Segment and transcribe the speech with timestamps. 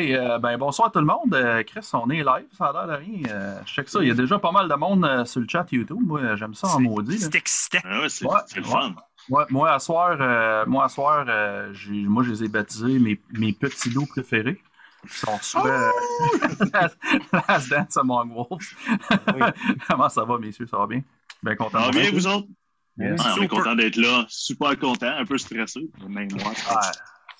[0.00, 1.34] Hey, euh, ben bonsoir tout le monde.
[1.34, 3.20] Euh, Chris, on est live, ça a l'air de rien.
[3.28, 3.98] Euh, je sais que ça.
[4.00, 5.98] Il y a déjà pas mal de monde euh, sur le chat YouTube.
[6.00, 7.18] Moi, j'aime ça en maudit.
[7.18, 7.80] C'est excitant.
[7.84, 8.94] Ah ouais, c'est Ouais, le fun.
[9.28, 13.20] Ouais, moi, à soir, euh, moi, à soir euh, moi, je les ai baptisés mes,
[13.32, 14.58] mes petits loups préférés.
[15.04, 15.90] Ils sont souvent
[17.48, 18.74] Last Dance Among Wolves.
[19.88, 20.66] Comment ça va, messieurs?
[20.66, 21.02] Ça va bien?
[21.42, 21.78] Bien content.
[21.78, 22.48] Ça va bien, vous autres?
[22.96, 23.20] Yes.
[23.22, 23.48] Ah, on est Super.
[23.58, 24.24] content d'être là.
[24.28, 25.90] Super content, un peu stressé.
[26.08, 26.52] Même moi.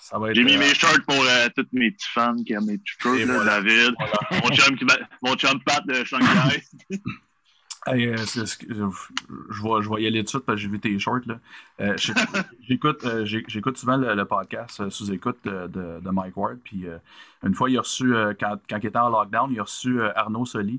[0.01, 0.35] Ouais, ça va être.
[0.37, 2.93] J'ai mis euh, mes shirts pour euh, tous mes petits fans qui aiment mes petits
[2.99, 3.61] shirts, Et là, voilà.
[3.63, 3.95] David.
[4.43, 6.63] Mon chum, qui va- mon chum Pat de Shanghai.
[7.87, 10.69] Hey, euh, c'est je, vais, je vais y aller tout de suite parce que j'ai
[10.69, 11.21] vu tes shorts.
[11.25, 11.39] Là.
[11.81, 11.97] Euh,
[12.69, 16.59] j'écoute, j'écoute souvent le, le podcast euh, sous-écoute de, de, de Mike Ward.
[16.63, 16.85] Puis
[17.43, 20.45] une fois, il a reçu, quand, quand il était en lockdown, il a reçu Arnaud
[20.45, 20.79] Soli.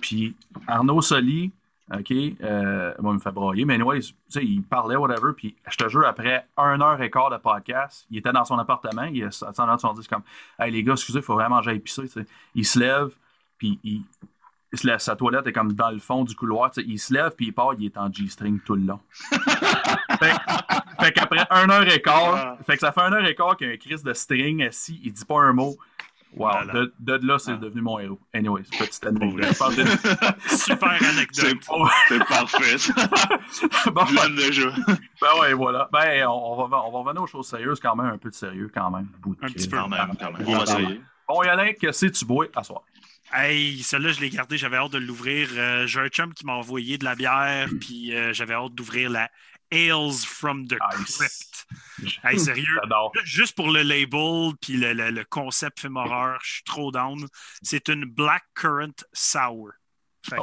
[0.00, 0.36] Puis
[0.68, 1.50] Arnaud Soli,
[1.94, 5.32] OK, euh, moi, il me fait broyer, mais anyway, tu sais, il parlait, whatever.
[5.36, 8.58] Puis je te jure, après un heure et quart de podcast, il était dans son
[8.58, 9.04] appartement.
[9.04, 9.22] Il
[9.78, 10.22] son dit comme
[10.58, 12.02] Hey les gars, excusez, il faut vraiment que pisser.
[12.02, 12.26] tu sais.
[12.56, 13.10] Il se lève,
[13.56, 14.02] puis il,
[14.72, 16.72] il se lève- sa toilette est comme dans le fond du couloir.
[16.72, 19.00] tu sais, Il se lève puis il part, il est en G-string tout le long.
[20.18, 20.34] fait,
[21.00, 23.68] fait qu'après un heure et quart, fait que ça fait un heure et quart qu'il
[23.68, 25.76] y a un Chris de string assis, il dit pas un mot.
[26.36, 26.72] Wow, Voilà.
[26.74, 27.56] de, de là, c'est Ah.
[27.56, 28.20] devenu mon héros.
[28.34, 29.54] Anyway, c'est petite anecdote.
[30.46, 31.56] Super anecdote.
[32.08, 32.76] C'est parfait,
[33.92, 34.68] bon, Je l'aime déjà.
[35.20, 35.88] ben ouais, voilà.
[35.92, 38.34] Ben, on, on va, on va revenir aux choses sérieuses quand même, un peu de
[38.34, 39.08] sérieux quand même.
[39.20, 39.76] Bout de Un petit peu.
[39.78, 40.44] Quand même, quand même.
[40.46, 41.00] On va essayer.
[41.28, 42.82] Bon, Yalain, qu'est-ce que tu bois à soir?
[43.32, 45.48] Hey, celle-là, je l'ai gardé, j'avais hâte de l'ouvrir.
[45.56, 49.10] Euh, J'ai un chum qui m'a envoyé de la bière, puis euh, j'avais hâte d'ouvrir
[49.10, 49.28] la
[49.70, 51.18] Ales from the Nice.
[51.18, 51.66] Crypt.
[52.24, 52.64] Hey, sérieux?
[53.24, 57.26] Juste pour le label, puis le, le- le concept film horreur, je suis trop down.
[57.62, 59.70] C'est une Black Currant Sour.
[60.28, 60.36] Fait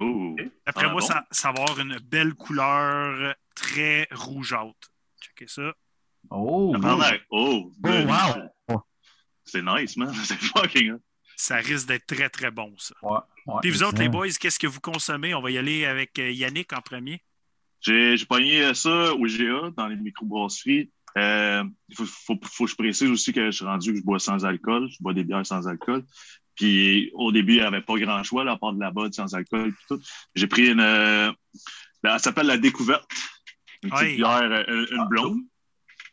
[0.00, 0.36] Oh.
[0.66, 1.06] D'après Ah, moi, bon?
[1.06, 4.92] ça, ça va avoir une belle couleur très rougeâtre.
[5.20, 5.72] Checkez ça.
[6.30, 6.74] Oh.
[6.82, 8.82] Oh, Oh, wow.
[9.44, 10.14] C'est nice, man.
[10.24, 10.98] C'est fucking.
[11.36, 12.94] Ça risque d'être très, très bon, ça.
[13.02, 13.54] ouais, ouais.
[13.62, 15.34] Puis vous autres, les boys, qu'est-ce que vous consommez?
[15.34, 17.22] On va y aller avec euh, Yannick en premier.
[17.80, 20.90] J'ai j'ai pogné euh, ça au GA dans les microbrasseries.
[21.16, 24.04] Euh, Il faut, faut, faut que je précise aussi que je suis rendu que je
[24.04, 24.88] bois sans alcool.
[24.90, 26.04] Je bois des bières sans alcool.
[26.54, 29.14] Puis au début, il n'y avait pas grand choix, là, à part de la botte
[29.14, 29.72] sans alcool.
[30.34, 30.80] J'ai pris une.
[30.80, 31.32] euh,
[32.02, 33.08] elle s'appelle la découverte.
[33.84, 34.16] Une petite Oui.
[34.16, 35.38] bière, euh, une, une Ah, blonde.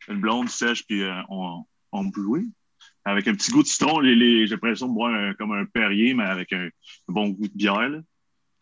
[0.08, 2.44] Une blonde sèche, puis euh, on, on bloué.
[3.06, 4.00] Avec un petit goût de citron.
[4.00, 6.70] Les, les- J'ai l'impression de boire un- comme un Perrier, mais avec un, un
[7.14, 7.90] bon goût de bière.
[7.90, 8.00] là.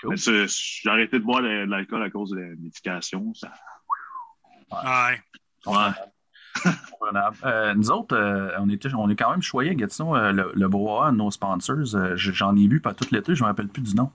[0.04, 0.18] Cool.
[0.18, 3.34] J'ai arrêté de boire de, l'alcool à cause de la médication.
[3.34, 3.52] Ça,
[4.72, 5.20] Ouais.
[5.68, 5.90] ouais.
[7.46, 10.52] Euh, nous autres, euh, on, était, on est quand même choyés à Gatineau, euh, le,
[10.54, 11.96] le brouhaha de nos sponsors.
[11.96, 14.12] euh, J'en ai bu pas tout l'été, je ne me rappelle plus du nom.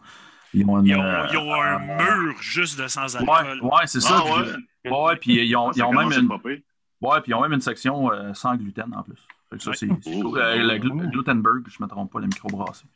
[0.55, 3.61] Ils ont, une, Ils ont, euh, ils ont un euh, mur juste de sans Ouais,
[3.61, 4.23] ouais c'est ça.
[4.27, 4.43] Ah,
[4.83, 7.53] puis- ouais, puis ils ont, ils Ça ont même une, ouais, puis ils ont même
[7.53, 9.19] une section euh, sans gluten en plus.
[9.51, 9.77] Fait que ça, Ouais.
[9.77, 10.37] c'est Oh.
[10.37, 12.89] Euh, le glu- Glutenberg, je ne me trompe pas, la microbrasserie.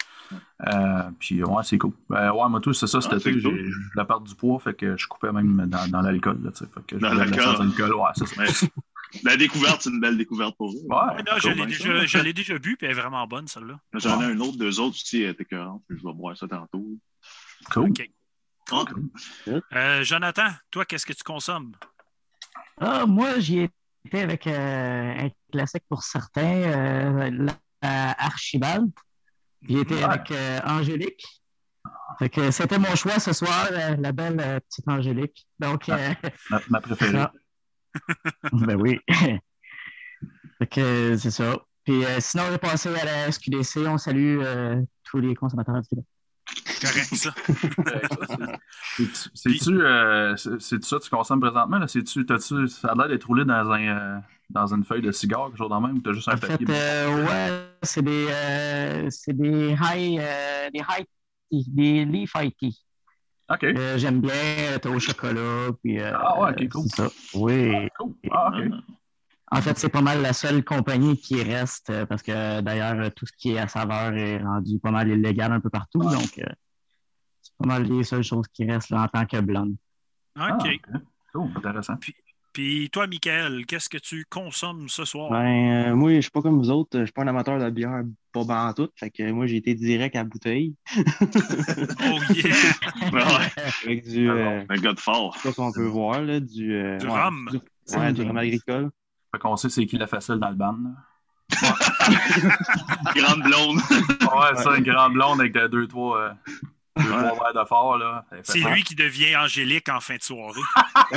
[0.66, 1.92] Euh, puis ouais, c'est cool.
[2.12, 3.40] Euh, ouais, moi tout, c'est ça, cet Ah, cool.
[3.40, 6.40] voulais perdre du poids, fait que je coupais même dans, dans l'alcool.
[6.42, 7.94] là, tu sais, Fait que je Dans la l'alcool.
[7.94, 8.66] ouais, c'est ça.
[9.24, 10.78] La découverte, c'est une belle découverte pour vous.
[10.88, 13.26] Ouais, Ouais, non, je cool, l'ai déjà, je l'ai déjà bu, puis elle est vraiment
[13.26, 13.78] bonne, celle-là.
[13.94, 16.86] J'en ai un autre, deux autres aussi, écœurante, puis je vais boire ça tantôt.
[17.72, 17.90] cool.
[17.90, 18.10] OK.
[18.70, 18.84] Ah,
[19.74, 21.72] Euh, Jonathan, toi, qu'est-ce que tu consommes?
[22.80, 23.74] Ah, moi, j'y étais
[24.12, 27.46] avec euh, un classique pour certains, euh,
[27.80, 28.90] Archibald.
[29.68, 30.02] Étais Ouais.
[30.02, 31.24] avec euh, Angélique.
[32.18, 35.46] Fait que c'était mon choix ce soir, euh, la belle euh, petite Angélique.
[35.58, 36.12] Donc, euh,
[36.50, 37.12] Ma, ma préférée.
[37.12, 37.32] ça.
[38.52, 38.98] ben oui.
[40.58, 41.56] fait que c'est ça.
[41.84, 43.86] Puis euh, sinon, on est passé à la SQDC.
[43.86, 46.04] On salue euh, tous les consommateurs du Québec.
[46.80, 47.34] Correct, ça.
[49.34, 51.78] C'est-tu euh, c'est- c'est-tu ça que tu consommes présentement?
[51.78, 51.87] là?
[51.87, 54.19] T'as-tu, ça a l'air d'être roulé dans, un, euh,
[54.50, 56.37] dans une feuille de cigare, quelque chose dans le même, ou t'as juste un En
[56.37, 56.66] fait, papier?
[56.69, 61.06] euh, ouais, c'est des, euh, c'est des high, euh, des high
[61.50, 62.78] tea, des leaf high tea.
[63.50, 63.64] OK.
[63.64, 64.31] Euh, J'aime bien,
[64.81, 66.82] t'as au chocolat, puis euh, Ah ouais, ok, cool.
[66.88, 67.10] c'est ça.
[67.34, 67.88] Oui.
[67.98, 68.14] Cool.
[68.31, 68.70] Ah, OK.
[69.54, 73.10] En fait, c'est pas mal la seule compagnie qui reste, euh, parce que d'ailleurs, euh,
[73.14, 76.14] tout ce qui est à saveur est rendu pas mal illégal un peu partout, Ouais.
[76.14, 76.44] donc euh,
[77.43, 79.76] c'est pas mal les seules choses qui restent là, en tant que blonde.
[80.38, 80.81] Ah, OK.
[81.34, 81.94] Cool, intéressant.
[82.54, 85.31] Puis toi, Michael, qu'est-ce que tu consommes ce soir?
[85.31, 86.98] Ben, euh, moi, je suis pas comme vous autres.
[87.00, 88.02] Je suis pas un amateur de bière,
[88.32, 88.88] pas ban tout.
[88.96, 90.75] Fait que moi, j'ai été direct à bouteille.
[90.96, 93.10] Oh yeah!
[93.10, 93.50] Ouais.
[93.84, 95.34] Avec du, euh, Un gars de fort.
[95.37, 97.48] je sais pas si on peut voir, là, du, euh, Du ouais, rhum.
[97.50, 98.90] Du, ouais, du rhum agricole.
[99.34, 100.76] Fait qu'on sait c'est qui la facile dans le ban.
[100.82, 100.90] là.
[103.14, 103.79] Grande blonde.
[103.90, 106.31] Ouais, ça, une grande blonde avec de- deux, trois, euh,
[106.99, 107.29] deux, Ouais.
[107.29, 108.25] trois verres de fort, là.
[108.43, 110.61] C'est lui qui devient Angélique en fin de soirée.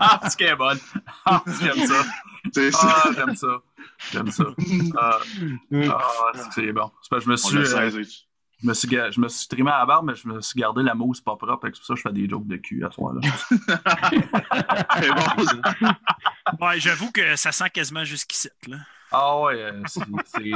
[0.00, 0.78] Ah, c'est qu'elle est bonne.
[1.26, 2.02] Ah, j'aime ça.
[2.52, 3.02] C'est ça.
[3.04, 3.62] Ah, j'aime ça.
[4.12, 4.44] J'aime ça.
[4.98, 5.18] Ah,
[5.90, 6.90] ah, c'est bon.
[7.02, 7.36] C'est parce que je me On
[8.02, 8.26] suis.
[8.64, 10.58] Je me suis, ga- je me suis trimé à la barbe, mais je me suis
[10.58, 11.66] gardé la mousse pas propre.
[11.66, 12.96] C'est pour ça que je fais des jokes de cul à ce.
[15.00, 16.66] C'est bon.
[16.66, 18.48] Ouais, j'avoue que ça sent quasiment jusqu'ici.
[18.68, 18.76] Là.
[19.12, 20.50] Ah ouais, euh, c'est c'est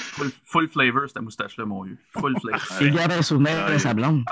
[0.00, 1.98] full, full flavor cette moustache-là, mon vieux.
[2.18, 2.60] Full flavor.
[2.80, 4.24] Il garde un souvenir de sa blonde.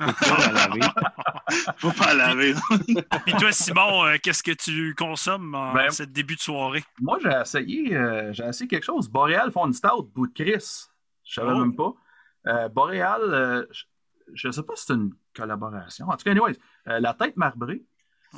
[0.00, 0.80] Faut pas la laver.
[1.76, 2.54] Faut pas laver.
[3.26, 6.82] Puis toi, Simon, euh, qu'est-ce que tu consommes en Ben- ce début de soirée?
[7.00, 9.08] Moi, j'ai essayé, euh, j'ai essayé quelque chose.
[9.08, 10.86] Boréal font une stout, bout de Chris.
[11.24, 11.58] Je savais Oh.
[11.60, 11.92] même pas.
[12.46, 13.84] Euh, Boréal, euh, je-
[14.34, 16.08] je sais pas si c'est une collaboration.
[16.08, 16.56] En tout cas, anyways,
[16.88, 17.82] euh, la tête marbrée.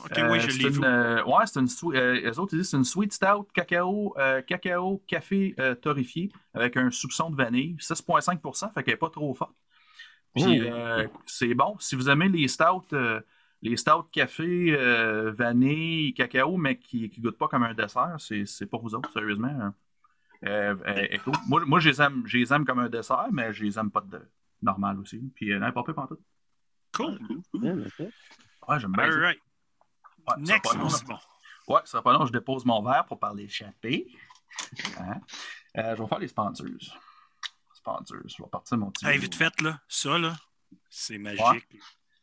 [0.05, 0.81] Ok, Euh, oui, je c'est l'ai vu.
[0.85, 1.97] euh, ouais, c'est une sweet.
[1.97, 5.75] euh, les autres, ils disent que c'est une sweet stout, cacao, euh, cacao, café euh,
[5.75, 7.77] torréfié avec un soupçon de vanille.
[7.81, 9.55] 6,5% fait qu'elle n'est pas trop forte.
[10.35, 11.77] Puis euh, c'est bon.
[11.79, 13.21] Si vous aimez les stouts, euh,
[13.63, 18.45] les stouts café, euh, vanille, cacao, mais qui ne goûtent pas comme un dessert, c'est
[18.45, 19.73] c'est pour vous autres, sérieusement.
[20.47, 21.21] Euh, euh, est.
[21.47, 23.91] Moi, moi je, les aime, je les aime comme un dessert, mais je les aime
[23.91, 24.21] pas de
[24.63, 25.19] normal aussi.
[25.35, 26.21] Puis euh, pas pire pantoute.
[26.95, 27.19] Cool.
[27.55, 28.05] Ouais, ça.
[28.69, 29.19] Ouais, j'aime bien All ça.
[29.19, 29.39] right.
[30.29, 30.97] Ouais, ça Next, va pas mon long, là.
[30.97, 31.19] Simon.
[31.69, 34.07] Ouais, ça va pas long, je dépose mon verre pour parler échappé.
[34.99, 35.21] Hein?
[35.77, 36.67] Euh, je vais faire les sponsors.
[37.75, 38.19] Sponsors.
[38.27, 39.07] Je vais partir mon petit.
[39.07, 40.35] Hey, vite fait, là, ça, là,
[40.89, 41.43] c'est magique.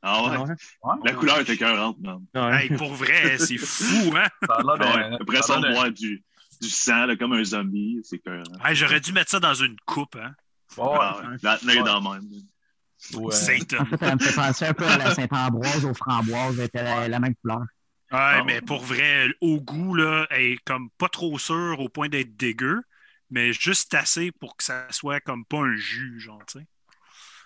[0.02, 0.30] Ah ouais.
[0.36, 0.50] Ah ouais?
[0.84, 0.96] Ouais.
[1.06, 2.26] La couleur était écœurante, man.
[2.34, 2.64] Ouais.
[2.66, 4.28] Hey, pour vrai, c'est fou, hein?
[4.48, 5.18] Ça a l'air Ah d'un- ouais.
[5.22, 6.24] Après ça ça, a l'air on du,
[6.64, 8.00] du sang, là, comme un zombie.
[8.04, 8.44] C'est écœurant.
[8.66, 10.34] Hey, J'aurais dû mettre ça dans une coupe, hein?
[10.78, 11.38] Ouais, Ah ouais.
[11.44, 12.30] La tenir dans la même.
[13.14, 13.32] ouais.
[13.32, 13.86] Satan.
[14.02, 17.20] Elle me fait penser un peu à la Saint-Ambroise, aux framboises, elle était la, la
[17.20, 17.60] même couleur.
[17.60, 17.66] Ouais,
[18.12, 22.10] Ah, mais pour vrai, au goût, là, elle est comme pas trop sûre au point
[22.10, 22.82] d'être dégueu,
[23.30, 26.66] mais juste assez pour que ça soit comme pas un jus, genre, tu sais.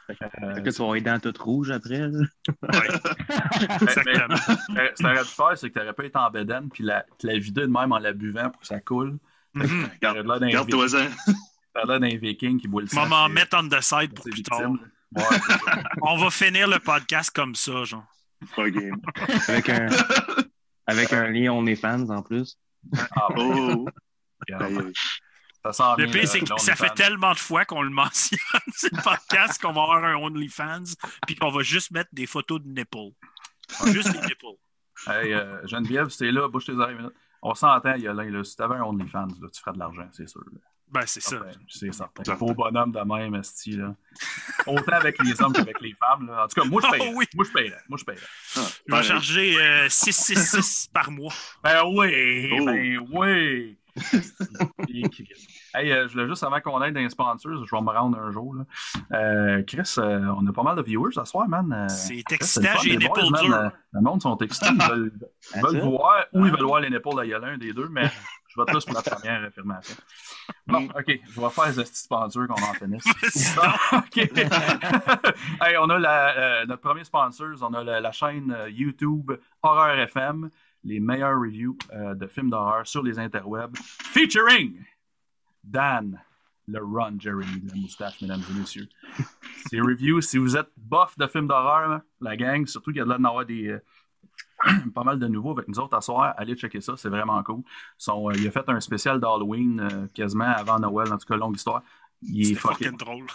[0.09, 1.99] Euh, Fait que tu vas avoir les dents toutes rouges après.
[2.07, 2.07] Ouais,
[3.81, 4.35] exactement.
[4.77, 7.05] euh, Ce que t'aurais pu faire, c'est que t'aurais pu être en bedaine puis la,
[7.23, 9.17] la vider de même en la buvant pour que ça coule.
[10.01, 11.07] Garde-toi-en.
[11.73, 13.03] t'aurais d'un viking qui boit le sang.
[13.09, 14.71] C'est- mettre on the side pour plus tard.
[15.15, 15.23] Ouais.
[16.01, 18.03] On va finir le podcast comme ça, genre.
[18.55, 19.01] Pas game.
[19.47, 19.87] Avec un,
[20.85, 22.57] avec un lien OnlyFans en plus.
[23.15, 23.87] Ah, bon, Oh.
[25.73, 28.39] Ça Le pire, euh, c'est que ça fait tellement de fois qu'on le mentionne,
[28.73, 30.83] c'est le podcast, qu'on va avoir un OnlyFans,
[31.25, 33.13] puis qu'on va juste mettre des photos de nipples.
[33.87, 34.45] Juste des nipples.
[35.05, 36.97] Hey, euh, Geneviève, t'es là, bouge tes oreilles.
[37.43, 40.41] On s'entend, Yolin, là, si t'avais un OnlyFans, là, tu ferais de l'argent, c'est sûr.
[40.51, 40.59] là.
[40.89, 41.29] Ben, c'est ça.
[41.37, 42.23] Certain, C'est certain.
[42.23, 42.45] Certain.
[42.45, 43.93] Beau bonhomme de même, esti, là.
[44.65, 46.45] Autant avec les hommes qu'avec les femmes, là.
[46.45, 47.13] En tout cas, moi, je Oh, paye.
[47.13, 47.25] oui.
[47.35, 47.73] Moi, je paye.
[47.87, 48.17] Moi, je paye.
[48.17, 48.25] Ah,
[48.55, 49.07] Je vais pareil.
[49.07, 51.33] charger euh, 666 par mois.
[51.63, 52.49] Ben oui!
[52.59, 52.65] Oh.
[52.65, 53.76] Ben oui!
[55.75, 58.17] Hey, euh, je voulais juste, avant qu'on aille dans les sponsors, je vais me rendre
[58.19, 58.55] un jour.
[58.55, 58.63] Là.
[59.17, 61.87] Euh, Chris, euh, on a pas mal de viewers ce soir, man.
[61.89, 63.45] C'est excitant, j'ai les les boys, nipples man.
[63.45, 63.55] durs.
[63.55, 64.67] Euh, Le monde sont excités.
[64.71, 65.11] Ils veulent,
[65.55, 65.85] ils veulent ça?
[65.85, 68.09] voir ou ils veulent voir les nipples de un des deux, mais
[68.47, 69.95] je vote plus pour la première affirmation.
[70.65, 73.05] Bon, OK, je vais faire les petits sponsors qu'on en finisse.
[73.93, 74.17] OK.
[75.61, 79.31] hey, on a la, euh, notre premier sponsor, on a la, la chaîne YouTube
[79.61, 80.49] Horreur FM,
[80.87, 84.79] les meilleurs reviews euh, de films d'horreur sur les interwebs, featuring
[85.61, 86.19] Dan,
[86.65, 88.87] le Run Jeremy, de la moustache, mesdames et messieurs.
[89.69, 93.01] Ces reviews, si vous êtes bof de films d'horreur, là, la gang, surtout qu'il y
[93.01, 93.67] a de là d'en des.
[93.67, 93.79] euh,
[94.95, 96.33] pas mal de nouveaux avec nous autres à soir.
[96.37, 97.61] Allez checker ça, c'est vraiment cool.
[98.07, 101.83] Euh, il a fait un spécial d'Halloween quasiment avant Noël, en tout cas, longue histoire.
[102.23, 103.27] Il est fucking drôle.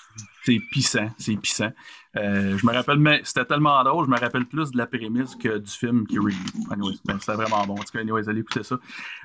[0.45, 1.71] C'est pissant, c'est pissant.
[2.17, 5.37] Euh, je me rappelle, mais c'était tellement drôle, je me rappelle plus de la prémisse
[5.37, 6.19] que du film qui.
[6.71, 7.75] Anyways, ben, c'était vraiment bon.
[7.75, 8.77] En tout cas, anyways, allez écouter ça.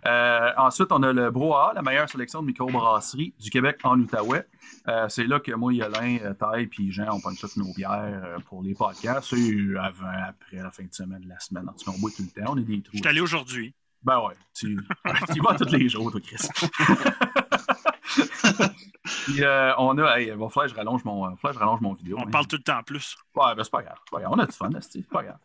[0.06, 4.48] Euh, ensuite, on a le Broa, la meilleure sélection de microbrasserie du Québec en Outaouais.
[4.88, 8.62] Euh, c'est là que moi, Yolin, Taille puis Jean, on prend toutes nos bières pour
[8.62, 9.30] les podcasts.
[9.30, 11.68] C'est avant, après, la fin de semaine, la semaine.
[11.68, 12.92] En tout cas, on boit tout le temps, on est des trous.
[12.94, 13.74] Je suis allé aujourd'hui.
[14.04, 14.80] Ben ouais, tu,
[15.44, 16.48] vas tous les jours, toi, Chris.
[19.26, 21.94] Puis, euh, on a, hey, va falloir que je rallonge mon, que je rallonge mon
[21.94, 22.18] vidéo.
[22.20, 22.32] On hein.
[22.32, 23.16] parle tout le temps plus.
[23.36, 23.98] Ouais, ben c'est pas grave.
[24.06, 24.34] c'est pas grave.
[24.36, 25.38] On a du fun, c'est pas grave.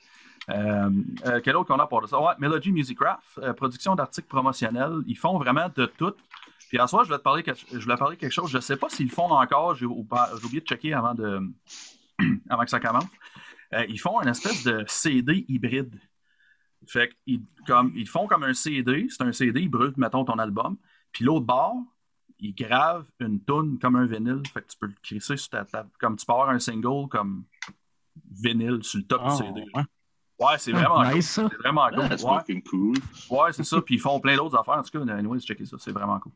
[0.50, 0.90] Euh,
[1.26, 2.20] euh, quel autre qu'on a pour ça?
[2.20, 5.02] Ouais, Melody Music Craft, euh, production d'articles promotionnels.
[5.06, 6.14] Ils font vraiment de tout.
[6.68, 8.50] Puis à soir, je vais te parler, quelque- je voulais parler quelque chose.
[8.50, 9.74] Je sais pas s'ils le font encore.
[9.74, 11.40] J'ai oublié de checker avant, de,
[12.50, 13.04] avant que ça commence.
[13.74, 15.94] Euh, ils font une espèce de CD hybride.
[16.88, 19.06] Fait qu'ils comme, ils font comme un CD.
[19.08, 20.76] C'est un CD, ils brûlent, mettons, ton album.
[21.12, 21.76] Puis l'autre bord,
[22.42, 24.42] ils gravent une toune comme un vinyle.
[24.52, 25.88] Fait que tu peux le crisser sur ta table.
[26.00, 27.44] Comme tu peux avoir un single comme
[28.30, 29.64] vinyle sur le top Ah, du CD.
[29.74, 29.82] ouais.
[30.38, 31.14] Ouais, c'est vraiment cool.
[31.14, 31.30] Nice.
[31.30, 32.00] C'est vraiment cool.
[32.10, 32.38] Ah, c'est Ouais.
[32.38, 32.96] fucking cool.
[33.30, 33.80] Ouais, c'est ça.
[33.86, 34.74] Puis ils font plein d'autres affaires.
[34.78, 35.76] En tout cas, anyways, checker ça.
[35.78, 36.32] C'est vraiment cool.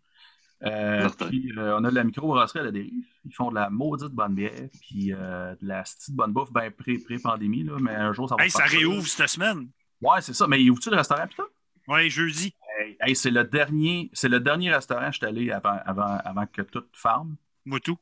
[0.63, 1.27] Euh, Certain.
[1.29, 3.05] puis euh, on a de la microbrasserie à la dérive.
[3.27, 4.69] Ils font de la maudite bonne bière.
[4.81, 7.65] Puis euh, de la petite bonne bouffe, ben pré- pré-pandémie.
[7.65, 9.69] là, mais un jour, ça va Hey, ça réouvre cette semaine.
[10.01, 10.47] Ouais, c'est ça.
[10.47, 11.45] Mais il ouvre-tu le restaurant, putain?
[11.89, 12.55] Ouais, jeudi.
[13.07, 16.47] Hey, c'est le dernier, c'est le dernier restaurant que je suis allé avant, avant, avant
[16.47, 17.37] que tout ferme.
[17.65, 17.97] Moi tout.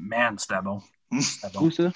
[0.00, 0.82] Man, c'était bon.
[1.20, 1.66] C'était bon.
[1.66, 1.92] Où ça?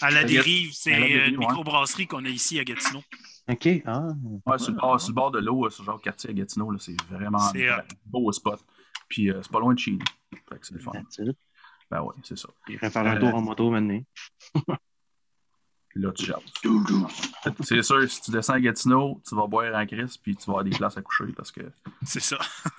[0.00, 1.46] À la dérive, c'est euh, une ouais.
[1.46, 3.02] microbrasserie qu'on a ici à Gatineau.
[3.48, 3.68] OK.
[3.84, 4.06] Ah.
[4.46, 6.70] Ouais, sur, le bord, sur le bord de l'eau, euh, sur genre quartier à Gatineau,
[6.70, 8.64] là, c'est vraiment un beau spot.
[9.08, 9.98] Puis euh, c'est pas loin de chez nous.
[10.48, 10.92] Fait que c'est le fun.
[11.90, 12.48] Ben ouais, c'est ça.
[12.68, 14.00] J'irai faire un Euh, tour en moto maintenant.
[15.90, 16.32] Puis là, tu.
[17.62, 20.52] C'est sûr, si tu descends à Gatineau, tu vas boire en crise, puis tu vas
[20.52, 21.62] avoir des places à coucher parce que
[22.04, 22.38] C'est ça.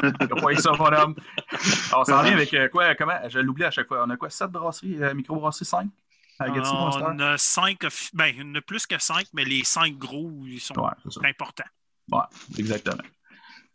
[0.00, 1.16] t'as pas eu ça, mon homme.
[1.96, 4.04] On s'en vient avec euh, quoi, comment, je l'oublie à chaque fois.
[4.06, 5.88] On a quoi, 7 brasseries, euh, micro-brasseries, 5
[6.38, 9.96] à Gatineau, on a cinq, offi- ben, on a plus que cinq, mais les cinq
[9.96, 11.62] gros, ils sont Ouais, importants.
[12.10, 12.24] Ouais,
[12.58, 13.02] exactement.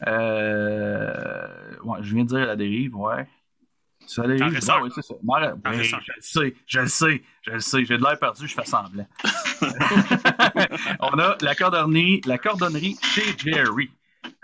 [0.06, 3.28] Euh, ouais, je viens de dire la dérive, ouais.
[4.16, 4.78] Tarresseur.
[4.78, 5.16] Ouais, ouais, c'est ça.
[5.64, 6.02] Tarresseur.
[6.06, 7.86] je le sais, je le sais, je le sais.
[7.86, 9.08] J'ai de l'air perdu, je fais semblant.
[11.00, 13.90] On a la cordonnerie, la cordonnerie chez Jerry.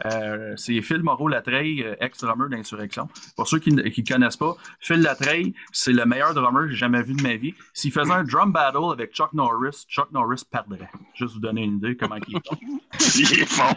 [0.06, 3.08] Euh, c'est Phil Moreau-Latreille, euh, ex-drummer d'Insurrection.
[3.36, 7.04] Pour ceux qui ne connaissent pas, Phil Latreille, c'est le meilleur drummer que j'ai jamais
[7.04, 7.54] vu de ma vie.
[7.74, 10.90] S'il faisait un drum battle avec Chuck Norris, Chuck Norris perdrait.
[11.16, 12.58] Juste vous donner une idée comment il est bon.
[13.16, 13.76] Il est fort.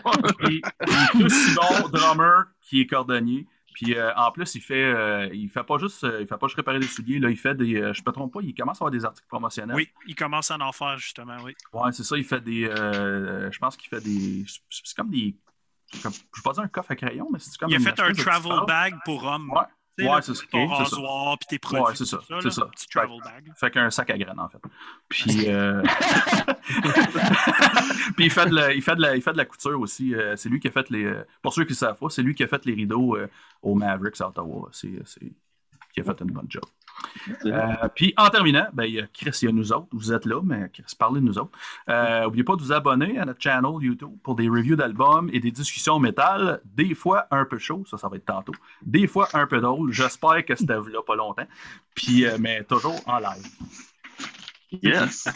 [0.48, 0.60] Il
[1.20, 3.46] est aussi bon drummer qui est cordonnier.
[3.78, 6.46] Puis euh, en plus, il fait, euh, il fait pas juste, euh, il fait pas
[6.46, 7.18] juste réparer des souliers.
[7.18, 9.76] Là, il fait des, je me trompe pas, il commence à avoir des articles promotionnels.
[9.76, 11.54] Oui, ils commencent à en faire, justement, oui.
[11.74, 12.16] Ouais, c'est ça.
[12.16, 15.36] Il fait des, je pense qu'il fait des, c'est comme des,
[16.02, 17.68] comme- je vais pas dire un coffre à crayon, mais c'est comme.
[17.68, 19.50] Il a fait un travel bag pour hommes.
[19.50, 19.60] Ouais.
[19.98, 20.42] Ouais, c'est ça.
[20.50, 20.96] Ton Ok, c'est ça.
[20.96, 21.82] rasoir, puis tes produits.
[21.84, 22.62] Ouais, c'est ça, c'est ça.
[22.62, 23.52] un Petit travel bag.
[23.56, 24.58] Fait qu'un sac à graines, en fait.
[25.08, 25.82] Puis, euh,
[28.16, 30.14] Puis il fait de la, il fait de la, il fait de la couture aussi.
[30.14, 31.04] Euh, c'est lui qui a fait les.
[31.04, 33.28] euh, Pour ceux qui ne savent pas, c'est lui qui a fait les rideaux euh,
[33.62, 34.68] au Mavericks à Ottawa.
[34.72, 35.32] C'est, c'est-
[35.92, 36.64] qui a fait une bonne job.
[37.44, 39.88] Euh, puis en terminant, ben, il y a Chris, il y a nous autres.
[39.92, 41.56] Vous êtes là, mais Chris, parlez de nous autres.
[41.88, 45.40] Euh, N'oubliez pas de vous abonner à notre channel YouTube pour des reviews d'albums et
[45.40, 46.60] des discussions métal.
[46.64, 48.54] Des fois un peu chaud, ça, ça va être tantôt.
[48.82, 49.92] Des fois un peu drôle.
[49.92, 51.46] J'espère que c'était là pas longtemps.
[51.94, 53.46] Puis, euh, mais toujours en live.
[54.82, 55.28] Yes.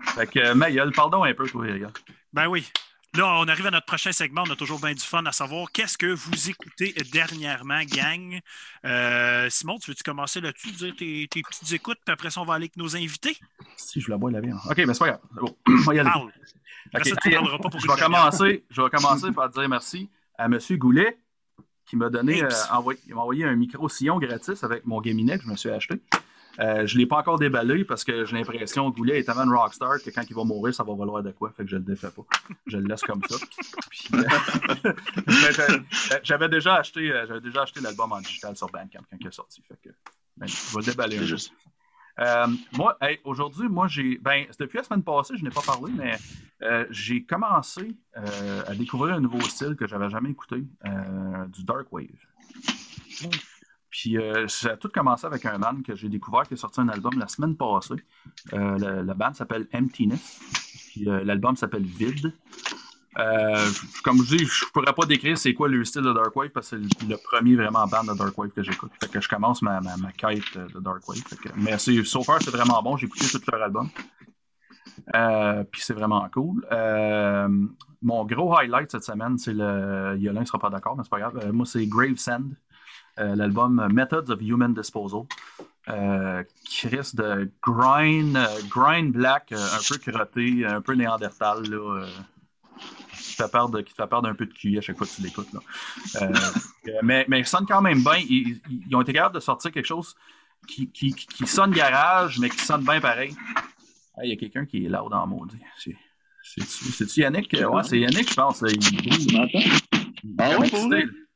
[0.00, 1.84] Fait que, Mayol, pardon un peu, toi, Éric.
[2.32, 2.70] Ben oui.
[3.14, 4.44] Là, on arrive à notre prochain segment.
[4.46, 8.40] On a toujours bien du fun à savoir qu'est-ce que vous écoutez dernièrement, gang.
[8.84, 12.44] Euh, Simon, tu veux-tu commencer là-dessus, dire tes, tes petites écoutes, puis après ça, on
[12.44, 13.36] va aller avec nos invités?
[13.76, 14.56] Si je la bois, la bien.
[14.56, 15.20] OK, mais c'est pas grave.
[15.32, 15.56] Bon.
[15.68, 16.10] On va y aller.
[16.92, 20.58] Ça, tu pas pour je vais commencer, je vais commencer par dire merci à M.
[20.72, 21.18] Goulet
[21.86, 25.44] qui m'a donné, euh, envoyé, il m'a envoyé un micro-sillon gratis avec mon gaminet que
[25.44, 26.00] je me suis acheté.
[26.58, 29.44] Euh, je ne l'ai pas encore déballé parce que j'ai l'impression que Goulet est tellement
[29.44, 31.50] une rockstar que quand il va mourir, ça va valoir de quoi.
[31.56, 32.22] Fait que je ne le défais pas.
[32.66, 33.36] Je le laisse comme ça.
[34.14, 34.92] Euh,
[35.52, 39.26] j'a- j'avais déjà acheté, euh, j'avais déjà acheté l'album en digital sur Bandcamp quand il
[39.26, 39.62] est sorti.
[39.62, 39.90] Fait que,
[40.36, 41.52] ben, je vais le déballer un juste.
[42.18, 44.18] Euh, moi, hey, aujourd'hui, moi, j'ai.
[44.18, 46.16] Ben, c'est depuis la semaine passée, je n'ai pas parlé, mais
[46.62, 51.64] euh, j'ai commencé euh, à découvrir un nouveau style que j'avais jamais écouté, euh, du
[51.64, 52.06] Dark Wave.
[53.90, 56.80] Puis euh, ça a tout commencé avec un band que j'ai découvert qui a sorti
[56.80, 57.94] un album la semaine passée.
[58.52, 60.40] Euh, le, band s'appelle Emptiness.
[60.90, 62.32] Puis euh, l'album s'appelle Vide.
[63.18, 63.66] Euh,
[64.04, 66.70] comme je dis, je pourrais pas décrire c'est quoi le style de Dark Wave parce
[66.70, 68.92] que c'est le premier vraiment band de Dark Wave que j'écoute.
[69.00, 71.18] Fait que je commence ma, ma, ma quête de Dark Wave.
[71.26, 72.96] Fait mais c'est, so c'est vraiment bon.
[72.96, 73.88] J'ai écouté tout leur album.
[75.72, 76.64] Puis c'est vraiment cool.
[78.02, 80.16] Mon gros highlight cette semaine, c'est le.
[80.18, 81.52] Yolin ne sera pas d'accord, mais c'est pas grave.
[81.52, 82.44] Moi, c'est Gravesend,
[83.34, 85.22] l'album Methods of Human Disposal.
[85.88, 91.62] Euh, qui reste de grind, euh, grind black, euh, un peu crotté, un peu néandertal,
[91.68, 92.06] là, euh,
[92.78, 93.50] qui te fait
[94.06, 95.48] perdre, un peu de QI à chaque fois que tu l'écoutes.
[96.16, 96.28] Euh,
[96.88, 98.18] euh, mais, mais ils sonnent quand même bien.
[98.28, 98.60] Ils,
[98.94, 100.14] ont été capables de sortir quelque chose
[100.68, 103.34] qui, qui, qui- qui sonne garage, mais qui sonne bien pareil.
[104.16, 105.56] Ah, Il y a quelqu'un qui est là dans maudit.
[105.78, 105.96] C'est-
[106.42, 107.52] C'est-tu Yannick?
[107.52, 108.62] Ouais, c'est Yannick, je pense.
[108.68, 109.40] Il,
[110.38, 110.58] Ah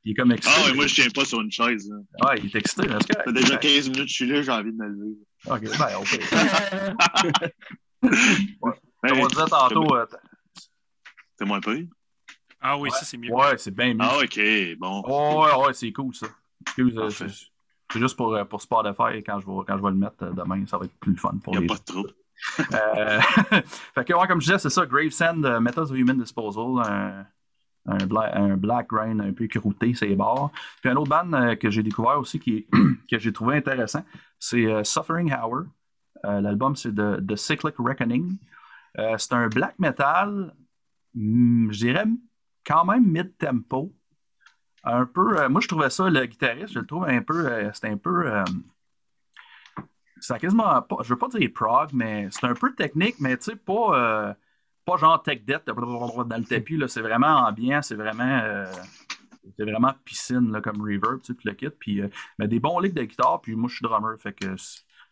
[0.04, 0.06] ouais?
[0.06, 0.54] Il est comme excité.
[0.58, 1.88] Ah ouais, moi je tiens pas sur une chaise.
[1.90, 2.28] là.
[2.28, 2.86] Ouais, il est excité.
[2.88, 2.98] là.
[3.06, 5.16] C'est Ça fait déjà 15 minutes que je suis là, j'ai envie de me lever.
[5.46, 6.18] Ok, ben, on peut.
[8.02, 10.06] Comme on Hey, disait tantôt, euh,
[11.36, 11.76] T'es moins peur?
[12.60, 12.90] Ah oui, Ouais.
[12.98, 13.30] ça, c'est mieux.
[13.32, 13.98] ouais, c'est bien mieux.
[14.00, 14.40] Ah ok,
[14.78, 15.02] bon.
[15.06, 16.26] Oh, ouais, ouais, c'est cool ça.
[16.66, 17.26] Excuse, euh, c'est
[17.92, 19.22] c'est juste pour, euh, pour Spotify.
[19.24, 21.36] Quand je, vais, quand je vais le mettre demain, ça va être plus le fun
[21.42, 22.10] pour Il n'y a pas de trouble.
[22.72, 23.20] Euh,
[23.94, 27.26] fait que, ouais, comme je disais, c'est ça, Gravesend, euh, Methods of Human Disposal, un,
[27.86, 30.50] un, bla- un black grain un peu croûté, c'est barres.
[30.80, 32.66] Puis un autre band euh, que j'ai découvert aussi, qui
[33.10, 34.04] que j'ai trouvé intéressant,
[34.38, 35.64] c'est euh, Suffering Hour.
[36.24, 38.36] Euh, L'album, c'est de The Cyclic Reckoning.
[39.18, 40.54] C'est un black metal,
[41.14, 42.04] hmm, je dirais
[42.64, 43.92] quand même mid-tempo.
[44.84, 47.96] Un peu, moi je trouvais ça, le guitariste, je le trouve un peu, c'est un
[47.96, 48.44] peu,
[50.20, 53.44] c'est quasiment pas, je veux pas dire prog, mais c'est un peu technique, mais tu
[53.50, 54.36] sais, pas,
[54.84, 58.40] pas genre tech debt dans le tapis, c'est vraiment ambiant, c'est vraiment.
[58.44, 58.66] euh,
[59.58, 61.68] c'est vraiment piscine là, comme reverb, tu sais, le kit.
[61.68, 64.54] Puis, euh, mais des bons licks de guitare, puis moi je suis drummer, fait que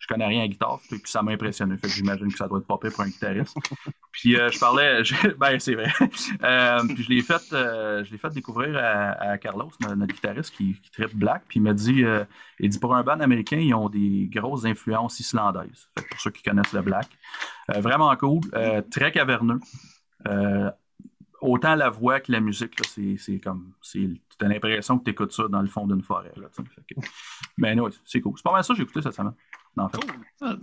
[0.03, 1.77] je connais rien à guitare, que ça m'a impressionné.
[1.77, 3.57] Fait que j'imagine que ça doit être pire pour un guitariste.
[4.13, 5.01] puis euh, je parlais,
[5.39, 5.93] ben c'est vrai.
[6.43, 11.15] Euh, puis je l'ai fait, euh, fait découvrir à, Carlos, notre, guitariste qui, qui tripe
[11.15, 12.05] black, puis il m'a dit,
[12.59, 15.89] il dit pour un band américain, ils ont des grosses influences islandaises.
[15.95, 17.07] Pour ceux qui connaissent le black,
[17.69, 18.41] vraiment cool,
[18.91, 19.61] très caverneux.
[21.41, 23.73] Autant la voix que la musique, c'est, comme.
[23.83, 26.33] C'est, t'as l'impression que tu écoutes ça dans le fond d'une forêt.
[26.37, 26.63] Là, tu
[27.57, 28.35] mais non, c'est cool.
[28.37, 29.35] C'est pas mal ça que j'ai écouté cette semaine.
[29.77, 29.99] En fait.
[29.99, 30.11] Cool.
[30.41, 30.57] Ah,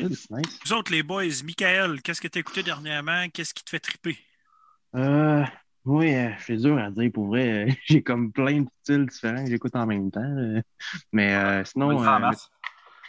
[0.00, 0.30] nice.
[0.30, 0.58] Nice.
[0.64, 3.26] Vous autres, les boys, Michael, qu'est-ce que tu as écouté dernièrement?
[3.32, 4.16] Qu'est-ce qui te fait triper?
[4.94, 5.44] Euh,
[5.84, 7.68] oui, euh, c'est dur à dire pour vrai.
[7.68, 10.62] Euh, J'ai comme plein de styles différents que j'écoute en même temps.
[11.12, 12.30] Mais euh, sinon, euh,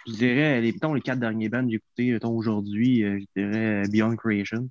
[0.07, 1.75] je dirais, les, mettons, les quatre derniers bands que j'ai
[2.11, 4.69] écoutés aujourd'hui, je dirais Beyond Creation.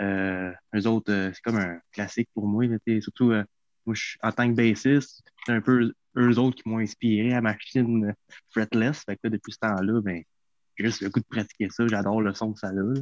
[0.00, 2.64] Euh, eux autres, euh, c'est comme un classique pour moi.
[3.00, 3.44] surtout, euh,
[3.84, 7.32] moi, je, suis- en tant que bassiste, c'est un peu eux autres qui m'ont inspiré
[7.32, 8.12] à ma machine euh,
[8.50, 9.02] fretless.
[9.04, 10.22] Fait que là, depuis ce temps-là, ben,
[10.76, 11.86] j'ai juste le goût de pratiquer ça.
[11.86, 12.72] J'adore le son que ça a.
[12.72, 13.00] là.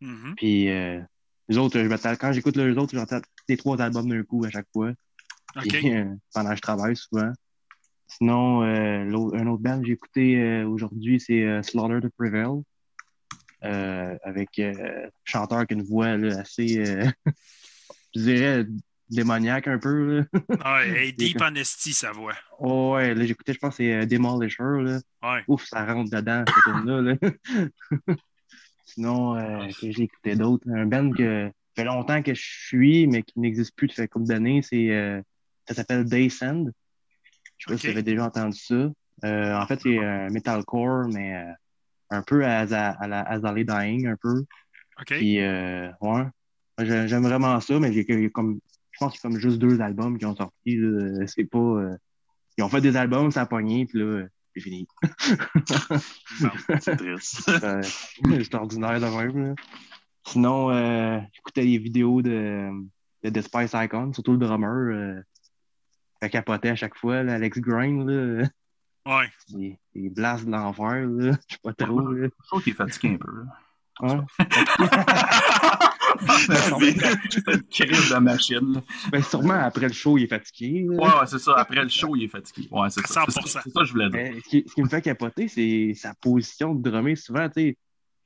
[0.00, 0.34] Mhm.
[0.36, 1.00] Puis, euh,
[1.48, 4.68] les autres, je quand j'écoute les autres, j'entends les trois albums d'un coup à chaque
[4.72, 4.92] fois.
[5.60, 7.32] Puis, euh, pendant que je travaille souvent.
[8.06, 12.62] Sinon, euh, un autre band que j'ai écouté euh, aujourd'hui, c'est euh, Slaughter to Prevail.
[13.64, 17.04] Euh, avec euh, un chanteur qui a une voix là, assez, euh,
[18.14, 18.64] je dirais,
[19.10, 20.18] démoniaque un peu.
[20.18, 20.24] Là.
[20.64, 22.34] Ah, hey, Deep Honesty, sa voix.
[22.58, 24.82] Oh, ouais, là, écouté, je pense, c'est euh, Demolisher.
[24.82, 25.00] Là.
[25.22, 25.44] Ouais.
[25.48, 27.00] Ouf, ça rentre dedans, cette tune-là.
[27.02, 28.14] là.
[28.84, 30.66] Sinon, euh, que j'ai écouté d'autres.
[30.70, 34.08] Un band que ça fait longtemps que je suis, mais qui n'existe plus depuis une
[34.08, 35.20] couple d'années, c'est euh,
[35.68, 36.70] ça s'appelle Daysend.
[37.58, 37.80] Je sais pas Ok.
[37.80, 38.90] si vous avez déjà entendu ça.
[39.24, 41.44] Euh, en fait, c'est un metalcore, mais
[42.10, 44.44] un peu à, à, la Azalea Dying, un peu.
[45.00, 45.06] OK.
[45.06, 46.24] Puis, ouais.
[46.80, 48.60] J'aime vraiment ça, mais j'ai j'ai comme,
[48.98, 50.76] je pense y a comme juste deux albums qui ont sorti.
[50.76, 51.26] là.
[51.26, 51.58] C'est pas.
[51.58, 51.96] euh,
[52.56, 54.88] ils ont fait des albums, ça a pogné, puis là, c'est fini.
[56.80, 57.48] C'est triste.
[57.48, 59.44] C'est ordinaire de même.
[59.50, 59.54] là.
[60.26, 62.68] Sinon, euh, j'écoutais les vidéos de,
[63.22, 64.68] de The Spice Icon, surtout le drummer.
[64.68, 65.22] Euh,
[66.20, 68.44] fait capotait à chaque fois, là, Alex là.
[69.06, 69.30] Ouais.
[69.54, 71.32] Les, les blasts de l'enfer, là.
[71.48, 72.12] Je sais pas trop.
[72.16, 73.44] Je trouve qu'il est fatigué un peu.
[73.44, 73.46] là.
[74.00, 74.20] Ouais.
[77.30, 78.82] C'est une crise de machine.
[79.10, 80.86] Ben, sûrement après le show, il est fatigué.
[80.88, 81.54] Ouais, ouais, c'est ça.
[81.56, 82.68] Après le show, il est fatigué.
[82.70, 83.24] Ouais, c'est ça.
[83.26, 83.60] C'est ça, 100%.
[83.64, 84.18] c'est ça que je voulais dire.
[84.18, 87.16] Mais ce, qui, ce qui me fait capoter, c'est sa position de drummer.
[87.16, 87.76] Souvent, tu sais,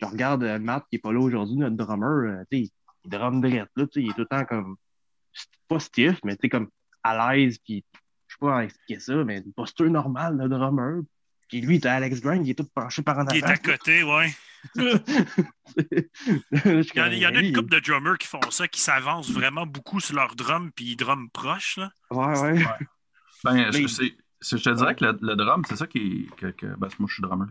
[0.03, 2.71] je regarde euh, Matt qui est pas là aujourd'hui, notre drummer, euh, tu sais,
[3.05, 4.77] il drum direct, là, tu sais, il est tout le temps comme,
[5.69, 6.69] pas stiff, mais tu sais, comme
[7.03, 7.85] à l'aise, puis
[8.27, 11.03] je sais pas comment expliquer ça, mais une posture normale de drummer.
[11.53, 13.53] Puis lui, t'as Alex Grind, il est tout penché par en Il est avant.
[13.53, 14.35] à côté, ouais.
[16.65, 18.41] Il y en a, il y en a comme, une couple de drummers qui font
[18.51, 21.77] ça, qui s'avancent vraiment beaucoup sur leur drum, puis ils drumment proche.
[21.77, 21.91] Là.
[22.11, 22.65] Ouais, ouais.
[23.45, 25.99] Ben, je, Mais- te dirais que le, le drum, c'est ça qui
[26.31, 26.37] est.
[26.37, 27.47] Que, que- ben, moi, je suis drummer.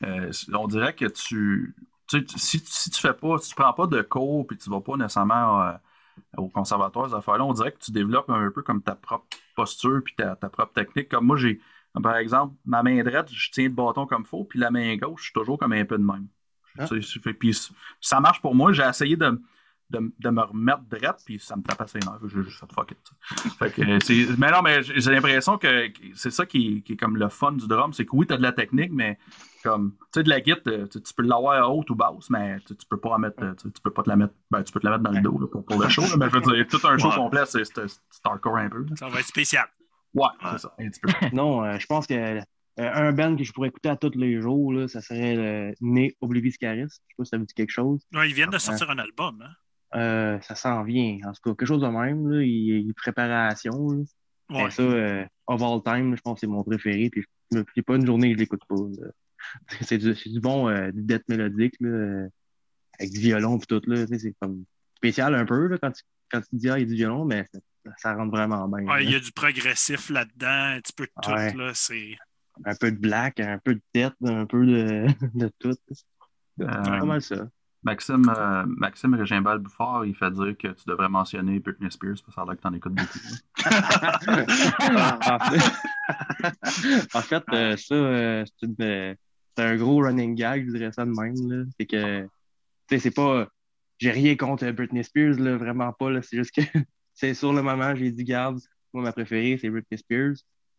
[0.00, 0.08] là.
[0.08, 1.74] Euh, on dirait que tu.
[2.08, 4.56] tu sais, tu- si, si tu fais pas, si tu prends pas de cours puis
[4.56, 5.72] tu vas pas nécessairement euh,
[6.38, 10.00] au conservatoire, ces affaires-là, on dirait que tu développes un peu comme ta propre posture
[10.04, 11.08] puis ta, ta propre technique.
[11.10, 11.60] Comme moi, j'ai,
[12.00, 14.96] par exemple, ma main droite, je tiens le bâton comme il faut, puis la main
[14.96, 16.26] gauche, je suis toujours comme un peu de même.
[16.78, 16.86] Ah.
[17.38, 17.54] Puis
[18.00, 18.72] ça marche pour moi.
[18.72, 19.38] J'ai essayé de,
[19.90, 22.18] de, de me remettre droite, puis ça me tape assez nerfs.
[22.28, 23.52] J'ai juste fait fuck it.
[23.58, 27.18] Fait que, mais non, mais j'ai l'impression que c'est ça qui est, qui est comme
[27.18, 27.92] le fun du drum.
[27.92, 29.18] C'est que oui, tu as de la technique, mais
[29.62, 32.58] comme, tu sais, de la guitare, euh, tu, tu peux l'avoir haute ou basse, mais
[32.66, 34.62] tu, tu peux pas en mettre, euh, tu, tu peux pas te la mettre, ben,
[34.62, 36.00] tu peux te la mettre dans le dos là, pour, pour le show.
[36.02, 37.14] là, mais je veux dire, tout un show Ouais.
[37.16, 37.62] complet, c'est
[38.24, 38.78] hardcore un peu.
[38.78, 38.96] là.
[38.96, 39.66] Ça va être spécial.
[40.14, 41.08] Ouais, c'est ça, un petit peu.
[41.32, 42.40] Non, euh, je pense que euh,
[42.78, 46.16] un band que je pourrais écouter à tous les jours, là, ça serait le Né
[46.20, 46.82] Oblivis Caris.
[46.82, 48.02] Je sais pas si ça vous dit quelque chose.
[48.14, 49.42] Ouais, ils viennent de sortir un album.
[49.42, 49.52] Hein?
[49.94, 51.18] Euh, ça s'en vient.
[51.24, 52.28] En tout cas, quelque chose de même.
[52.28, 53.90] Là, il, il préparation.
[53.90, 54.02] Là.
[54.52, 54.70] Ouais.
[54.70, 57.10] Ça, euh, of all time, je pense que c'est mon préféré.
[57.10, 58.76] Puis je me pas une journée que je l'écoute pas.
[58.76, 59.10] là.
[59.80, 62.28] C'est du, bon euh, du death mélodique, là, euh,
[62.98, 63.80] avec du violon et tout.
[63.86, 64.64] Là, c'est comme
[64.96, 67.24] spécial un peu là, quand, tu, quand tu dis ah, il y a du violon,
[67.24, 67.48] mais
[67.96, 68.86] ça, rentre vraiment bien.
[68.86, 71.30] Ouais, il y a du progressif là-dedans, un petit peu de tout.
[71.30, 71.52] Ouais.
[71.54, 72.16] Là, c'est...
[72.64, 75.72] Un peu de black, un peu de tête, un peu de, de tout.
[75.90, 77.48] C'est Euh, pas mal ça.
[77.84, 82.22] Maxime, euh, Maxime Régimbal Bouffard, il fait dire que tu devrais mentionner Britney Spears parce
[82.22, 83.18] que ça a l'air que t'en écoutes beaucoup.
[85.30, 89.14] en fait, en fait, euh, ça, euh, c'est une, euh,
[89.56, 91.34] c'est un gros running gag, je dirais ça de même.
[91.50, 91.64] là.
[91.78, 92.28] C'est que, tu
[92.90, 93.48] sais, c'est pas.
[93.98, 96.10] J'ai rien contre Britney Spears, là, vraiment pas.
[96.10, 96.22] là.
[96.22, 96.60] C'est juste que,
[97.14, 98.60] c'est sur le moment, j'ai dit, garde,
[98.92, 100.34] moi, ma préférée, c'est Britney Spears.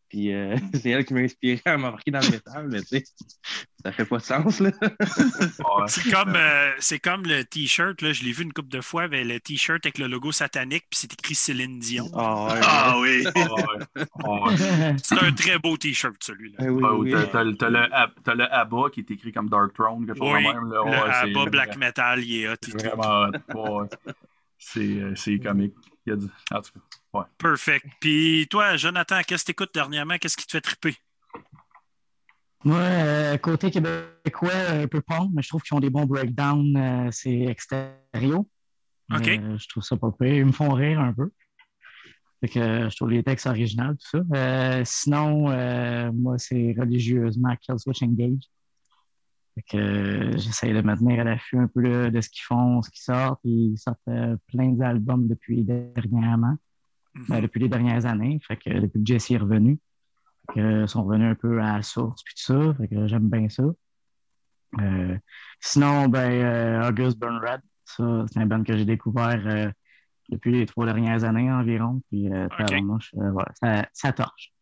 [0.10, 3.04] Puis, euh, c'est elle qui m'a inspiré à m'embarquer dans le métal, mais tu sais,
[3.84, 4.70] ça fait pas de sens, là.
[5.88, 9.08] C'est comme, euh, c'est comme le T-shirt, là, je l'ai vu une couple de fois,
[9.08, 12.10] mais le T-shirt avec le logo satanique, puis c'est écrit Céline Dion.
[12.14, 13.24] Ah, ouais, Ah oui.
[13.36, 14.06] Ah ouais.
[14.24, 14.96] Ah ouais.
[15.04, 16.64] C'est un très beau T-shirt, celui-là.
[16.64, 16.70] ouais.
[16.70, 20.20] Oui, t'as- T'as t'as le, t'as le ABBA qui est écrit comme Dark Throne, quelque
[20.20, 20.72] chose Oui, même.
[20.72, 20.84] Là.
[20.86, 23.88] le ABBA Black Metal, il est hot vraiment.
[24.60, 25.74] C'est euh, c'est comique.
[26.06, 26.26] Il y a du...
[26.52, 26.72] En tout
[27.12, 27.28] cas.
[27.38, 27.86] Perfect.
[28.00, 30.18] Puis toi, Jonathan, qu'est-ce que t'écoutes dernièrement?
[30.18, 30.96] Qu'est-ce qui te fait triper?
[32.66, 36.76] Moi, euh, côté québécois, un peu punk, mais je trouve qu'ils ont des bons breakdowns.
[36.78, 38.44] euh, c'est extérieur.
[39.14, 39.28] OK.
[39.28, 40.34] Euh, je trouve ça pas pire.
[40.34, 41.30] Ils me font rire un peu.
[42.42, 44.20] Fait que je trouve les textes originaux, tout ça.
[44.36, 48.44] Euh, sinon, euh, moi, c'est religieusement Killswitch Engage.
[49.56, 52.82] Fait que euh, j'essaie de me tenir à l'affût un peu de ce qu'ils font,
[52.82, 53.42] ce qu'ils sortent.
[53.44, 56.58] Ils sortent euh, plein d'albums depuis dernièrement,
[57.16, 57.26] Mhm.
[57.30, 58.40] ben, depuis les dernières années.
[58.48, 59.78] Fait que depuis que Jesse est revenu.
[60.56, 62.74] Ils sont revenus un peu à la source puis tout ça.
[62.76, 63.64] Fait que j'aime bien ça.
[64.82, 65.18] Euh,
[65.60, 69.70] sinon, ben, August Burn Red, ça, c'est un band que j'ai découvert euh,
[70.30, 72.02] depuis les trois dernières années environ.
[72.10, 72.58] Puis, euh, Ok.
[72.58, 74.53] tabarnouche, euh, voilà, ça, ça torche.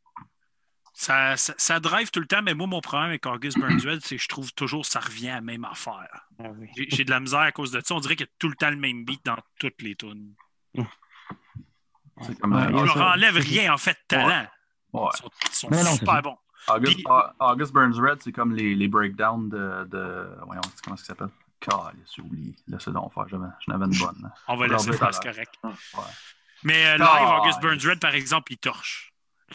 [0.93, 4.01] Ça, ça, ça drive tout le temps, mais moi, mon problème avec August Burns Red,
[4.03, 6.27] c'est que je trouve toujours que ça revient à la même affaire.
[6.39, 6.69] Ah, oui.
[6.89, 7.95] J'ai de la misère à cause de ça.
[7.95, 10.33] On dirait qu'il y a tout le temps le même beat dans toutes les tunes.
[12.21, 14.27] C'est comme, Ouais, euh, Je a leur enlève rien, en fait, de talent.
[14.93, 15.09] ouais.
[15.13, 16.37] Ils sont, ils sont non, super bons.
[16.67, 20.29] August, Puis- A- August Burns Red, c'est comme les, les breakdowns de, de.
[20.45, 21.29] Voyons, comment ça s'appelle?
[21.59, 22.53] Calice, j'ai oublié.
[22.67, 23.27] Laissez donc faire.
[23.29, 24.31] J'avais- J'en avais une bonne.
[24.47, 25.53] On va laisser faire, c'est correct.
[25.63, 25.71] Ouais.
[26.63, 27.07] Mais euh, live,
[27.39, 27.69] August ouais.
[27.75, 29.10] Burns Red, par exemple, il torche.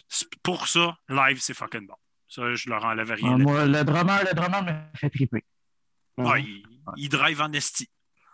[0.08, 1.94] C'est- Pour ça, live, c'est fucking bon.
[2.28, 3.38] Ça, je leur enlève rien.
[3.38, 3.44] Là.
[3.44, 5.44] moi, le drummer, le drummer me fait triper.
[6.18, 6.62] Ouais, il,
[6.96, 7.88] il drive en esti.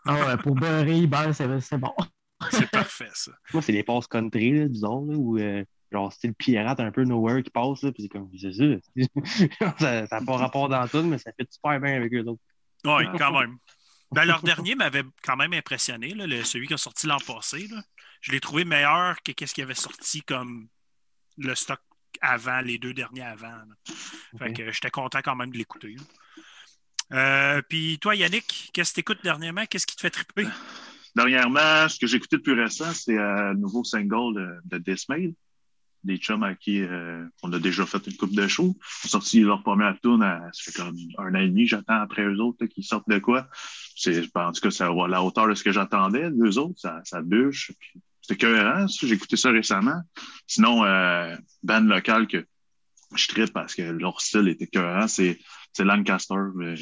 [0.07, 1.94] Ah ouais, pour beurrer, il beurre, c'est c'est bon.
[2.51, 3.31] C'est parfait, ça.
[3.53, 7.05] Moi, c'est les passes country, là, disons, là, où euh, genre style pirate un peu
[7.05, 9.77] nowhere qui passe, là, puis c'est comme, c'est ça.
[9.79, 12.42] ça n'a pas rapport dans tout, mais ça fait super bien avec eux autres.
[12.85, 13.59] Oui, quand même.
[14.11, 17.68] Ben, leur dernier m'avait quand même impressionné, là, le- celui qui a sorti l'an passé.
[17.68, 17.81] là.
[18.20, 20.66] Je l'ai trouvé meilleur que ce qui avait sorti comme
[21.38, 21.81] le stock
[22.21, 23.49] avant, les deux derniers avant.
[23.49, 23.64] là.
[24.38, 24.57] Fait Ok.
[24.57, 25.97] que j'étais content quand même de l'écouter.
[27.12, 29.64] Euh, Puis toi, Yannick, qu'est-ce que tu écoutes dernièrement?
[29.66, 30.47] Qu'est-ce qui te fait triper?
[31.14, 34.79] Dernièrement, ce que j'ai écouté le plus récent, c'est euh, le nouveau single de, de
[34.79, 35.35] Dismail,
[36.05, 38.75] des chums à qui euh, on a déjà fait une coupe de show.
[39.05, 42.01] Ils ont sorti leur première tune à ça fait comme un an et demi, j'attends
[42.01, 43.47] après eux autres qu'ils sortent de quoi.
[43.95, 46.31] C'est, ben, en tout cas, c'est à la hauteur de ce que j'attendais.
[46.31, 47.73] Deux autres, ça, ça bûche.
[47.79, 48.87] Puis C'était cohérent.
[48.87, 50.00] J'ai écouté ça récemment.
[50.46, 52.46] Sinon, euh, band local que
[53.14, 55.38] je tripe parce que leur style était cohérent, c'est
[55.74, 56.35] c'est Lancaster.
[56.54, 56.74] Mais,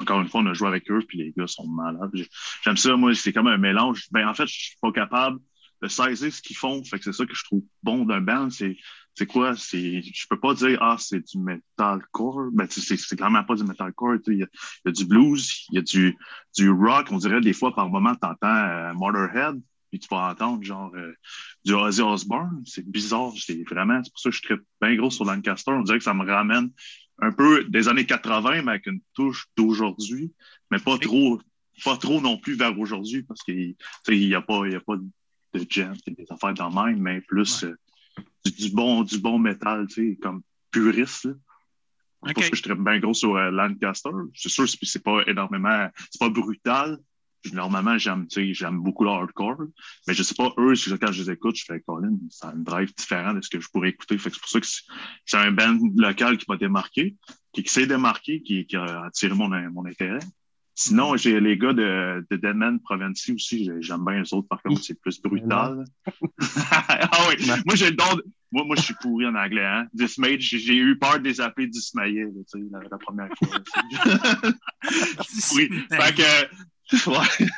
[0.00, 2.10] encore une fois, on a joué avec eux, puis les gars sont malades.
[2.14, 2.28] J'ai-
[2.64, 4.06] J'aime ça, moi, c'est comme un mélange.
[4.10, 5.38] Ben, en fait, je suis pas capable
[5.82, 6.82] de saisir ce qu'ils font.
[6.84, 8.48] C'est ça que je trouve bon d'un band.
[8.50, 8.76] C'est,
[9.14, 9.54] c'est quoi?
[9.54, 12.48] C'est, je peux pas dire, ah, c'est du metalcore.
[12.52, 14.14] Ben, c'est, c'est clairement pas du metalcore.
[14.24, 14.32] tu sais.
[14.32, 14.46] Il y, a,
[14.84, 16.16] il y a du blues, il y a du,
[16.56, 17.08] du rock.
[17.10, 21.12] On dirait des fois, par moment, t'entends euh, Motorhead, puis tu vas entendre genre euh,
[21.64, 22.62] du Ozzy Osbourne.
[22.64, 23.32] C'est bizarre.
[23.36, 25.72] C'est vraiment, c'est pour ça que je traite bien gros sur Lancaster.
[25.72, 26.70] On dirait que ça me ramène
[27.20, 30.32] un peu des années 80, mais avec une touche d'aujourd'hui,
[30.70, 31.40] mais pas trop,
[31.84, 33.74] pas trop non plus vers aujourd'hui, parce qu'il
[34.08, 37.20] n'y a pas, il y a pas de jam, des affaires dans le même, mais
[37.20, 37.76] plus euh,
[38.44, 41.24] du, du bon, du bon métal, tu sais, comme puriste.
[41.24, 41.32] là.
[42.26, 44.10] C'est pour ça que je traite bien gros sur euh, Lancaster.
[44.34, 46.98] C'est sûr, c'est pas énormément, c'est pas brutal.
[47.52, 49.58] Normalement, j'aime, tu sais, j'aime beaucoup le hardcore,
[50.06, 52.64] mais je sais pas, eux, quand je les écoute, je fais, Colin, ça a une
[52.64, 54.18] drive différent de ce que je pourrais écouter.
[54.18, 57.14] Fait que c'est pour ça que c'est- un band local qui m'a démarqué,
[57.52, 60.18] qui, qui s'est démarqué, qui, qui a attiré mon, mon intérêt.
[60.74, 64.62] Sinon, j'ai les gars de, de Deadman Provency aussi, j'ai- j'aime bien les autres, par
[64.62, 65.84] contre, c'est plus brutal.
[66.60, 69.86] ah oui, moi j'ai le don de- Moi, moi je suis pourri en anglais, hein.
[69.92, 73.48] Dismayed, j'ai eu peur de les appeler dismayés, là, tu sais, la, la première fois.
[75.54, 75.68] oui.
[75.90, 76.48] Fait que,
[76.92, 77.48] ouais.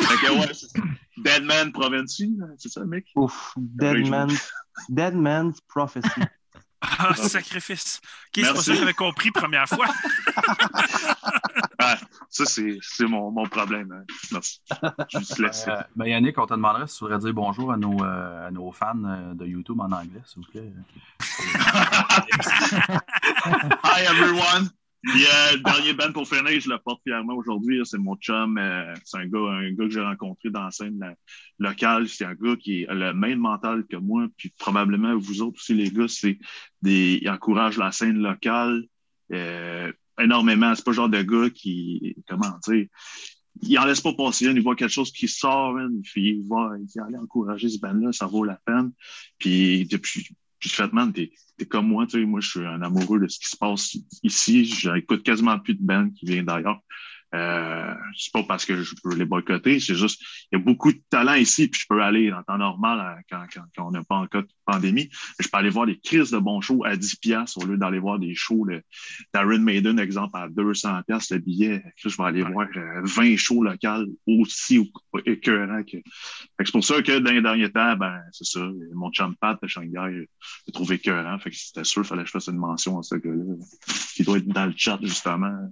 [0.00, 0.80] Fait que, ouais, c'est ça.
[1.16, 3.06] Deadman Provency, là, c'est ça, mec?
[3.16, 4.30] Ouf, Dead, Man,
[4.88, 6.08] Dead Man's Prophecy.
[6.80, 8.00] Ah, sacrifice.
[8.04, 9.86] OK, c'est pas ça que j'avais compris première fois?
[11.78, 11.96] Ah,
[12.30, 13.92] ça, c'est c'est mon, mon problème.
[13.92, 14.04] Hein.
[14.32, 14.60] Merci.
[15.10, 15.68] Je te laisse.
[15.68, 18.50] Euh, ben Yannick, on te demanderait si tu voudrais dire bonjour à nos, euh, à
[18.50, 20.72] nos fans euh, de YouTube en anglais, s'il vous plaît.
[23.84, 24.70] Hi everyone!
[25.02, 27.80] Puis euh, le dernier band pour finir, je le porte fièrement aujourd'hui.
[27.84, 28.58] C'est mon chum.
[28.58, 31.14] euh, c'est un gars, un gars que j'ai rencontré dans la scène
[31.58, 32.08] locale.
[32.08, 34.26] C'est un gars qui a le même mental que moi.
[34.36, 36.38] Puis probablement vous autres aussi, les gars, c'est
[36.82, 37.20] des.
[37.22, 38.82] Il encourage la scène locale
[39.32, 40.74] euh, énormément.
[40.74, 42.16] C'est pas le genre de gars qui.
[42.28, 42.86] Comment dire?
[43.62, 46.72] Il en laisse pas passer une, il voit quelque chose qui sort, puis il va,
[46.78, 48.92] il allez encourager ce band-là, ça vaut la peine.
[49.38, 50.28] Puis depuis
[50.60, 53.28] J'ai fait, man, t'es es comme moi, tu sais, moi, je suis un amoureux de
[53.28, 54.64] ce qui se passe ici.
[54.64, 56.80] J'écoute quasiment plus de bands qui viennent d'ailleurs.
[57.34, 60.92] Euh, c'est pas parce que je peux les boycotter, c'est juste il y a beaucoup
[60.92, 63.90] de talent ici, puis je peux aller en temps normal euh, quand, quand, quand on
[63.90, 65.08] n'a pas en cas de pandémie.
[65.40, 67.98] Je peux aller voir des crises de bons shows à 10 piastres au lieu d'aller
[67.98, 68.66] voir des shows
[69.34, 71.82] d'Aaron Maiden, exemple, à 200 piastres le billet.
[71.96, 72.68] Je vais aller voir
[73.02, 74.92] 20 euh, shows locaux aussi
[75.24, 75.96] écœurants que.
[76.58, 78.60] C'est pour ça que dans les derniers temps, ben, c'est ça,
[78.94, 80.26] mon chum Pat de Shanghai,
[80.66, 81.38] j'ai trouvé écœurant.
[81.38, 83.54] Fait que c'était sûr qu'il fallait que je fasse une mention à ce gars-là,
[84.14, 85.70] qui doit être dans le chat, justement.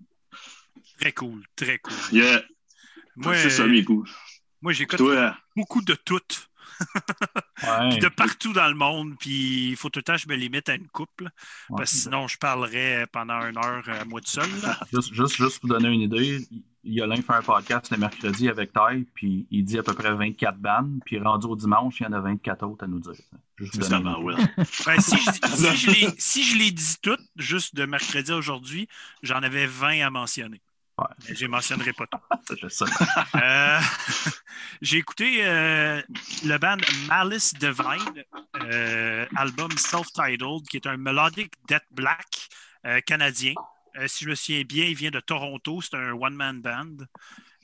[1.01, 1.95] Très cool, très cool.
[2.13, 2.43] Yeah.
[3.17, 4.11] Moi, c'est ça, mes coups.
[4.63, 5.01] Moi, j'écoute
[5.57, 6.49] beaucoup de toutes.
[7.63, 7.89] Ouais.
[7.91, 10.35] Puis de partout dans le monde, puis il faut tout le temps que je me
[10.35, 11.25] limite à une couple,
[11.71, 11.77] Ouais.
[11.77, 14.49] parce que sinon je parlerais pendant une heure à moi tout seul.
[14.93, 16.41] Juste, juste, juste pour donner une idée,
[16.83, 20.59] Yolin fait un podcast le mercredi avec Ty, puis il dit à peu près 24
[20.59, 23.13] bandes, puis rendu au dimanche, il y en a 24 autres à nous dire.
[23.57, 24.35] Juste vous ça donner va, une ouais.
[24.35, 24.53] idée.
[24.87, 28.37] Ben, si, je, si je les, si je les dis toutes, juste de mercredi à
[28.37, 28.89] aujourd'hui,
[29.23, 30.61] j'en avais 20 à mentionner.
[30.99, 31.07] Ouais.
[31.29, 32.19] Mais je ne mentionnerai pas tout.
[33.37, 33.81] Euh,
[34.83, 36.01] J'ai écouté euh,
[36.45, 36.77] le band
[37.09, 38.25] Malice Divine,
[38.63, 42.49] euh, album self-titled, qui est un melodic death black
[43.07, 43.55] canadien.
[44.07, 45.81] Si je me souviens bien, il vient de Toronto.
[45.81, 46.97] C'est un one-man band.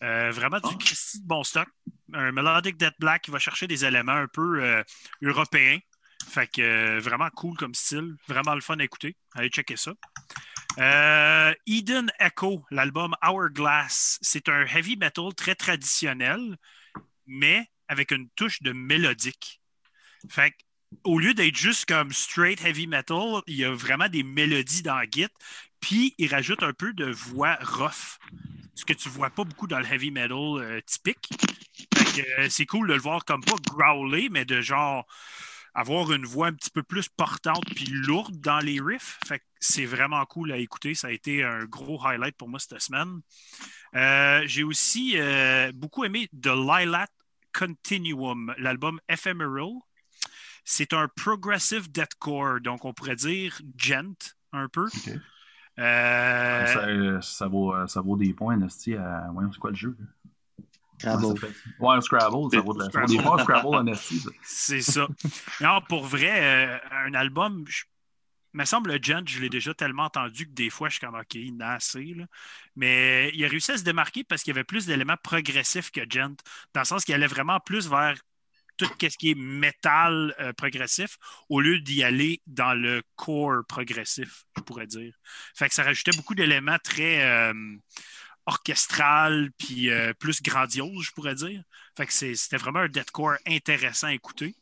[0.01, 1.19] Vraiment du Oh.
[1.25, 1.69] Bon stock.
[2.15, 4.83] Un melodic death black qui va chercher des éléments un peu
[5.23, 5.79] européens.
[6.27, 8.15] Fait que vraiment cool comme style.
[8.29, 9.15] Vraiment le fun à écouter.
[9.35, 9.93] Allez checker ça.
[10.79, 16.57] Euh, Eden Echo, l'album Hourglass, c'est un heavy metal très traditionnel,
[17.27, 19.61] mais avec une touche de mélodique.
[20.29, 20.55] Fait
[21.05, 25.03] au lieu d'être juste comme straight heavy metal, il y a vraiment des mélodies dans
[25.11, 25.29] Git,
[25.81, 28.19] puis il rajoute un peu de voix rough,
[28.75, 31.31] ce que tu vois pas beaucoup dans le heavy metal euh, typique.
[32.19, 35.07] Euh, c'est cool de le voir comme pas growler, mais de genre
[35.75, 39.19] avoir une voix un petit peu plus portante puis lourde dans les riffs.
[39.27, 40.95] Fait c'est vraiment cool à écouter.
[40.95, 43.21] Ça a été un gros highlight pour moi cette semaine.
[43.95, 47.11] Euh, J'ai aussi euh, beaucoup aimé The Lilac
[47.53, 49.73] Continuum, l'album Ephemeral.
[50.65, 54.15] C'est un progressive deathcore, donc on pourrait dire gent
[54.53, 54.87] un peu.
[55.79, 59.29] Euh, Ça, ça vaut, ça vaut des points, Nasty, à.
[59.33, 59.97] Voyons, c'est quoi le jeu?
[59.99, 60.07] là?
[61.01, 61.23] Scrabble.
[61.27, 61.55] Ça s'appelle?
[61.79, 63.95] Ouais, un Scrabble, ça vaut, de- vaut des Scrabble en.
[64.43, 65.09] C'est ça.
[65.61, 67.85] Non, pour vrai, euh, un album, je-
[68.53, 71.15] me semble le Gent, je l'ai déjà tellement entendu que des fois, je suis comme
[71.15, 72.15] OK, il a assez.
[72.17, 72.25] là.
[72.75, 76.01] Mais il a réussi à se démarquer parce qu'il y avait plus d'éléments progressifs que
[76.09, 76.35] Gent,
[76.75, 78.17] dans le sens qu'il allait vraiment plus vers
[78.77, 81.19] tout ce qui est métal euh, progressif
[81.51, 85.15] au lieu d'y aller dans le core progressif, je pourrais dire.
[85.55, 87.53] Fait que ça rajoutait beaucoup d'éléments très euh,
[88.47, 91.63] orchestral puis euh, plus grandiose, je pourrais dire.
[91.97, 94.57] Fait que c'était vraiment un deathcore intéressant à écouter.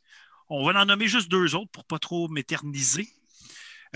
[0.48, 3.08] On va en nommer juste deux autres pour pas trop m'éterniser.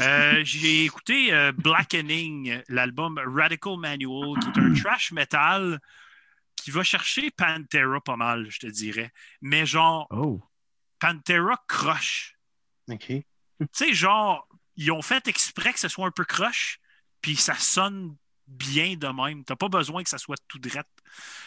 [0.01, 5.81] Euh, J'ai écouté euh, Blackening, l'album Radical Manual, qui est un trash metal
[6.57, 9.11] qui va chercher Pantera pas mal, je te dirais.
[9.41, 10.41] Mais genre, Oh.
[11.01, 12.39] Pantera croche.
[12.89, 13.07] OK.
[13.07, 13.25] Tu
[13.73, 16.79] sais, genre, ils ont fait exprès que ce soit un peu croche,
[17.21, 18.17] puis ça sonne
[18.53, 19.45] bien de même.
[19.45, 20.89] T'as pas besoin que ça soit tout drette.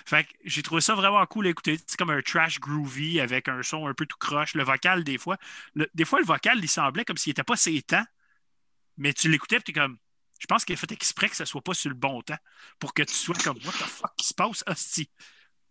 [0.05, 1.77] Fait que j'ai trouvé ça vraiment cool à écouter.
[1.87, 4.55] C'est comme un trash groovy avec un son un peu tout croche.
[4.55, 5.37] Le vocal, des fois,
[5.75, 8.05] le- des fois, le vocal, il semblait comme s'il était pas ses temps,
[8.97, 9.97] mais tu l'écoutais, puis t'es comme,
[10.39, 12.37] je pense qu'il a fait exprès que ça soit pas sur le bon temps
[12.79, 15.09] pour que tu sois comme, what the fuck qui se passe, hostie?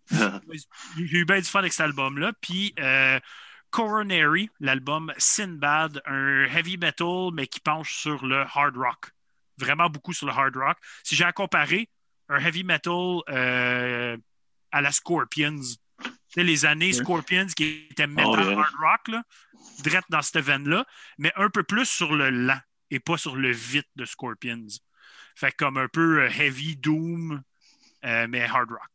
[0.11, 2.33] J'ai eu bien du fun avec cet album-là.
[2.41, 3.21] Puis euh,
[3.71, 9.11] Coronary, l'album Sinbad, un heavy metal, mais qui penche sur le hard rock.
[9.59, 10.79] Vraiment beaucoup sur le hard rock.
[11.03, 11.89] Si j'ai à comparer,
[12.29, 14.17] un heavy metal euh,
[14.73, 15.61] à la Scorpions.
[16.03, 18.59] Tu sais, les années Scorpions qui étaient metal Oh, yeah.
[18.59, 19.23] hard rock, là,
[19.83, 20.85] direct dans cette veine-là,
[21.19, 22.59] mais un peu plus sur le lent
[22.91, 24.67] et pas sur le vite de Scorpions.
[25.37, 27.43] Fait que comme un peu euh, heavy doom,
[28.05, 28.91] euh, mais hard rock.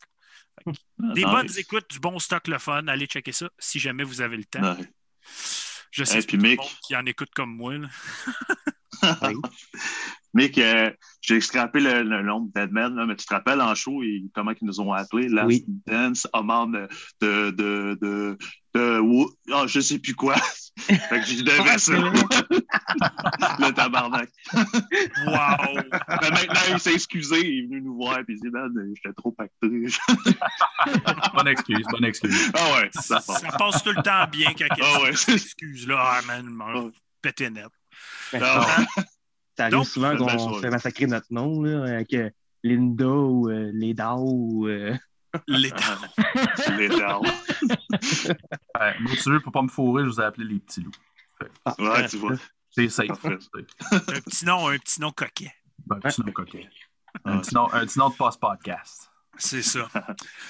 [1.16, 1.32] Des Nice.
[1.32, 2.88] bonnes écoutes, du bon stock, le fun.
[2.88, 4.76] Allez checker ça si jamais vous avez le temps.
[4.76, 5.86] Nice.
[5.92, 6.60] Je sais Hey, que puis tout le Mick.
[6.60, 7.74] monde qui en écoute comme moi.
[10.34, 13.74] Mick, euh, j'ai scrappé le, le nom de Deadman, là, mais tu te rappelles en
[13.76, 15.66] show et comment ils nous ont appelé Last Oui.
[15.88, 16.88] Dance, hommage
[17.22, 18.38] de, de, de,
[18.76, 19.02] de,
[19.52, 20.36] ah, je sais plus quoi.
[20.80, 21.94] fait que j'y devais ça.
[23.60, 24.30] le tabarnak.
[25.26, 25.82] Wow!
[26.22, 29.14] Mais maintenant, il s'est excusé, il est venu nous voir, puis il dit, man, j'étais
[29.16, 29.68] trop pacté.
[31.34, 32.52] Bonne excuse, bonne excuse.
[32.54, 33.58] ah ouais, ça ça, passe.
[33.58, 35.16] passe tout le temps bien quand quelqu'un Ah ouais.
[35.16, 35.88] s'excuse.
[35.88, 36.92] Là, ah man, il m'a Ouais.
[37.22, 37.68] pété net.
[39.60, 42.14] Ben, Ah ça- arrive Donc, souvent belle qu'on se fait massacrer notre nom, là, avec
[42.14, 42.30] euh,
[42.64, 44.68] Linda ou euh, Leda ou.
[44.68, 44.96] euh.
[48.80, 50.92] Ouais, moi, tu veux, pour pas me fourrer, je vous ai appelé les petits loups.
[51.80, 52.34] Ouais, tu vois.
[52.72, 53.10] C'est safe.
[53.26, 53.38] Un
[54.00, 55.52] petit nom, un petit nom coquet.
[55.90, 56.70] Un petit nom coquet.
[57.26, 57.42] Un Ouais.
[57.42, 59.09] petit nom, un petit nom de post-podcast.
[59.40, 59.90] C'est ça.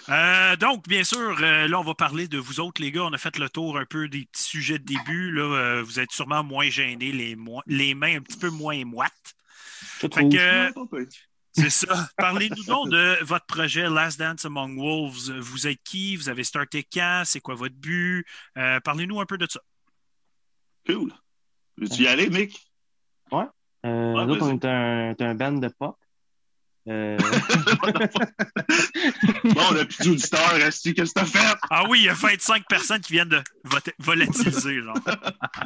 [0.09, 3.03] Euh, donc, bien sûr, euh, là, on va parler de vous autres, les gars.
[3.03, 5.31] On a fait le tour un peu des petits sujets de début.
[5.31, 8.83] Là, euh, vous êtes sûrement moins gênés, les, mo- les mains un petit peu moins
[8.85, 9.35] moites.
[11.53, 12.09] C'est ça.
[12.17, 15.31] Parlez-nous donc de votre projet Last Dance Among Wolves.
[15.39, 16.15] Vous êtes qui?
[16.15, 17.21] Vous avez starté quand?
[17.25, 18.25] C'est quoi votre but?
[18.57, 19.59] Euh, Parlez-nous un peu de ça.
[20.87, 21.13] Cool.
[21.77, 22.67] Veux-tu y aller, Mick?
[23.85, 25.95] Euh, Ouais, nous on est un, est un band de pop.
[26.89, 27.17] Euh,
[29.43, 31.57] Bon, on a plus d'auditeurs, Esti, qu'est-ce que t'as fait?
[31.69, 34.97] Ah oui, il y a 25 personnes qui viennent de voter- volatiliser, genre.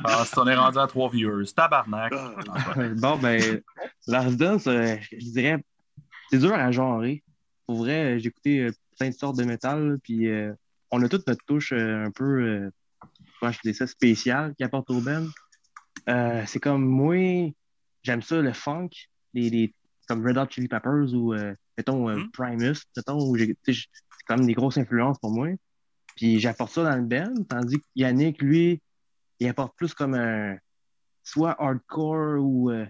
[0.03, 1.45] Ah, si on est rendu à trois viewers.
[1.55, 2.13] Tabarnak.
[2.97, 3.61] Bon, ben,
[4.07, 5.63] Last Dance, euh, je dirais,
[6.29, 7.23] c'est dur à genrer.
[7.67, 10.53] Pour vrai, j'ai écouté euh, plein de sortes de métal, puis euh,
[10.91, 12.69] on a toute notre touche euh, un peu, euh,
[13.39, 15.25] comment je dis ça, spéciale qui apporte au band.
[16.09, 17.51] Euh, c'est comme moi,
[18.03, 18.89] j'aime ça, le funk,
[19.33, 19.73] les, les-
[20.07, 22.31] comme Red Hot Chili Peppers ou, euh, mettons, euh, Mm.
[22.31, 23.75] Primus, mettons, où c'est
[24.27, 25.49] comme des grosses influences pour moi.
[26.15, 28.81] Puis j'apporte ça dans le band, tandis que Yannick, lui,
[29.39, 30.57] il apporte plus comme un,
[31.23, 32.85] soit hardcore ou, euh,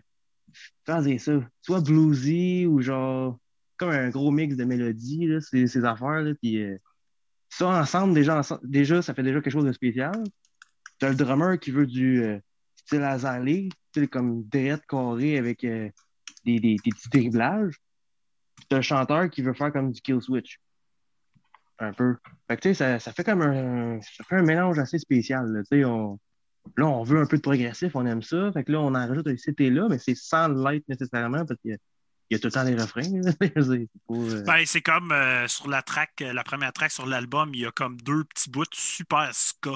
[0.85, 1.01] ça,
[1.61, 3.37] soit bluesy ou genre,
[3.77, 6.77] comme un gros mix de mélodies, là, ces, ces affaires, là, puis euh,
[7.49, 10.23] ça ensemble, déjà, déjà, ça fait déjà quelque chose de spécial.
[10.99, 12.39] T'as le drummer qui veut du euh,
[12.75, 15.65] style azalé, sais, comme direct carré avec
[16.45, 17.75] des, des, des petits driblages.
[18.55, 20.59] Puis t'as le chanteur qui veut faire comme du kill switch.
[21.79, 22.17] Un peu.
[22.47, 25.47] Fait que tu sais, ça, ça fait comme un, ça fait un mélange assez spécial,
[25.51, 26.19] là, tu sais, on,
[26.77, 28.51] Là, on veut un peu de progressif, on aime ça.
[28.53, 31.59] Fait que là, on en rajoute un CT là, mais c'est sans l'être nécessairement parce
[31.61, 31.77] qu'il y a,
[32.29, 33.21] il y a tout le temps des refrains.
[33.21, 33.31] là.
[33.61, 37.05] C'est pour, euh, Ben, c'est comme euh, sur la track, euh, la première track sur
[37.05, 39.75] l'album, il y a comme deux petits bouts super ska.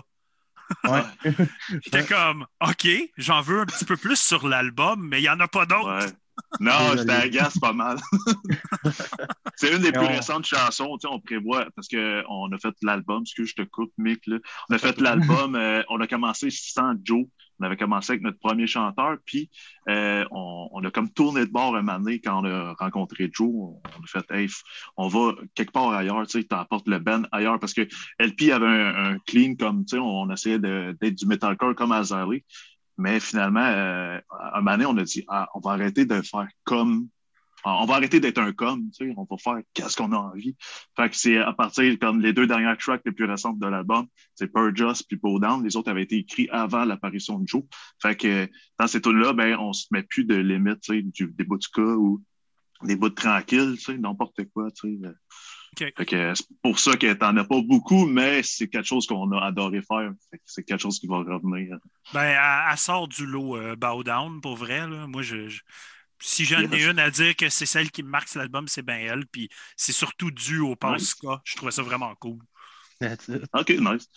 [0.86, 1.02] ouais.
[1.84, 5.40] J'étais comme, OK, j'en veux un petit peu plus sur l'album, mais il n'y en
[5.40, 6.06] a pas d'autres.
[6.06, 6.12] Ouais.
[6.60, 6.98] Non, Désolé.
[7.00, 7.98] j'étais agace pas mal.
[9.56, 12.74] c'est une des plus on- récentes chansons, tu sais, on prévoit, parce qu'on a fait
[12.82, 14.38] l'album, excuse, je te coupe, Mick, là.
[14.70, 17.26] On a fait l'album, euh, on a commencé sans Joe.
[17.60, 19.50] On avait commencé avec notre premier chanteur, puis
[19.90, 23.32] euh, on, on a comme tourné de bord un moment donné quand on a rencontré
[23.34, 23.48] Joe.
[23.50, 24.48] On, on a fait, hey,
[24.96, 27.88] on va quelque part ailleurs, tu sais, t'apportes le band ailleurs, parce que
[28.20, 32.42] LP avait un, un clean comme, tu sais, on essayait d'être du metalcore comme Azalea.
[32.98, 36.22] Mais finalement, euh, à un moment donné, on a dit, ah, on va arrêter de
[36.22, 37.08] faire comme,
[37.64, 40.56] on va arrêter d'être un comme, tu sais, on va faire qu'est-ce qu'on a envie.
[40.96, 44.08] Fait que c'est à partir, comme les deux dernières tracks les plus récentes de l'album,
[44.36, 45.64] c'est Purge puis Bow Down.
[45.64, 47.64] Les autres avaient été écrits avant l'apparition de Joe.
[48.02, 48.48] Fait que
[48.80, 51.58] dans ces tunes-là, ben, on se met plus de limites, tu sais, du- des bouts
[51.58, 52.24] de cas ou
[52.84, 55.10] des bouts de tranquille, tu sais, n'importe quoi, tu sais.
[55.74, 55.94] OK.
[55.98, 59.32] Fait que c'est pour ça que t'en as pas beaucoup, mais c'est quelque chose qu'on
[59.34, 60.12] a adoré faire.
[60.32, 61.78] Fait que c'est quelque chose qui va revenir.
[62.14, 64.88] Ben, elle, elle sort du lot euh, Bow Down, pour vrai.
[64.88, 65.08] Là.
[65.08, 65.62] Moi, je, je-
[66.20, 66.88] si j'en ai Yes.
[66.92, 69.28] une à dire que c'est celle qui me marque l'album, c'est bien elle.
[69.28, 71.10] Puis c'est surtout dû au Nice.
[71.10, 71.42] ska.
[71.44, 72.40] Je trouvais ça vraiment cool.
[73.54, 74.10] OK, nice.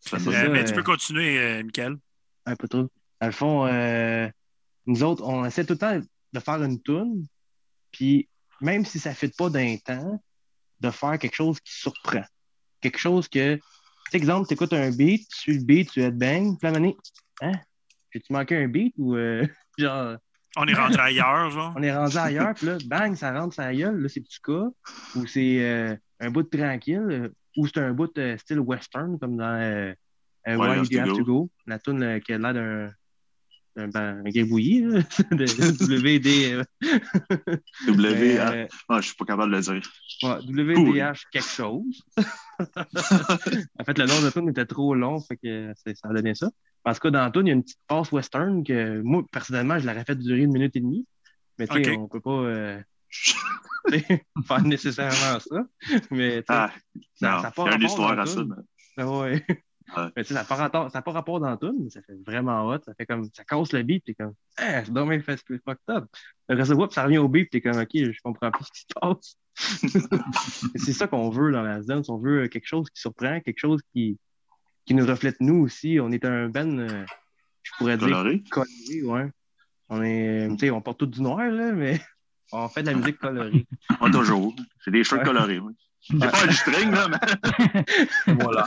[0.00, 1.96] Ça Euh, ça, mais tu euh, peux continuer, euh, Michael.
[2.44, 2.90] Un peu trop.
[3.20, 4.28] Dans le fond, euh,
[4.86, 6.00] nous autres, on essaie tout le temps
[6.32, 7.24] de faire une tune,
[7.92, 8.28] puis
[8.60, 10.20] même si ça ne fait pas d'un temps,
[10.82, 12.24] de faire quelque chose qui surprend.
[12.80, 13.62] Quelque chose que, tu
[14.10, 16.96] sais, exemple, tu écoutes un beat, tu suis le beat, tu headbang, puis moment donné,
[17.40, 17.52] hein?
[18.10, 19.46] J'ai-tu manqué un beat ou, euh,
[19.78, 20.16] genre,
[20.56, 21.72] On est rendu ailleurs, genre.
[21.76, 24.66] on est rendu ailleurs, puis là, bang, ça rentre la gueule, là, c'est du cas,
[25.14, 29.18] ou c'est euh, un bout de tranquille, euh, ou c'est un bout de style western,
[29.18, 29.94] comme dans euh,
[30.48, 32.86] euh, Ouais, Why Do You Have to Go, la tune euh, qui a l'air d'un
[32.86, 32.92] un,
[33.76, 35.44] ben, un gribouillis, là, de
[35.96, 37.56] WD, euh,
[37.88, 39.90] W, ah, euh, ah, je suis pas capable de le dire.
[40.22, 42.02] ouais, WDH quelque chose.
[42.18, 46.50] en fait, le nom de tune était trop long, fait que ça a donné ça.
[46.84, 49.86] Tout cas, dans tune, il y a une petite passe western que moi, personnellement, je
[49.86, 51.06] l'aurais fait durer une minute et demie.
[51.58, 51.98] Mais tu sais, Ok.
[52.00, 52.80] on peut pas euh,
[54.46, 55.66] faire nécessairement ça.
[56.10, 56.70] Mais Ah,
[57.14, 58.42] ça, ça a il y a une histoire à ça.
[58.44, 58.56] mais-
[58.98, 59.46] Ah ouais.
[59.96, 60.04] Ouais.
[60.16, 62.78] Mais tu sais, ça n'a pas, rapport- pas dans tune, mais ça fait vraiment hot.
[62.84, 66.04] Ça fait comme, ça casse le beat, t'es comme, ah, c'est dommage fait fucked up.
[66.48, 68.86] Après ça, ça revient au beat, t'es comme, ok, je comprends plus ce qui se
[69.00, 69.36] passe.
[70.76, 72.02] C'est ça qu'on veut dans la zone.
[72.08, 74.18] On veut quelque chose qui surprend, quelque chose qui,
[74.86, 75.98] qui nous reflète nous aussi.
[76.00, 77.06] On est un ben,
[77.62, 78.42] je pourrais dire, Coloré.
[79.04, 79.30] ouais.
[79.90, 82.00] On est, tu sais, on porte tout du noir, là, mais
[82.52, 83.66] on fait de la musique colorée.
[84.00, 84.54] Pas toujours.
[84.84, 85.26] J'ai des shirts Ouais.
[85.26, 85.58] colorés.
[85.58, 85.74] oui.
[86.10, 87.84] J'ai pas du string, là, mais.
[88.40, 88.66] Voilà.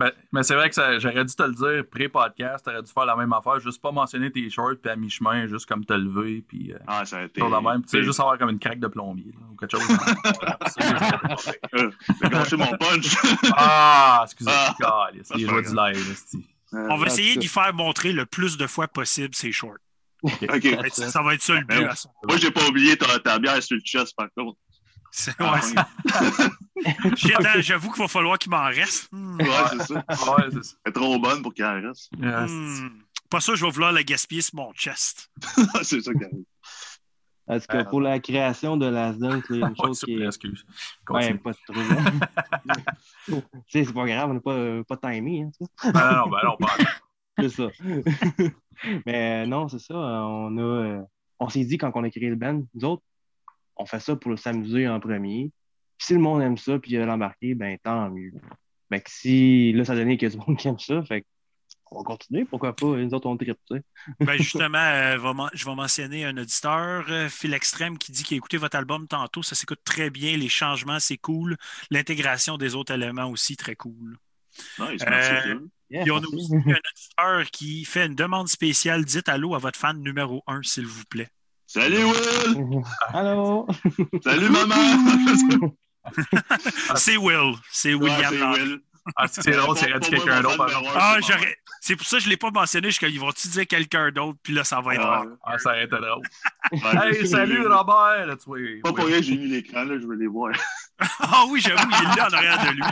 [0.00, 3.04] mais mais c'est vrai que ça- j'aurais dû te le dire pré-podcast, t'aurais dû faire
[3.04, 6.42] la même affaire, juste pas mentionner tes shorts, puis à mi-chemin, juste comme te lever,
[6.46, 7.40] puis euh, Ah, ça a été.
[7.40, 7.82] de même.
[7.82, 9.86] Tu sais, juste avoir comme une craque de plombier, là, ou quelque chose.
[11.74, 11.90] Euh,
[12.22, 13.16] J'ai gâché mon punch.
[13.56, 14.74] ah, excusez-moi.
[14.84, 15.08] Ah.
[15.22, 16.16] c'est les joies du live.
[16.74, 19.76] Euh, On va essayer d'y faire montrer le plus de fois possible ses shorts.
[20.22, 20.32] OK.
[20.40, 21.66] Ça va être- Ça va être ça le but.
[21.68, 24.58] Ben, à son- Moi, j'ai pas oublié ta, ta bière sur le chest, par contre.
[25.18, 25.76] C'est- Ah, ouais, c'est-
[27.62, 29.08] J'avoue qu'il va falloir qu'il m'en reste.
[29.12, 29.40] Hmm.
[29.40, 29.94] ouais, c'est ça.
[29.94, 30.74] Ouais, c'est ça.
[30.84, 32.10] Elle est trop bonne pour qu'elle reste.
[32.20, 32.90] Yeah, Hmm.
[33.30, 35.30] Pas ça, je vais vouloir la gaspiller sur mon chest.
[35.82, 36.44] c'est ça qui arrive.
[37.48, 40.00] En tout cas, pour la création de Last Dance, il y a une Ouais, chose
[40.00, 40.26] qui est.
[40.26, 40.66] excuse.
[41.08, 42.20] Ouais, pas de trouble.
[43.26, 43.34] Tu
[43.68, 45.44] sais, c'est pas grave, on n'a pas, pas timé.
[45.44, 45.50] Hein.
[45.94, 46.74] Ben non, ben non, pas.
[47.38, 47.68] C'est ça.
[49.06, 49.94] Mais euh, non, c'est ça.
[49.94, 51.02] euh, On a, euh,
[51.40, 53.02] on s'est dit quand on a créé le band, nous autres,
[53.76, 55.50] on fait ça pour s'amuser en premier.
[55.98, 58.32] Puis si le monde aime ça, puis il a l'embarqué, ben tant mieux.
[58.90, 61.02] Ben que si là, ça a donné qu'il y a du monde qui aime ça,
[61.04, 61.24] fait
[61.90, 62.86] on va continuer, pourquoi pas?
[62.86, 63.82] Nous autres, on tripe, tu sais.
[64.20, 68.34] Ben justement, euh, va je vais mentionner un auditeur, euh, Phil Extrême, qui dit qu'il
[68.34, 69.42] a écouté votre album tantôt.
[69.42, 70.36] Ça s'écoute très bien.
[70.36, 71.56] Les changements, c'est cool.
[71.90, 74.18] L'intégration des autres éléments aussi, très cool.
[74.78, 75.48] Nice, merci.
[75.48, 75.60] Euh.
[75.88, 79.04] Yeah, Puis on a aussi un auditeur qui fait une demande spéciale.
[79.04, 81.28] Dites allô à votre fan numéro un, s'il vous plaît.
[81.66, 82.82] Salut, Will!
[83.12, 83.66] Allô?
[84.22, 85.74] Salut, maman!
[86.96, 87.54] C'est Will.
[87.72, 88.30] C'est Ouais, William.
[88.30, 88.60] c'est Landry.
[88.62, 88.80] Will.
[89.14, 90.66] Ah, c'est drôle, c'est rendu quelqu'un d'autre.
[90.96, 91.56] Ah, c'est j'aurais.
[91.80, 92.90] C'est pour ça que je ne l'ai pas mentionné.
[92.90, 95.26] Je qu'ils vont-tu dire quelqu'un d'autre, puis là, ça va être Ah, rare.
[95.44, 96.22] Ah, ça a été drôle.
[96.72, 96.80] Ouais.
[97.20, 98.26] Hey, salut Robert!
[98.26, 98.58] Là, tu vois.
[98.82, 100.52] Pas pour rien que j'ai mis l'écran, là, je veux les voir.
[101.20, 102.82] Ah oui, j'avoue, il est là en arrière de lui.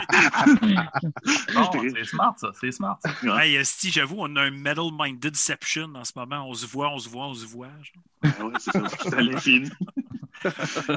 [1.95, 2.51] C'est smart, ça.
[2.61, 2.99] C'est smart.
[3.03, 3.09] ça.
[3.43, 6.47] Hey, Esti, j'avoue, on a un Metal Minded Deception en ce moment.
[6.47, 7.69] On se voit, on se voit, on se voit.
[7.81, 8.03] genre.
[8.39, 8.83] Ah ouais, c'est ça.
[9.01, 9.71] C'est à l'infini.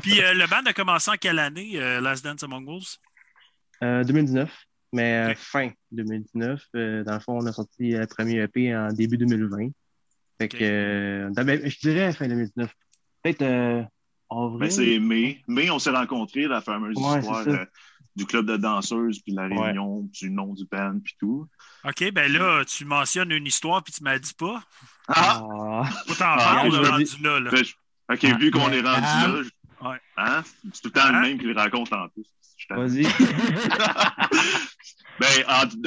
[0.03, 2.99] Puis euh, le band a commencé en quelle année, euh, Last Dance Among Wolves?
[3.83, 4.51] Euh, 2019,
[4.93, 6.63] mais euh, fin 2019.
[6.77, 9.69] Euh, dans le fond, on a sorti le premier EP en début 2020.
[10.41, 12.73] Fait que, euh, ben, je dirais fin 2019.
[13.23, 13.83] Peut-être euh,
[14.31, 14.59] avril.
[14.61, 15.43] Ben, c'est mai.
[15.49, 17.65] Mai, on s'est rencontrés, la fameuse Ouais, histoire euh,
[18.15, 21.47] du club de danseuses, puis de la réunion, du nom du band, puis tout.
[21.85, 24.63] OK, ben là, tu mentionnes une histoire, puis tu m'as dit pas?
[25.09, 25.43] Ah!
[25.43, 27.41] Ah, Faut t'en Ah, parler, je là, rendu là.
[27.41, 27.51] là.
[27.51, 27.75] Ben, je-
[28.13, 29.27] OK, Ah, vu qu'on est rendu ah.
[29.29, 29.97] là, je- Ouais.
[30.17, 30.43] hein?
[30.73, 31.21] c'est tout le temps le Ah.
[31.21, 32.25] même qui le raconte en plus.
[32.71, 33.05] Vas-y.
[35.21, 35.29] Ben,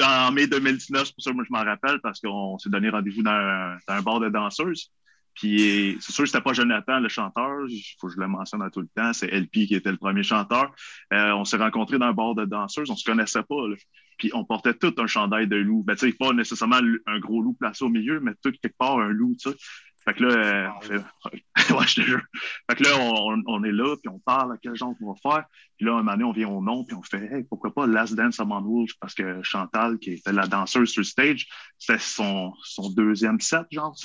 [0.02, 2.90] en, mai 2019, c'est pour ça que moi, je m'en rappelle, parce qu'on s'est donné
[2.90, 4.90] rendez-vous dans un, dans un bar de danseuses.
[5.34, 8.60] Puis c'est sûr que c'était pas Jonathan, le chanteur, il faut que je le mentionne
[8.62, 10.74] à tout le temps, c'est LP qui était le premier chanteur.
[11.12, 13.68] Euh, on s'est rencontrés dans un bar de danseuses, on se connaissait pas.
[13.68, 13.76] Là.
[14.18, 15.84] Puis on portait tout un chandail de loup.
[15.84, 18.98] Ben, tu sais, pas nécessairement un gros loup placé au milieu, mais tout quelque part
[18.98, 19.56] un loup, tu sais.
[20.04, 20.94] Fait que là, euh, on fait...
[21.74, 22.22] ouais, je te jure.
[22.68, 25.44] Fait que là, on, est là, puis on parle à quel genre qu'on va faire.
[25.76, 27.86] Puis là, un moment donné, on vient au nom, puis on fait hey, pourquoi pas
[27.86, 28.94] Last Dance Among Wolves?
[29.00, 31.46] Parce que Chantal, qui était la danseuse sur le stage,
[31.78, 33.96] c'était son, son deuxième set, genre.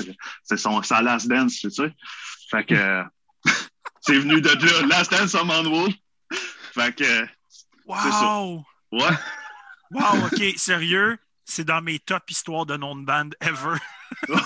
[0.44, 1.94] C'est son sa Last Dance, tu sais.
[2.52, 3.04] Fait que euh,
[4.02, 5.96] c'est venu de là, Last Dance Among Wolves.
[6.74, 8.38] Fait que, ça.
[8.38, 8.64] Wow!
[8.92, 9.16] ouais.
[9.92, 11.18] Wow, OK, sérieux?
[11.46, 13.78] C'est dans mes top histoires de nom de band ever.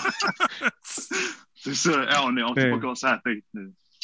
[1.54, 2.02] C'est ça.
[2.04, 3.44] Hey, on est, on s'est pas cassé la tête.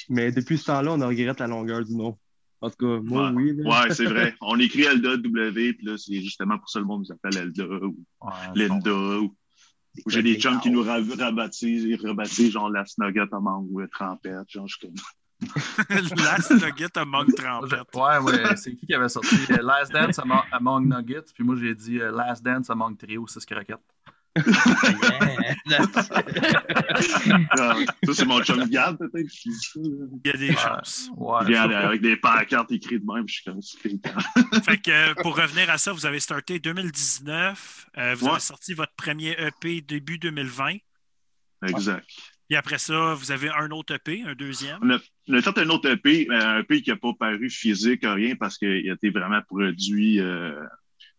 [0.09, 2.17] Mais depuis ce temps-là, on regrette la longueur du nom.
[2.61, 3.35] En tout cas, moi, Ouais.
[3.37, 3.57] oui.
[3.57, 3.83] là.
[3.85, 4.35] Ouais, c'est vrai.
[4.41, 7.65] On écrit Elda W, puis là, c'est justement pour ça le monde nous appelle Elda
[7.65, 8.91] ou Ouais, Linda.
[8.93, 9.35] Ou,
[10.07, 13.85] ou j'ai des chums qui nous ra- rebaptisent, rebaptisent genre la Snugget à mangue ou
[13.87, 14.49] Trempette.
[14.51, 14.97] Genre, je suis comme.
[16.17, 17.95] Last Nugget Among Trempette.
[17.95, 21.55] Ouais, ouais, c'est qui qui avait sorti euh, Last Dance Among, Among Nuggets, puis moi
[21.55, 23.79] j'ai dit euh, Last Dance Among Trio, 6 croquettes.
[27.57, 27.77] Ça,
[28.13, 29.29] c'est mon chum Gab, peut-être.
[29.29, 30.07] qui dit ça, là.
[30.25, 31.11] Il y a des chances.
[31.17, 33.61] Ouais, Il avec des pancartes écrites de même, je suis comme.
[34.63, 37.87] Fait que euh, pour revenir à ça, vous avez starté 2019.
[37.99, 38.33] euh, vous Ouais.
[38.33, 40.77] avez sorti votre premier EP début 2020.
[41.67, 42.07] Exact.
[42.51, 44.79] Et après ça, vous avez un autre EP, un deuxième?
[44.83, 48.01] On a, on a fait un autre EP, un EP qui n'a pas paru physique,
[48.05, 50.59] rien, parce qu'il a été vraiment produit euh,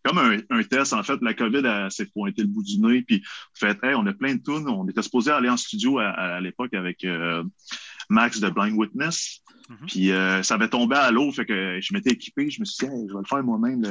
[0.04, 0.94] comme un, un test.
[0.94, 3.22] En fait, la COVID s'est pointée le bout du nez, puis
[3.56, 4.68] en fait, hey, on a plein de tunes.
[4.68, 7.44] On était supposé aller en studio à, à l'époque avec euh,
[8.10, 9.42] Max de Blind Witness.
[9.70, 9.78] Mhm.
[9.88, 12.88] Puis euh, ça avait tombé à l'eau, fait que je m'étais équipé, je me suis
[12.88, 13.84] dit, Hey, je vais le faire moi-même,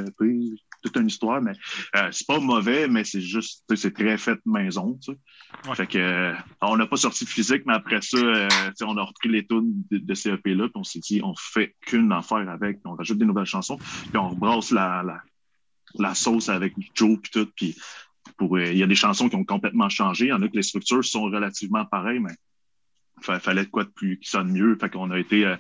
[0.83, 1.53] toute une histoire, mais
[1.97, 4.99] euh, c'est pas mauvais, mais c'est juste, c'est très fait maison.
[5.09, 5.75] Ouais.
[5.75, 8.49] Fait que, euh, on n'a pas sorti physique, mais après ça, euh,
[8.83, 11.77] on a repris les tunes de, de ces EP-là, puis on s'est dit, on fait
[11.81, 15.23] qu'une affaire avec, puis on rajoute des nouvelles chansons, puis on rebrasse la, la,
[15.95, 17.77] la sauce avec Joe, puis tout, puis
[18.41, 20.57] euh, il y a des chansons qui ont complètement changé, il y en a que
[20.57, 22.35] les structures sont relativement pareilles, mais
[23.21, 24.77] fa- fallait quoi de plus qui sonne mieux.
[24.81, 25.57] Fait qu'on a été, euh,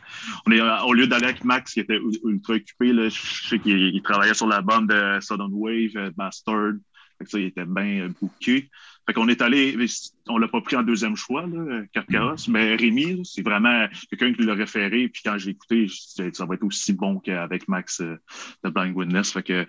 [0.47, 3.59] on est, euh, au lieu d'aller avec Max qui était ultra occupé, là, je sais
[3.59, 6.75] qu'il il travaillait sur l'album de Sudden Wave, Bastard,
[7.19, 8.71] Fait que ça, il était bien bouqué.
[9.07, 9.77] Fait qu'on est allé,
[10.29, 14.43] on l'a pas pris en deuxième choix, là, Carcaros, mais Rémi, c'est vraiment quelqu'un qui
[14.43, 15.09] l'a référé.
[15.09, 18.17] Puis quand j'ai écouté, ça va être aussi bon qu'avec Max euh,
[18.65, 19.33] de Blind Witness.
[19.33, 19.67] Fait que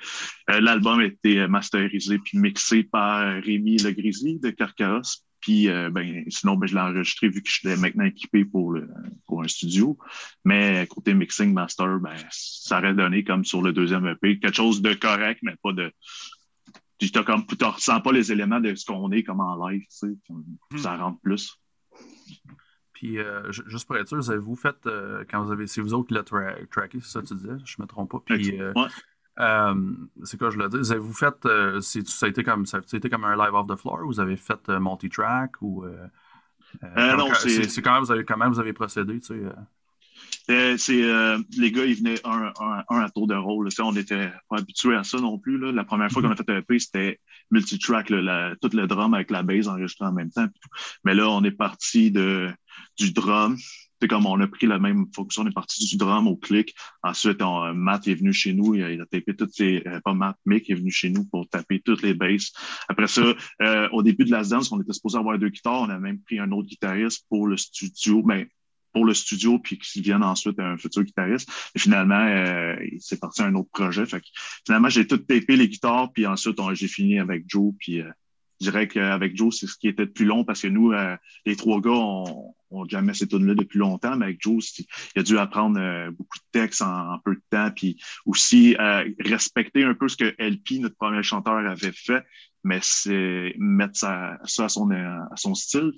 [0.49, 5.23] euh, l'album a été masterisé puis mixé par Rémi Le Grizzly de Carcaros.
[5.41, 8.73] Puis, euh, ben, sinon, ben, je l'ai enregistré vu que je suis maintenant équipé pour,
[8.73, 8.89] le,
[9.25, 9.97] pour un studio.
[10.43, 14.81] Mais côté mixing master, ben, ça aurait donné comme sur le deuxième EP, quelque chose
[14.81, 15.91] de correct, mais pas de.
[16.99, 20.17] Tu comme, ressens pas les éléments de ce qu'on est comme en live, tu sais.
[20.29, 20.77] Hmm.
[20.77, 21.57] Ça rentre plus.
[22.93, 25.93] Puis, euh, juste pour être sûr, vous avez-vous fait, euh, quand vous avez, c'est vous
[25.93, 28.19] autres qui l'avez tracké, c'est ça que tu disais, je me trompe pas.
[28.25, 28.87] Puis, ouais.
[29.39, 29.93] Euh,
[30.23, 30.91] c'est quoi je le dis?
[30.91, 31.47] Avez-vous fait,
[31.79, 34.19] ça, a été comme, ça a été comme un live off the floor ou vous
[34.19, 35.85] avez fait multi-track ou.
[36.83, 39.41] non, c'est quand même vous avez, comment vous avez procédé, tu sais?
[40.77, 41.01] C'est
[41.57, 42.51] les gars, ils venaient un,
[42.89, 43.69] un, à tour de rôle.
[43.79, 45.57] on n'était pas habitués à ça non plus.
[45.57, 45.71] Là.
[45.71, 47.19] La première fois qu'on a fait un EP, c'était
[47.51, 50.47] multi-track, tout le drum avec la base enregistrée en même temps.
[51.03, 52.51] Mais là, on est parti de,
[52.97, 53.57] du drum,
[54.01, 56.73] c'est comme on a pris la même fonction, on est parti du drum au clic.
[57.03, 60.37] Ensuite, on, Matt est venu chez nous, il a, tapé toutes ses, euh, pas Matt,
[60.45, 62.53] Mick est venu chez nous pour taper toutes les basses.
[62.87, 65.89] Après ça, euh, au début de la dance, on était supposé avoir deux guitares, on
[65.89, 68.49] a même pris un autre guitariste pour le studio, mais ben,
[68.93, 71.49] pour le studio, puis qui vienne ensuite un futur guitariste.
[71.77, 74.05] Finalement, euh, c'est parti un autre projet.
[74.05, 74.27] Fait que,
[74.65, 78.09] finalement, j'ai tout tapé les guitares, puis ensuite, j'ai fini avec Joe, puis euh,
[78.59, 81.15] je dirais qu'avec Joe, c'est ce qui était le plus long parce que nous, euh,
[81.45, 84.63] les trois gars, on, on jamais ces tunes-là depuis longtemps, mais avec Joe,
[85.15, 89.09] il a dû apprendre euh, beaucoup de textes en, peu de temps, puis aussi euh,
[89.19, 92.23] respecter un peu ce que LP, notre premier chanteur, avait fait,
[92.63, 95.91] mais c'est mettre ça, ça à, son, à son style.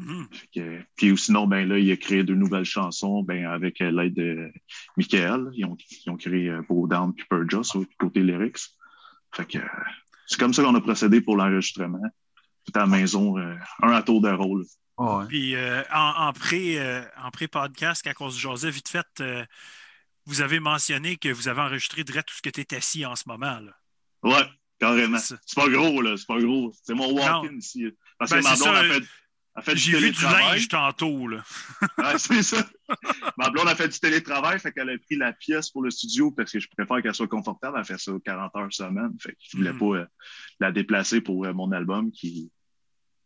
[0.00, 0.84] Mm-hmm.
[0.96, 4.50] puis sinon, ben là, il a créé de nouvelles chansons ben, avec l'aide de
[4.96, 5.50] Michael.
[5.52, 8.58] Ils ont, ils ont créé Beau Down puis Purge côté lyrics.
[9.34, 9.58] Fait que
[10.26, 12.00] c'est comme ça qu'on a procédé pour l'enregistrement.
[12.64, 14.64] Tout à la maison, euh, un à tour de rôle.
[15.28, 19.22] Puis euh, en, pré, euh, en pré-podcast, quand on se jasait vite fait,
[20.26, 23.16] vous avez mentionné que vous avez enregistré direct tout ce que tu es assis en
[23.16, 23.58] ce moment.
[23.58, 23.72] Là.
[24.22, 25.18] Ouais, carrément.
[25.18, 26.16] C'est pas gros, là.
[26.16, 26.72] C'est pas gros.
[26.82, 27.86] C'est mon walk-in ici.
[28.18, 29.06] Parce que ben, ma blonde a
[29.60, 31.44] fait j'ai vu du linge tantôt, là.
[31.98, 32.66] ouais, c'est ça.
[33.36, 36.30] Ma blonde a fait du télétravail, fait qu'elle a pris la pièce pour le studio
[36.30, 37.76] parce que je préfère qu'elle soit confortable.
[37.78, 39.12] Elle fait ça 40 heures semaine.
[39.20, 39.78] Fait que je voulais mm.
[39.78, 40.06] pas euh,
[40.60, 42.50] la déplacer pour euh, mon album qui,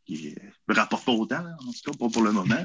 [0.06, 0.34] qui
[0.68, 2.54] me rapporte pas autant, en tout cas, pas pour le moment.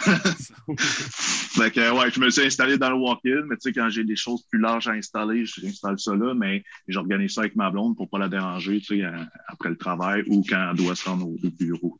[0.78, 4.04] fait que, ouais, je me suis installé dans le walk-in, mais tu sais, quand j'ai
[4.04, 7.96] des choses plus larges à installer, j'installe ça là, mais j'organise ça avec ma blonde
[7.96, 9.04] pour pas la déranger, tu sais,
[9.46, 11.96] après le travail ou quand elle doit se rendre au, bureau.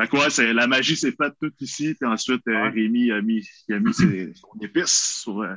[0.00, 3.46] Fait que c'est, la magie s'est faite toute ici, puis ensuite, euh, Rémi a mis,
[3.68, 5.54] il a mis ses, son épice sur, euh,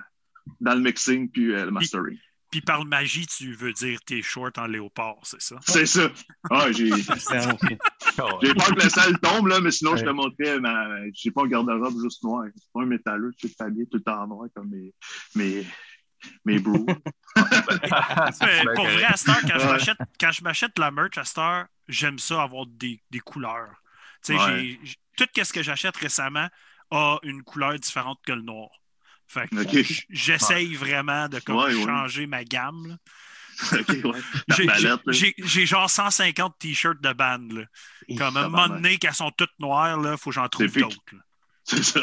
[0.59, 2.17] dans le mixing puis euh, le mastering.
[2.51, 5.55] Puis, par magie, tu veux dire tes shorts en léopard, c'est ça?
[5.65, 6.11] C'est ça.
[6.51, 11.09] Ah, j'ai, j'ai peur que la salle tombe, là, mais sinon, je te montrais, ma...
[11.13, 12.43] j'ai pas un garde-robe juste noir.
[12.53, 14.93] C'est pas un métalleux, tu es habillé tout le temps en noir comme mes,
[15.35, 15.65] mes,
[16.43, 16.85] mes bros.
[17.35, 17.45] pour
[18.85, 22.43] vrai, à Star, quand, je m'achète, quand je m'achète la merch à Star, j'aime ça
[22.43, 23.82] avoir des, des couleurs
[24.25, 26.47] tout ce que j'achète récemment
[26.91, 28.69] a une couleur différente que le noir.
[29.27, 29.49] Fait
[30.09, 31.39] j'essaye vraiment de
[31.85, 32.97] changer ma gamme.
[35.07, 37.47] j'ai genre 150 t-shirts de band.
[38.17, 40.97] Comme à un moment donné, qu'elles sont toutes noires, il faut que j'en trouve d'autres.
[41.63, 42.01] C'est ça.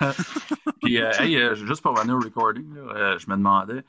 [0.82, 3.84] Puis, euh, euh, juste pour revenir au recording, euh, je me demandais,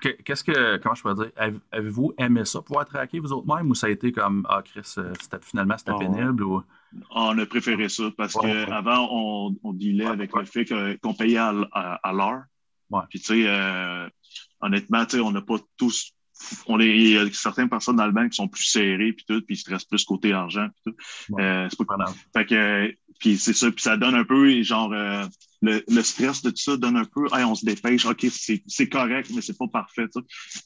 [0.00, 1.30] Qu'est-ce que, comment je peux dire,
[1.70, 4.94] avez-vous aimé ça, pouvoir traquer vous autres même, ou ça a été comme, ah, Chris,
[4.98, 6.42] euh, finalement, c'était ah, pénible?
[6.42, 6.62] Ou...
[7.10, 10.64] On a préféré ça parce qu'avant, on, on dealait avec le fait
[11.00, 12.42] qu'on payait à, à, l'heure.
[13.08, 14.08] Puis, tu sais, euh,
[14.60, 16.12] honnêtement, tu sais, on n'a pas tous.
[16.66, 19.24] On est, il y a certaines personnes dans le banc qui sont plus serrées, puis
[19.28, 21.38] tout, puis ils stressent plus côté argent, puis tout.
[21.40, 21.96] Euh, c'est pas
[22.32, 24.92] Fait que, puis c'est ça, puis ça donne un peu, genre,
[25.60, 28.88] le, le, stress de tout ça donne un peu, hey, on se dépêche, OK, c'est
[28.88, 30.06] correct, mais c'est pas parfait.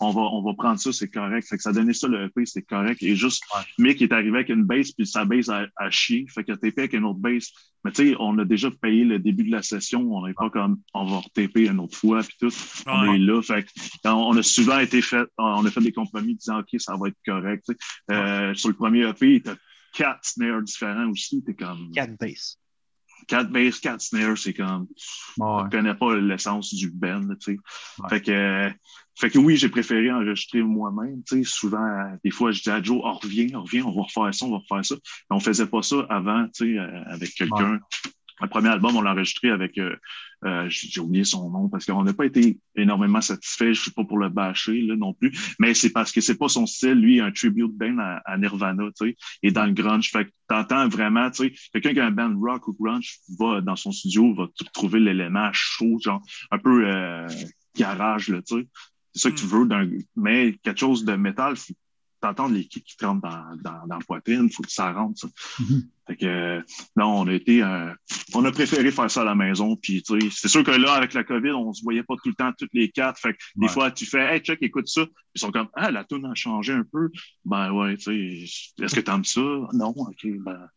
[0.00, 1.48] On va, on va prendre ça, c'est correct.
[1.48, 3.02] Fait que ça donnait ça le EP, c'est correct.
[3.02, 3.42] Et juste.
[3.78, 6.26] Mick est arrivé avec une base, puis sa base a, a chier.
[6.28, 7.48] Fait que TP avec une autre base.
[7.84, 10.00] Mais tu sais, on a déjà payé le début de la session.
[10.14, 12.54] On n'est pas comme, on va taper une autre fois, puis tout.
[12.86, 13.42] On est là.
[13.42, 16.96] Fait que, on a souvent été fait, on a fait des compromis disant, OK, ça
[16.96, 17.66] va être correct.
[18.10, 19.56] Euh, sur le premier EP, il a
[19.92, 21.42] quatre snares différents aussi.
[21.42, 21.90] T'es comme.
[21.92, 22.58] Quatre basses.
[23.26, 24.86] 4 bass, 4 snares, c'est comme.
[25.38, 25.62] Ouais.
[25.70, 27.58] connais pas l'essence du band, tu sais.
[28.08, 28.70] Fait que.
[29.14, 31.22] Fait que oui, j'ai préféré enregistrer moi-même.
[31.28, 31.86] Tu sais, souvent,
[32.24, 34.52] des fois, je dis à Joe, on revient, on revient, on va refaire ça, on
[34.52, 34.94] va refaire ça.
[35.30, 37.78] Mais on faisait pas ça avant, tu sais, euh, avec quelqu'un.
[38.42, 39.96] Le premier album, on l'a enregistré avec, euh,
[40.44, 43.74] euh, j'ai oublié son nom parce qu'on n'a pas été énormément satisfait.
[43.74, 46.48] Je suis pas pour le bâcher là, non plus, mais c'est parce que c'est pas
[46.48, 46.94] son style.
[46.94, 50.10] Lui, un tribute band à, Nirvana, tu sais, et dans le grunge.
[50.10, 53.60] Fait que t'entends vraiment, tu sais, quelqu'un qui a un band rock ou grunge va
[53.60, 57.26] dans son studio, va trouver l'élément chaud, genre un peu euh,
[57.76, 58.68] garage, là, tu sais.
[59.14, 61.54] C'est ça que tu veux, d'un, mais quelque chose de métal,
[62.22, 65.20] t'entends les kicks qui te rentrent dans, dans, dans la poitrine, faut que ça rentre.
[65.20, 65.28] Ça.
[65.60, 65.88] Mhm.
[66.06, 66.60] Fait que
[66.96, 67.92] non, on a été euh,
[68.34, 69.76] on a préféré faire ça à la maison.
[69.76, 72.28] Puis tu sais, c'est sûr que là, avec la COVID, on se voyait pas tout
[72.28, 73.20] le temps toutes les quatre.
[73.20, 75.04] Fait que des fois, tu fais Hey, check, écoute ça.
[75.34, 77.10] Ils sont comme Ah, la tune a changé un peu.
[77.44, 79.40] Ben ouais, tu sais, est-ce que t'aimes ça?
[79.72, 80.68] Non, ok, ben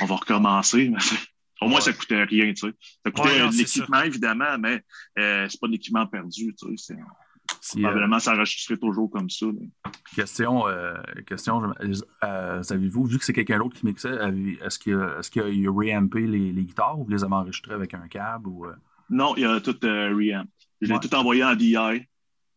[0.00, 0.92] on va recommencer.
[1.62, 2.74] Au moins, ça coûtait rien, tu sais.
[3.04, 4.82] Ça coûtait Ouais, de l'équipement, évidemment, mais
[5.18, 6.96] euh, c'est pas de l'équipement perdu, tu sais.
[7.60, 9.46] Si, euh, Probablement, ça enregistrait toujours comme ça.
[9.58, 9.68] mais-
[10.14, 10.94] question, euh,
[11.26, 11.72] question
[12.24, 14.14] euh, savez-vous, vu que c'est quelqu'un d'autre qui mixait,
[14.64, 17.34] est-ce qu'il a, est-ce qu'il a, a reampé les, les guitares ou vous les avez
[17.34, 18.48] enregistrées avec un câble?
[18.48, 18.74] Ou, euh?
[19.10, 20.46] Non, il a tout reamp.
[20.80, 21.00] Je l'ai Ouais.
[21.00, 21.76] tout envoyé en DI.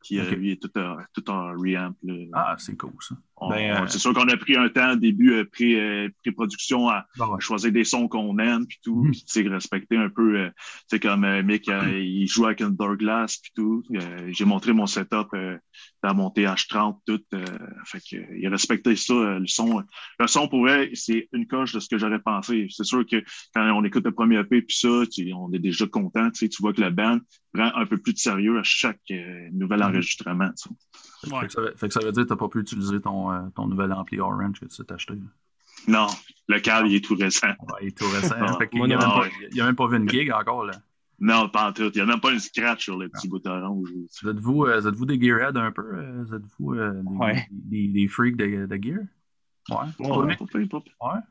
[0.04, 0.30] Puis Ok.
[0.32, 0.72] lui, il est tout,
[1.14, 1.94] tout en reamp.
[2.04, 2.16] là.
[2.34, 3.16] Ah, c'est cool ça.
[3.50, 6.90] Ben, euh, C'est sûr qu'on a pris un temps au début euh, pré, euh, pré-production
[6.90, 7.36] à, Bon, ouais.
[7.38, 10.56] à choisir des sons qu'on aime puis tout, puis sais, respecter un peu, euh, tu
[10.88, 13.84] sais, comme euh, Mick, euh, il joue avec une Douglas puis tout.
[13.96, 15.58] Euh, J'ai montré mon setup euh,
[16.04, 17.22] dans mon TH30 tout.
[17.34, 17.46] euh,
[17.86, 19.84] fait que euh, il a respecté ça, euh, le son.
[20.20, 22.68] Le son pour vrai, c'est une coche de ce que j'aurais pensé.
[22.70, 23.24] C'est sûr que
[23.56, 26.30] quand on écoute le premier EP puis ça, tu- on est déjà content.
[26.32, 27.20] Tu sais, tu vois que le band
[27.54, 29.86] prend un peu plus de sérieux à chaque euh, nouvel Mhm.
[29.86, 30.50] enregistrement.
[30.50, 31.34] tu sais.
[31.34, 31.42] Ouais.
[31.42, 33.02] Fait, que ça, veut- fait que ça veut dire que tu n'as pas pu utiliser
[33.02, 35.14] ton, euh, ton nouvel ampli Orange que tu t'es acheté.
[35.16, 35.22] là.
[35.88, 36.08] Non,
[36.48, 37.48] le câble, il est tout récent.
[37.48, 38.36] Ouais, il est tout récent.
[38.40, 39.02] Ah, moi il a non.
[39.08, 40.66] même pas- il a même pas vu une gig encore.
[40.66, 40.74] Là.
[41.22, 41.84] Non, pas en tout.
[41.84, 43.88] Il n'y a même pas une scratch sur le petit bout orange.
[44.22, 45.82] Vous êtes-vous euh, vous êtes-vous des gearheads un peu?
[45.96, 47.48] euh, Vous êtes-vous euh, des, Ouais.
[47.52, 49.00] des, des freaks de, de gear?
[49.70, 50.08] Ouais.
[50.10, 51.22] Ouais,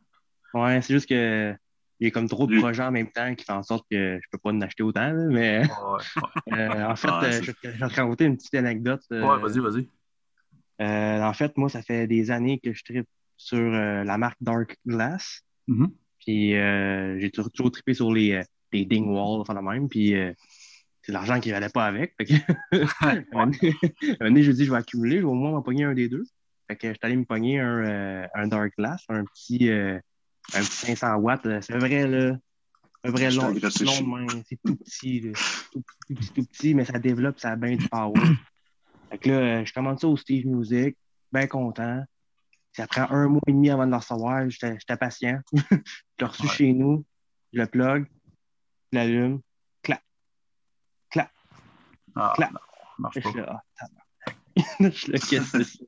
[0.55, 1.55] Ouais, c'est juste que
[2.01, 4.19] il y a comme trop de projets en même temps qui font en sorte que
[4.23, 5.01] je peux pas en acheter autant.
[5.13, 6.23] là, mais Ouais,
[6.53, 6.53] ouais.
[6.59, 7.55] euh, en fait, euh, je vais
[7.89, 9.03] te raconter une petite anecdote.
[9.13, 9.89] euh, Ouais, vas-y, vas-y.
[10.81, 14.39] Euh, en fait, moi, ça fait des années que je tripe sur euh, la marque
[14.41, 15.43] Dark Glass.
[15.67, 15.93] Mhm.
[16.21, 19.89] Puis euh, j'ai toujours, toujours trippé sur les, les Dingwall, enfin de même.
[19.89, 20.33] Puis euh,
[21.03, 22.15] c'est l'argent qui valait pas avec.
[22.19, 22.35] Fait que,
[23.41, 23.51] un
[24.21, 26.09] donné, je me dis, je vais accumuler, je vais au moins m'en pogner un des
[26.09, 26.25] deux.
[26.69, 29.99] Fait que je suis allé me pogner un, euh, un Dark Glass, un petit, euh,
[30.55, 31.47] un petit 500 watts.
[31.63, 32.37] C'est vrai, là.
[33.05, 33.55] Un vrai long.
[34.45, 35.33] C'est tout petit, là.
[35.73, 38.13] Tout, tout petit, tout petit, mais ça développe, ça a bien du power.
[39.11, 40.97] Fait que là, euh, je commande ça au Steve Music,
[41.33, 42.03] bien content.
[42.73, 44.49] Ça prend un mois et demi avant de le recevoir.
[44.51, 45.41] J'étais patient.
[45.53, 45.77] je
[46.21, 46.49] l'ai reçu Ouais.
[46.49, 47.05] chez nous,
[47.53, 48.07] je le plug,
[48.93, 49.41] je l'allume,
[52.17, 52.53] Ah, Clap.
[52.53, 53.31] non, ça marche je pas.
[53.31, 53.87] suis là, ah,
[54.81, 55.85] qu'est-ce que c'est ça?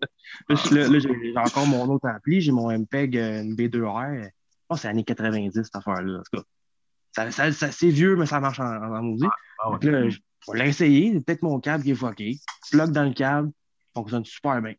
[0.49, 3.43] Là, je suis là, là, j'ai j'ai encore mon autre ampli, j'ai mon MPEG, euh,
[3.43, 4.23] une B2R.
[4.23, 4.29] Je
[4.69, 6.21] pense que c'est années 90, cette affaire-là.
[6.21, 6.43] En tout cas,
[7.13, 9.29] ça, ça, ça- c'est vieux, mais ça marche en, en, musique.
[9.59, 9.71] Ah.
[9.71, 11.13] Donc là, vais l'essayer.
[11.13, 12.39] C'est peut-être mon câble qui est fucké.
[12.71, 13.51] Plug dans le câble,
[13.95, 14.75] fonctionne super bien.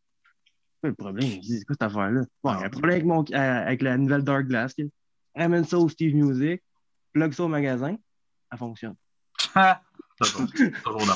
[0.81, 1.29] C'est le problème?
[1.29, 2.21] Je dis, C'est quoi cette affaire-là?
[2.43, 4.75] Bon, il y a un problème avec, mon, euh, avec la nouvelle Dark Glass.
[5.35, 6.61] Ramène ça au Steve Music,
[7.13, 7.95] plug ça au magasin,
[8.51, 8.95] ça fonctionne.
[10.19, 10.47] toujours,
[10.83, 11.15] toujours.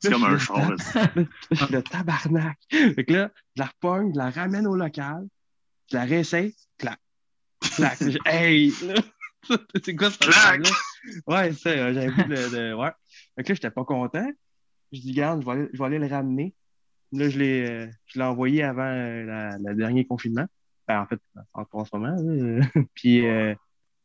[0.00, 0.70] C'est comme un char.
[1.70, 2.58] le tabarnak.
[2.70, 5.26] Fait que là, je la repogne, je la ramène au local,
[5.90, 6.98] je la réessaye, clac,
[7.60, 7.98] clac.
[8.24, 8.72] Hey!
[9.84, 10.18] c'est quoi ce
[10.60, 10.68] là
[11.26, 12.90] Ouais, c'est ça, j'avais vu de, de- Ouais.
[13.36, 14.30] Fait que là, j'étais pas content.
[14.92, 16.54] Je dis, garde, je vais aller, je vais aller le ramener.
[17.12, 20.46] Là, je l'ai, euh, je l'ai envoyé avant euh, la- le dernier confinement.
[20.88, 21.20] Ben, en fait,
[21.54, 22.14] encore en ce moment.
[22.18, 22.66] là.
[22.94, 23.54] Puis, euh,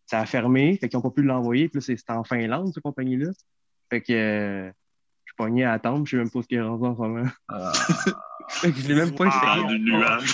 [0.06, 0.78] ça a fermé.
[0.78, 1.70] Fait qu'ils n'ont pas pu l'envoyer.
[1.70, 3.32] Puis là, c'est- c'était en Finlande, cette compagnie-là.
[3.90, 4.72] Fait que je
[5.32, 6.06] suis pogné à attendre.
[6.06, 7.30] Je sais même pas ce qui est rendu en ce moment.
[8.64, 9.32] Euh, je l'ai même pas Wow.
[9.32, 9.62] essayé.
[9.64, 10.34] Dans du nuage.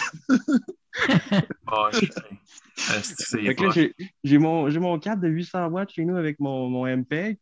[1.68, 3.92] ah, je-
[4.24, 7.38] j'ai, mon, j'ai mon câble de 800 watts chez nous avec mon, mon MPEG.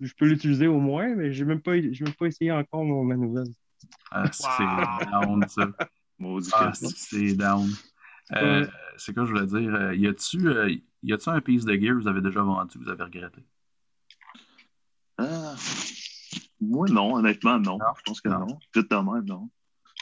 [0.00, 3.02] Je peux l'utiliser au moins, mais j'ai même pas, j'ai même pas essayé encore mon,
[3.04, 3.48] ma nouvelle.
[4.10, 5.10] Ah, c'est Wow.
[5.10, 5.68] down, ça.
[6.18, 7.68] Maudit Ah, que- c'est down.
[8.36, 8.66] Euh,
[8.96, 9.74] c'est quoi je voulais dire?
[9.74, 12.78] Euh, Y a-tu euh, y a-tu un piece de gear que vous avez déjà vendu,
[12.78, 13.42] que vous avez regretté?
[15.18, 15.54] Ah.
[16.60, 17.78] Moi, non, honnêtement, non.
[17.78, 17.84] Non?
[17.98, 18.40] Je pense que Non.
[18.46, 18.58] non.
[18.72, 19.50] Tout de même, non.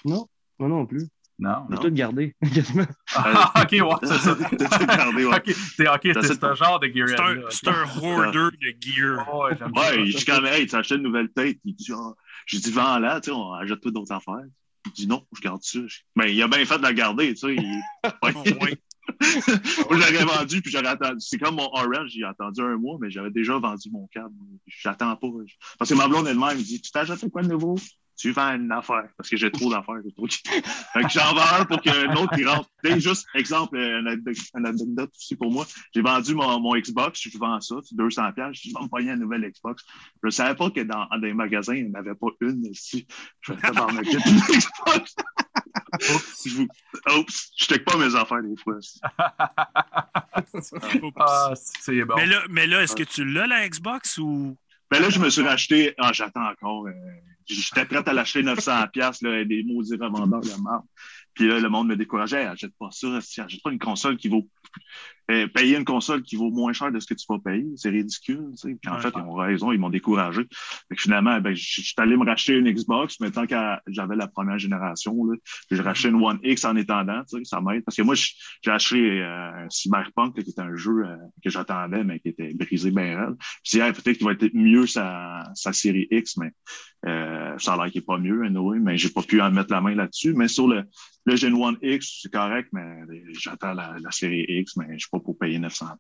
[0.04, 0.26] Non,
[0.58, 1.06] moi non plus.
[1.38, 1.64] Non?
[1.70, 1.80] J'ai Non.
[1.80, 2.84] tout gardé, quasiment.
[3.14, 4.36] Ah, ok, ouais, c'est ça.
[4.36, 5.34] T'as tout gardé, ouais.
[5.36, 7.08] ok, t'es ok, t'es T'as ce genre de gear.
[7.08, 9.26] C'est un, c'est un hoarder de gear.
[9.34, 11.58] Ouais, je suis comme, hey, tu achètes une nouvelle tête.
[11.64, 12.12] Il dit, ah,
[12.44, 14.44] j'ai dit, vends-la, tu sais, on achète pas d'autres affaires.
[14.84, 15.78] Il dit, non, je garde ça.
[16.14, 17.54] Ben, il a bien fait de la garder, tu sais.
[17.54, 17.82] il-
[18.22, 18.32] Ouais.
[18.34, 18.78] Oh, ouais.
[19.20, 21.16] Moi, je l'aurais vendu, puis j'aurais attendu.
[21.20, 24.34] C'est comme mon Orange, j'ai attendu un mois, mais j'avais déjà vendu mon câble.
[24.66, 25.26] J'attends pas.
[25.78, 27.76] Parce que ma blonde elle-même, elle dit Tu t'achètes quoi de nouveau?
[28.20, 29.08] Tu vends une affaire?
[29.16, 29.96] Parce que j'ai trop d'affaires.
[30.14, 32.68] Trop fait que j'en vends un pour qu'un autre qui rentre.
[32.98, 35.66] Juste, exemple, une anecdote aussi pour moi.
[35.94, 37.90] J'ai vendu mon, mon, Xbox, je vends ça, 200$.
[38.52, 39.82] Je vais me payer une nouvelle Xbox.
[40.22, 42.66] Je ne savais pas que dans, dans les magasins, il n'y en avait pas une
[42.66, 43.06] ici.
[43.40, 45.16] Je vais faire une Xbox.
[46.12, 46.62] Oups, je
[47.16, 48.78] Oups, je check pas mes affaires des fois.
[51.16, 52.16] ah, c'est bon.
[52.16, 54.56] Mais là, mais là est-ce que tu l'as, la Xbox, ou...
[54.90, 55.94] Ben là, je me suis racheté.
[55.98, 56.86] Ah, j'attends encore.
[56.88, 56.92] Euh,
[57.54, 60.84] J'étais prêt à l'acheter 900$, là, des maudits revendeurs de marde.
[61.34, 62.44] Puis là, le monde me décourageait.
[62.44, 64.48] Achète pas ça, achète pas une console qui vaut.
[65.30, 67.66] Euh, payer une console qui vaut moins cher de ce que tu vas payer.
[67.76, 68.50] C'est ridicule.
[68.60, 70.42] Puis en fait, ils ont raison, ils m'ont découragé.
[70.88, 73.54] Fait que finalement, ben, je suis allé me racheter une Xbox, mais tant que
[73.86, 75.36] j'avais la première génération, là,
[75.70, 77.84] j'ai racheté une One X en sais, ça m'aide.
[77.84, 82.18] Parce que moi, j'ai acheté euh, Cyberpunk, qui était un jeu euh, que j'attendais, mais
[82.18, 83.36] qui était brisé bien raide.
[83.64, 86.50] Puis hey, peut-être qu'il va être mieux sa, sa série X, mais
[87.06, 89.72] euh, ça a l'air qu'il n'est pas mieux, anyway, mais j'ai pas pu en mettre
[89.72, 90.34] la main là-dessus.
[90.34, 90.84] Mais sur le,
[91.24, 93.02] le Gen One X, c'est correct, mais
[93.32, 95.96] j'attends la, la, série X, mais je suis pas pour payer 900$.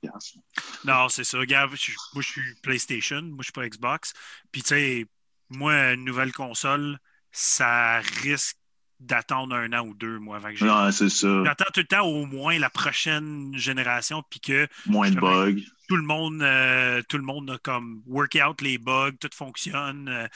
[0.84, 1.38] Non, c'est ça.
[1.38, 4.12] Regarde, moi, je suis PlayStation, moi, je suis pas Xbox.
[4.52, 5.06] Puis, tu sais,
[5.48, 6.98] moi, une nouvelle console,
[7.32, 8.56] ça risque
[9.00, 10.66] d'attendre un an ou deux, moi, avant que j'ai.
[10.66, 11.42] Non, c'est ça.
[11.44, 14.68] J'attends tout le temps au moins la prochaine génération, puis que.
[14.86, 15.60] Moins de bugs.
[15.88, 20.08] Tout le monde, euh, tout le monde a comme work out les bugs, tout fonctionne.
[20.08, 20.28] Euh,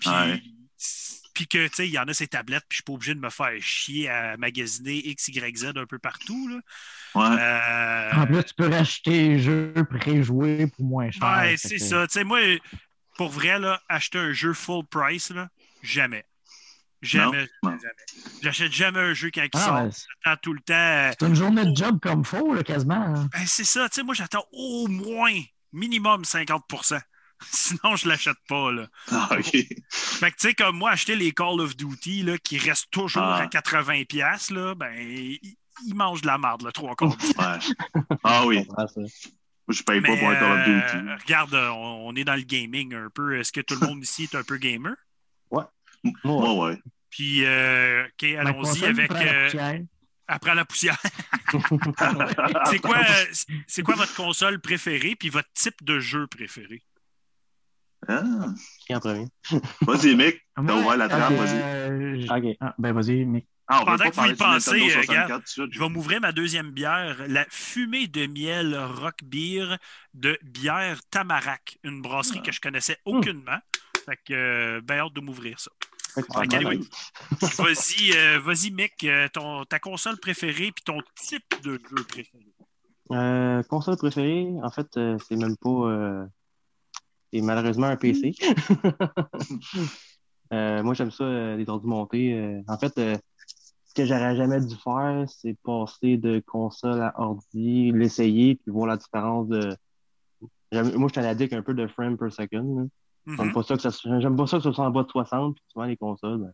[0.00, 0.42] puis, ouais.
[1.40, 3.14] Puis que, tu sais, il y en a ces tablettes, puis je suis pas obligé
[3.14, 6.60] de me faire chier à magasiner X, Y, Z un peu partout, là.
[7.14, 7.38] Ouais.
[7.40, 11.22] Euh, En plus, tu peux racheter les jeux pré-joués pour moins cher.
[11.38, 12.06] Ouais, c'est ça.
[12.06, 12.40] Tu sais, moi,
[13.16, 15.48] pour vrai, là, acheter un jeu full price, là,
[15.82, 16.26] jamais.
[17.00, 18.32] Jamais, Non, jamais, jamais.
[18.42, 19.82] J'achète jamais un jeu quand il Ah, sort.
[19.84, 19.90] ouais,
[20.24, 20.74] J'attends tout le temps.
[20.74, 22.96] euh, c'est une journée de job comme faux, là, quasiment.
[23.16, 23.28] hein.
[23.32, 23.88] Ben, c'est ça.
[23.88, 25.32] Tu sais, moi, j'attends au moins
[25.72, 26.64] minimum 50
[27.52, 28.86] Sinon, je l'achète pas, là.
[29.10, 29.50] Ah, OK.
[29.90, 33.22] Fait que, tu sais, comme moi, acheter les Call of Duty, là, qui restent toujours
[33.22, 33.42] Ah.
[33.42, 37.52] à 80 pièces là, ben, ils mangent de la marde, le trois quarts du temps.
[37.94, 38.02] Ouais.
[38.24, 38.66] Ah oui.
[39.68, 41.22] Je paye pas pour un Call of euh, Duty.
[41.22, 43.38] regarde, euh, on, on est dans le gaming un peu.
[43.38, 44.94] Est-ce que tout le monde ici est un peu gamer?
[46.24, 46.78] Moi, ouais.
[47.10, 49.78] Puis, euh, OK, allons-y avec euh,
[50.28, 50.96] après la poussière.
[52.66, 52.98] c'est quoi,
[53.66, 56.82] c'est quoi votre console préférée puis votre type de jeu préféré?
[58.08, 58.46] Ah.
[58.86, 59.26] Qui en premier?
[59.82, 60.40] Vas-y, Mick.
[60.56, 61.36] T'as ouvert la trappe, euh,
[62.16, 62.22] vas-y.
[62.22, 62.56] j- OK.
[62.60, 63.46] Ah, ben, vas-y, Mick.
[63.72, 65.66] Ah, on Pendant que vous y pensez, euh, 64 tout de suite.
[65.72, 69.76] Je vais m'ouvrir ma deuxième bière, la fumée de miel rock beer
[70.14, 72.46] de bière Tamarack, une brasserie Ah.
[72.46, 73.58] que je connaissais aucunement.
[74.06, 75.70] Fait que, euh, ben hâte de m'ouvrir ça.
[76.34, 76.42] Ah,
[77.58, 82.44] Vas-y, euh, vas-y, Mick, euh, ton, ta console préférée puis ton type de jeu préféré.
[83.12, 85.68] Euh, console préférée, en fait, euh, c'est même pas.
[85.70, 86.24] euh,
[87.32, 88.32] c'est malheureusement un PC.
[90.52, 92.34] Euh, moi, j'aime ça, euh, les ordi montés.
[92.34, 92.60] euh.
[92.66, 93.16] en fait, euh,
[93.86, 98.88] ce que j'aurais jamais dû faire, c'est passer de console à ordi, l'essayer, puis voir
[98.88, 99.76] la différence de.
[100.72, 102.80] Moi, je suis un addict un peu de frame per second.
[102.80, 103.36] là.
[103.36, 105.08] J'aime pas ça que ça se- j'aime pas ça que ce soit en bas de
[105.10, 106.52] 60, puis souvent les consoles, ben,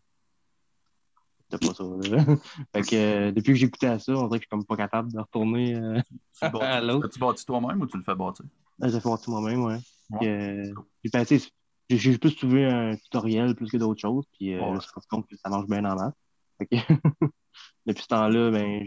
[1.51, 1.85] c'est pas ça.
[1.85, 2.25] là.
[2.75, 4.65] fait que euh, depuis que j'ai goûté à ça, on dirait que je suis comme
[4.67, 5.75] pas capable de retourner.
[5.75, 6.01] Euh,
[6.39, 7.09] Tu le bâtis- À l'autre.
[7.09, 8.45] tu bâtis toi-même ou tu le fais bâtir?
[8.83, 9.79] j'ai fait partie moi-même, ouais.
[10.11, 10.73] Ouais,
[11.13, 11.27] ben,
[11.89, 15.07] j'ai plus trouvé un tutoriel plus que d'autres choses, puis euh, je me suis rendu
[15.09, 16.15] compte que ça marche bien en masse.
[17.87, 18.87] Depuis ce temps-là, ben,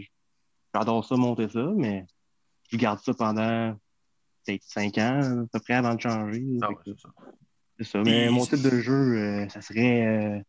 [0.74, 2.06] j'adore ça, monter ça, mais
[2.70, 3.74] je garde ça pendant
[4.44, 6.44] peut-être 5 ans à peu près avant de changer.
[6.62, 6.68] Ah
[7.78, 8.02] c'est ça.
[8.04, 10.40] Mais mon type de jeu, euh, ça serait euh,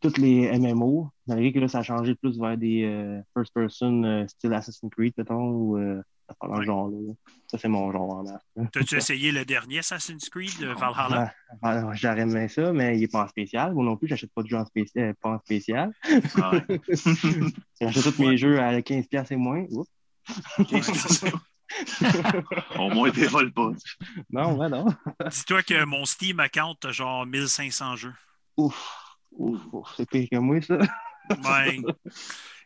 [0.00, 1.10] toutes les MMO.
[1.26, 4.90] Malgré que là, ça a changé plus vers des euh, first person euh, style Assassin's
[4.92, 5.78] Creed, mettons, ou
[6.42, 6.58] dans Ouais.
[6.60, 6.96] le genre là.
[7.48, 8.32] Ça, c'est mon genre en masse.
[8.56, 8.64] là.
[8.72, 11.32] T'as-tu essayé le dernier Assassin's Creed, euh, Valhalla?
[11.62, 13.72] Ouais, J'aurais aimé ça, mais il n'est pas en spécial.
[13.74, 15.92] Moi non plus, j'achète pas de jeux en spécial, pas en spécial.
[16.42, 16.80] Ah ouais.
[17.80, 19.64] J'achète tous mes jeux à 15$ et moins.
[19.70, 19.88] Oups.
[22.78, 23.70] Au moins, t'es vol pas.
[24.30, 24.86] Non, ouais, non.
[25.30, 28.14] Dis-toi que mon Steam account a genre 1500 jeux.
[28.56, 29.02] Ouf.
[29.32, 30.78] Ouf, ouf, c'est pire que moi, ça.
[30.78, 31.80] Ouais.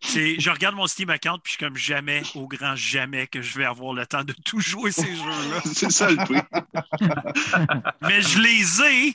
[0.03, 3.43] C'est- Je regarde mon Steam account puis je suis comme jamais, au grand jamais, que
[3.43, 5.61] je vais avoir le temps de tout jouer ces jeux-là.
[5.65, 6.41] C'est ça le prix.
[8.03, 9.15] Mais je les ai!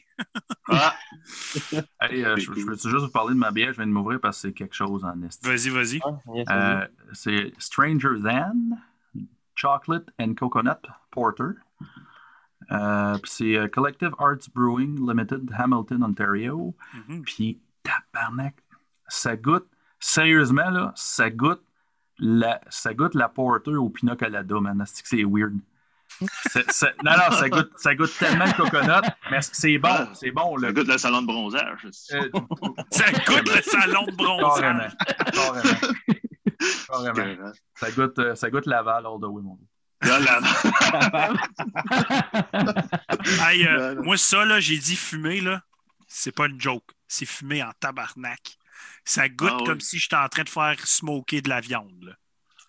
[0.69, 0.95] Ah,
[2.01, 3.71] Hey, euh, je, je peux-tu juste vous parler de ma bière?
[3.73, 5.45] Je viens de m'ouvrir parce que c'est quelque chose en esti.
[5.47, 5.99] Vas-y, vas-y.
[6.47, 8.77] Ah, Euh, c'est Stranger Than
[9.55, 10.77] Chocolate and Coconut
[11.11, 11.53] Porter.
[12.71, 16.75] Euh, puis c'est Collective Arts Brewing Limited, Hamilton, Ontario.
[17.07, 17.23] Mhm.
[17.23, 18.55] Puis tabarnak,
[19.07, 19.67] ça goûte,
[20.05, 21.61] sérieusement, là, ça goûte
[22.19, 24.83] la, ça goûte la porter au pina colada, man.
[24.87, 25.53] C'est weird?
[26.51, 30.31] C'est- c'est- Non, non, ça goûte, ça goûte tellement le coconut, mais c'est bon, c'est
[30.31, 30.57] bon.
[30.57, 30.73] Ça Le...
[30.73, 31.85] goûte le salon de bronzage.
[32.13, 32.29] Euh,
[32.91, 34.95] Ça goûte le salon de bronzage.
[35.33, 37.13] Carrément.
[37.15, 37.51] Carrément.
[37.75, 40.19] Ça goûte, euh, ça goûte Laval all the way, mon gars.
[40.19, 40.39] Là, là,
[43.49, 45.61] Hey, euh, moi, ça, là, j'ai dit fumer, là,
[46.07, 46.83] c'est pas une joke.
[47.07, 48.57] C'est fumer en tabarnak.
[49.03, 52.15] Ça goûte Ah comme si j'étais en train de faire smoker de la viande.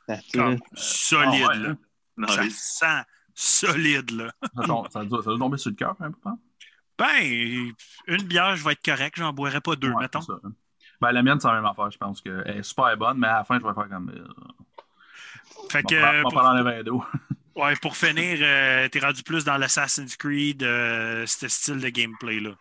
[0.08, 0.18] là.
[0.32, 1.76] Comme solide, Ah ouais, là.
[2.16, 3.02] non, Ça sent
[3.34, 4.32] solide, là.
[4.56, 6.38] Ça, doit, ça doit tomber sur le cœur un peu, hein?
[6.98, 7.72] Ben,
[8.06, 9.16] une bière, je vais être correct.
[9.18, 10.22] J'en boirais pas deux, Ouais, mettons.
[10.22, 10.34] ça.
[11.00, 11.90] Ben, la mienne, c'est la même affaire.
[11.90, 14.10] Je pense qu'elle est super bonne, mais à la fin, je vais faire comme.
[14.10, 17.04] Euh, Fait que, euh, pour, d'eau.
[17.56, 22.52] ouais, pour finir, euh, t'es rendu plus dans l'Assassin's Creed, euh, ce style de gameplay-là.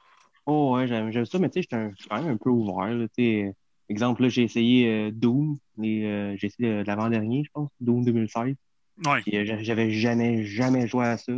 [0.46, 2.94] Oh, ouais, j'aime j'aime ça, mais tu sais, j'étais quand même un peu ouvert.
[2.94, 3.08] Là,
[3.90, 8.56] exemple, là, j'ai essayé euh, Doom, euh, j'ai essayé euh, l'avant-dernier, je pense, Doom 2016.
[9.06, 9.22] Ouais.
[9.22, 11.34] Puis euh, j'a- j'avais jamais, jamais joué à ça.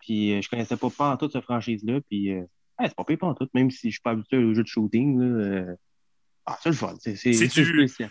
[0.00, 2.00] Puis je connaissais pas pas en tout cette franchise-là.
[2.08, 2.46] Puis ouais,
[2.80, 4.68] c'est pas pire pas en tout, même si je suis pas habitué aux jeux de
[4.68, 5.18] shooting.
[5.18, 5.74] Là,
[6.46, 6.94] Ah, c'est le fun.
[7.00, 8.10] C'est du- spécial.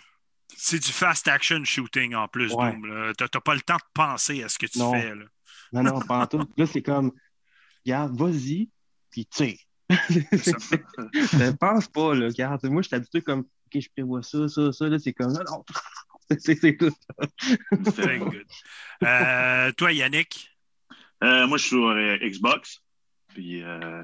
[0.54, 2.72] C'est du fast action shooting en plus, Ouais.
[2.72, 2.86] Doom.
[2.86, 3.12] là.
[3.16, 4.92] T'as t'as pas le temps de penser à ce que tu Non.
[4.92, 5.14] fais.
[5.14, 5.24] Là.
[5.72, 6.46] Non, non, pas en tout.
[6.56, 7.12] Là, c'est comme,
[7.84, 8.68] regarde, vas-y,
[9.10, 9.56] puis tire.
[9.88, 12.64] Ne pense pas, là, regarde.
[12.66, 14.88] Moi, je suis habitué comme, OK, je prévois ça, ça, ça.
[14.88, 15.64] Là, c'est comme, non, non.
[16.38, 16.92] C'est tout.
[17.70, 18.46] Very good.
[19.04, 20.50] Euh, toi, Yannick?
[21.22, 22.82] Euh, moi, je suis sur euh, Xbox.
[23.28, 24.02] Puis, euh,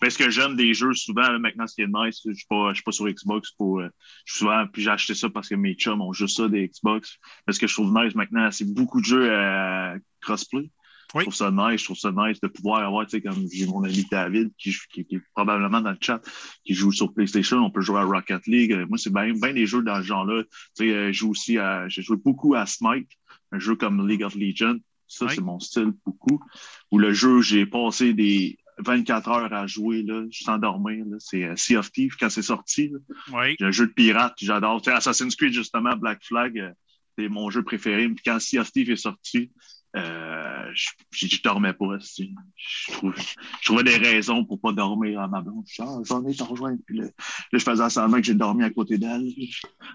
[0.00, 2.70] parce que j'aime des jeux souvent, là, maintenant, ce qui est nice, je suis pas,
[2.70, 3.80] je suis pas sur Xbox pour.
[3.80, 3.88] euh,
[4.26, 6.68] je suis souvent, puis j'ai acheté ça parce que mes chums ont juste ça des
[6.68, 7.16] Xbox.
[7.46, 10.70] Parce que je trouve nice maintenant, c'est beaucoup de jeux à crossplay.
[11.14, 11.20] Oui.
[11.20, 13.66] Je trouve ça nice, je trouve ça nice de pouvoir avoir, tu sais, comme j'ai
[13.66, 16.20] mon ami David qui, qui, qui est probablement dans le chat,
[16.64, 18.72] qui joue sur PlayStation, on peut jouer à Rocket League.
[18.72, 20.42] Euh, Moi, c'est bien ben des jeux dans ce genre-là.
[20.44, 23.08] Tu sais, euh, je joue aussi à, j'ai joué beaucoup à Smite,
[23.52, 24.78] un jeu comme League of Legends.
[25.06, 25.32] Ça, Oui.
[25.34, 26.42] c'est mon style beaucoup.
[26.90, 31.16] Où le jeu, j'ai passé des 24 heures à jouer, là, juste endormir, là.
[31.18, 32.90] C'est euh, Sea of Thieves quand c'est sorti.
[33.30, 33.54] Oui.
[33.60, 34.80] J'ai un jeu de pirate que j'adore.
[34.80, 36.70] Tu sais, Assassin's Creed, justement, Black Flag, euh,
[37.18, 38.08] c'est mon jeu préféré.
[38.08, 39.50] Puis quand Sea of Thieves est sorti,
[39.96, 41.98] euh, je, je, dormais pas.
[42.00, 45.64] c'est- Je, trouve- je trouvais des raisons pour pas dormir à ma blonde.
[45.68, 46.78] Je ah, j'en ai t'en rejoindre.
[46.86, 47.10] Puis là, là,
[47.52, 49.26] je faisais semblant que j'ai dormi à côté d'elle.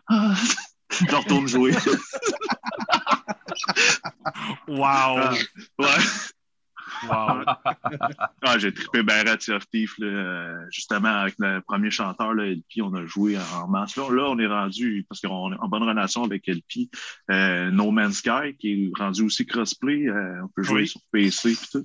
[0.08, 0.36] Ah,
[0.90, 1.74] je retourne jouer.
[4.68, 4.84] Wow.
[5.20, 5.34] Ah,
[5.80, 5.88] ouais.
[7.10, 7.44] Wow.
[8.44, 9.04] Ah, j'ai trippé
[9.72, 13.96] Thieves, là, euh, justement, avec le premier chanteur, là, LP, on a joué en masse.
[13.98, 16.90] Là, on est rendu, parce qu'on est en bonne relation avec LP,
[17.32, 20.08] euh, No Man's Sky, qui est rendu aussi crossplay.
[20.08, 20.88] euh, on peut jouer Oui.
[20.88, 21.84] sur PC et tout.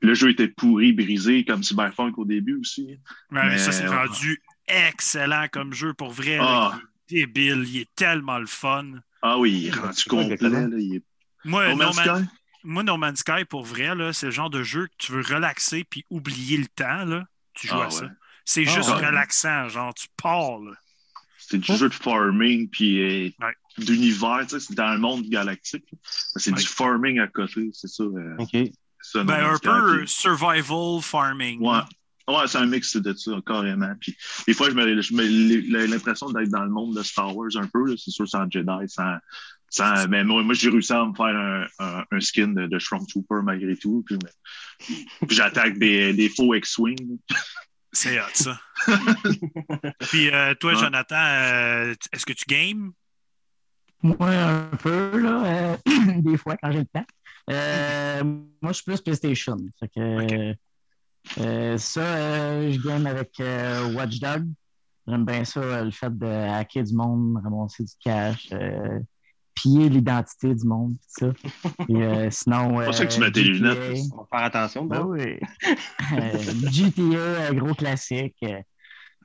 [0.00, 2.98] Puis le jeu était pourri, brisé, comme Cyberpunk au début aussi.
[3.30, 3.94] Ouais, mais ça, c'est ouais.
[3.96, 6.36] rendu excellent comme jeu pour vrai.
[6.38, 6.72] là.
[6.74, 7.64] Ah, Il est débile.
[7.68, 8.86] Il est tellement le fun.
[9.22, 10.32] ah oui, il est rendu complet.
[10.34, 10.66] exactement?
[10.68, 11.02] Là, il est...
[11.44, 12.30] Moi, No No Man's Man- Sky?
[12.64, 15.22] Moi, No Man's Sky, pour vrai, là, c'est le genre de jeu que tu veux
[15.22, 17.04] relaxer puis oublier le temps.
[17.04, 17.24] Là.
[17.54, 18.08] Tu joues Ah, à ça.
[18.44, 19.06] C'est Ah, juste ouais.
[19.06, 19.68] relaxant.
[19.68, 20.58] Genre, tu pars.
[20.60, 20.72] là.
[21.38, 23.54] C'est du jeu de farming, puis euh, Ouais.
[23.78, 25.84] d'univers, tu sais, c'est dans le monde galactique.
[26.36, 26.56] C'est Ouais.
[26.60, 28.04] du farming à côté, c'est ça.
[28.04, 28.36] euh,
[29.02, 31.60] ça, Ben, un Sky, peu puis- survival farming.
[31.60, 31.80] Ouais.
[32.28, 33.92] Ouais, c'est un mix de ça, carrément.
[34.00, 37.84] Puis, des fois, je me, l'impression d'être dans le monde de Star Wars un peu.
[37.90, 37.94] là.
[37.98, 39.16] C'est sûr, sans Jedi, sans.
[39.72, 42.78] Sans mais moi, moi j'ai réussi à me faire un, un, un skin de, de
[42.78, 44.04] Stormtrooper malgré tout.
[44.06, 44.94] Puis, mais-
[45.26, 47.18] puis j'attaque des, des faux X-Wing.
[47.92, 48.58] C'est hot, ça.
[50.10, 50.78] Puis euh, toi, Ouais.
[50.78, 52.92] Jonathan, euh, est-ce que tu games?
[54.02, 55.76] Moi, un peu, là, euh,
[56.22, 57.04] des fois, quand j'ai le temps.
[57.50, 59.56] Euh, moi, je suis plus PlayStation.
[59.78, 60.54] Fait que,
[61.38, 64.46] euh, ça, euh, je game avec euh, Watch Dog.
[65.06, 69.00] J'aime bien ça, le fait de hacker du monde, ramasser du cash, euh,
[69.54, 71.26] piller l'identité du monde, ça.
[71.88, 72.78] Et, euh, sinon.
[72.78, 73.98] C'est pour ça que tu euh, mets tes GTA, lunettes.
[74.12, 74.84] On va faire attention.
[74.84, 75.38] Ben oui.
[76.12, 76.38] Euh,
[76.70, 78.44] GTA, euh, gros classique.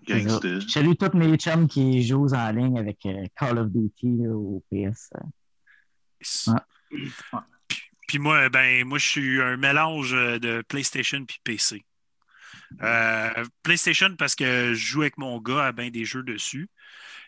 [0.07, 3.05] Je salue tous mes chums qui jouent en ligne avec
[3.35, 5.09] Call of Duty là, au PS.
[6.47, 7.39] Ouais.
[8.07, 11.83] Puis moi, ben, moi, je suis un mélange de PlayStation puis PC.
[12.81, 16.69] Euh, PlayStation parce que je joue avec mon gars à bien des jeux dessus.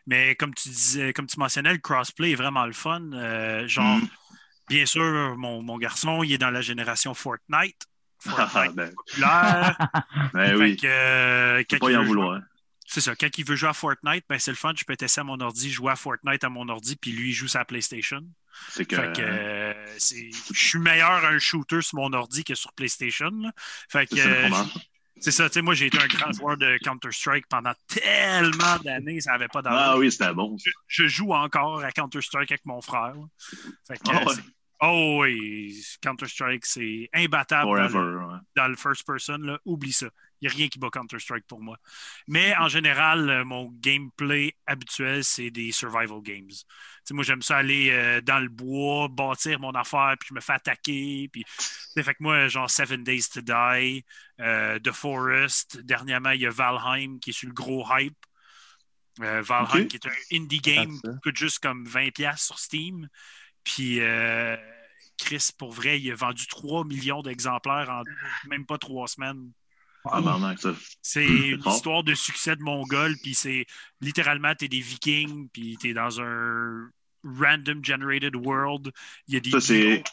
[0.07, 3.01] Mais comme tu disais, comme tu mentionnais, le crossplay est vraiment le fun.
[3.13, 4.07] Euh, genre, Mm.
[4.69, 7.77] bien sûr, mon, mon garçon, il est dans la génération Fortnite.
[8.25, 9.77] Ah, Fortnite ben, populaire.
[10.33, 12.41] ben oui, que, euh, faut quand pas il y en vouloir.
[12.85, 13.15] C'est ça.
[13.15, 14.73] Quand il veut jouer à Fortnite, ben c'est le fun.
[14.75, 17.33] Je peux tester à mon ordi, jouer à Fortnite à mon ordi, puis lui, il
[17.33, 18.21] joue sa PlayStation.
[18.71, 18.95] C'est que.
[18.95, 22.73] Fait que euh, c'est- je suis meilleur à un shooter sur mon ordi que sur
[22.73, 23.29] PlayStation.
[23.29, 23.51] là.
[23.89, 24.49] Fait que euh.
[25.19, 29.21] C'est ça, tu sais, moi j'ai été un grand joueur de Counter-Strike pendant tellement d'années,
[29.21, 29.79] ça n'avait pas d'allure.
[29.81, 30.55] Ah oui, c'était bon.
[30.87, 33.13] Je joue encore à Counter-Strike avec mon frère.
[33.15, 33.23] là.
[33.87, 34.33] Fait que, Ah ouais.
[34.81, 38.25] Oh oui, Counter-Strike, c'est imbattable dans le, Forever.
[38.25, 38.39] ouais.
[38.55, 39.37] dans le first person.
[39.39, 39.59] Là.
[39.65, 40.07] Oublie ça.
[40.41, 41.77] Il n'y a rien qui bat Counter-Strike pour moi.
[42.27, 46.49] Mais en général, euh, mon gameplay habituel, c'est des survival games.
[47.11, 50.53] Moi, j'aime ça aller euh, dans le bois, bâtir mon affaire, puis je me fais
[50.53, 51.29] attaquer.
[51.31, 51.43] Puis...
[51.95, 54.05] Fait que moi, genre Seven Days to Die,
[54.39, 55.81] euh, The Forest.
[55.81, 58.17] Dernièrement, il y a Valheim qui est sur le gros hype.
[59.21, 63.09] Euh, Valheim qui est un indie game qui coûte juste comme 20$ sur Steam.
[63.63, 63.99] Puis
[65.17, 68.03] Chris, pour vrai, il a vendu 3 millions d'exemplaires en
[68.49, 69.51] même pas trois semaines.
[70.05, 70.55] Ah.
[70.57, 71.75] C'est C'est une fort.
[71.75, 73.65] histoire de succès de Mongol, puis c'est
[74.01, 76.89] littéralement, t'es des Vikings, puis t'es dans un
[77.23, 78.91] random generated world.
[79.27, 80.03] Il y a des Ça, c'est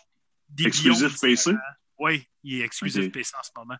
[0.58, 1.52] exclusif PC?
[1.98, 3.12] Oui, il est exclusif Ok.
[3.12, 3.76] PC en ce moment.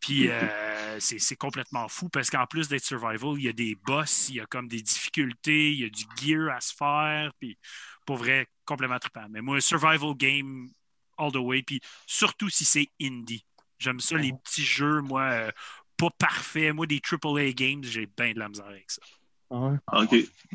[0.00, 3.74] Puis euh, c'est c'est complètement fou parce qu'en plus d'être survival, il y a des
[3.74, 7.32] boss, il y a comme des difficultés, il y a du gear à se faire.
[7.40, 7.58] Puis
[8.06, 9.26] pour vrai, complètement trippant.
[9.30, 10.68] Mais moi, survival game
[11.16, 11.62] all the way.
[11.62, 13.44] Puis surtout si c'est indie.
[13.78, 15.50] J'aime ça, les petits jeux, moi, euh,
[15.96, 16.74] pas parfaits.
[16.74, 19.02] Moi, des AAA games, j'ai bien de la misère avec ça.
[19.50, 19.76] Ah ouais?
[20.04, 20.12] OK.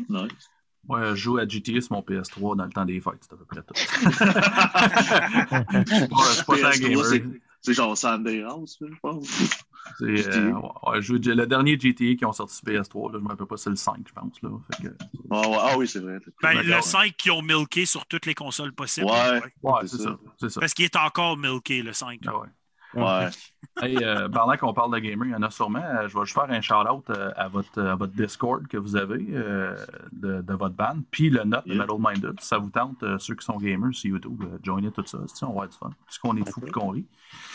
[0.10, 0.32] Nice.
[0.88, 3.38] Moi, je joue à GTA sur mon PS3 dans le temps des fêtes, c'est à
[3.38, 3.74] peu près tout.
[3.74, 3.86] PS3,
[5.88, 7.06] Je suis pas- je suis pas gamer.
[7.62, 9.30] c'est- genre Sunday House, je pense.
[10.02, 13.24] Euh, ouais, je joue- le dernier GTA qui ont sorti sur PS3, là, je ne
[13.24, 14.42] me rappelle pas, c'est le 5, je pense.
[14.42, 14.50] Là.
[14.76, 14.94] Fait que,
[15.32, 15.58] Ah, ouais.
[15.62, 16.20] Ah oui, c'est vrai.
[16.42, 16.84] Ben, le D'accord.
[16.84, 19.08] 5 qui ont milké sur toutes les consoles possibles.
[19.08, 19.42] Ouais.
[19.62, 20.10] ouais, C'est c'est ça.
[20.10, 20.18] ça.
[20.40, 20.60] C'est ça.
[20.60, 22.20] Parce qu'il est encore milké, le 5.
[22.28, 22.34] Ah
[22.94, 23.30] ouais.
[23.82, 25.80] Hey, euh, pendant qu'on parle de gamer, il y en a sûrement.
[25.84, 28.96] euh, je vais juste faire un shout-out euh, à, votre, à votre Discord que vous
[28.96, 29.76] avez euh,
[30.12, 31.82] de, de votre band, puis le note de Yeah.
[31.88, 32.40] Metal Minded.
[32.40, 35.18] Si ça vous tente, euh, ceux qui sont gamers sur YouTube, euh, joinez tout ça.
[35.34, 35.90] si, On va avoir du fun.
[36.06, 37.08] Parce qu'on est fou et qu'on rit.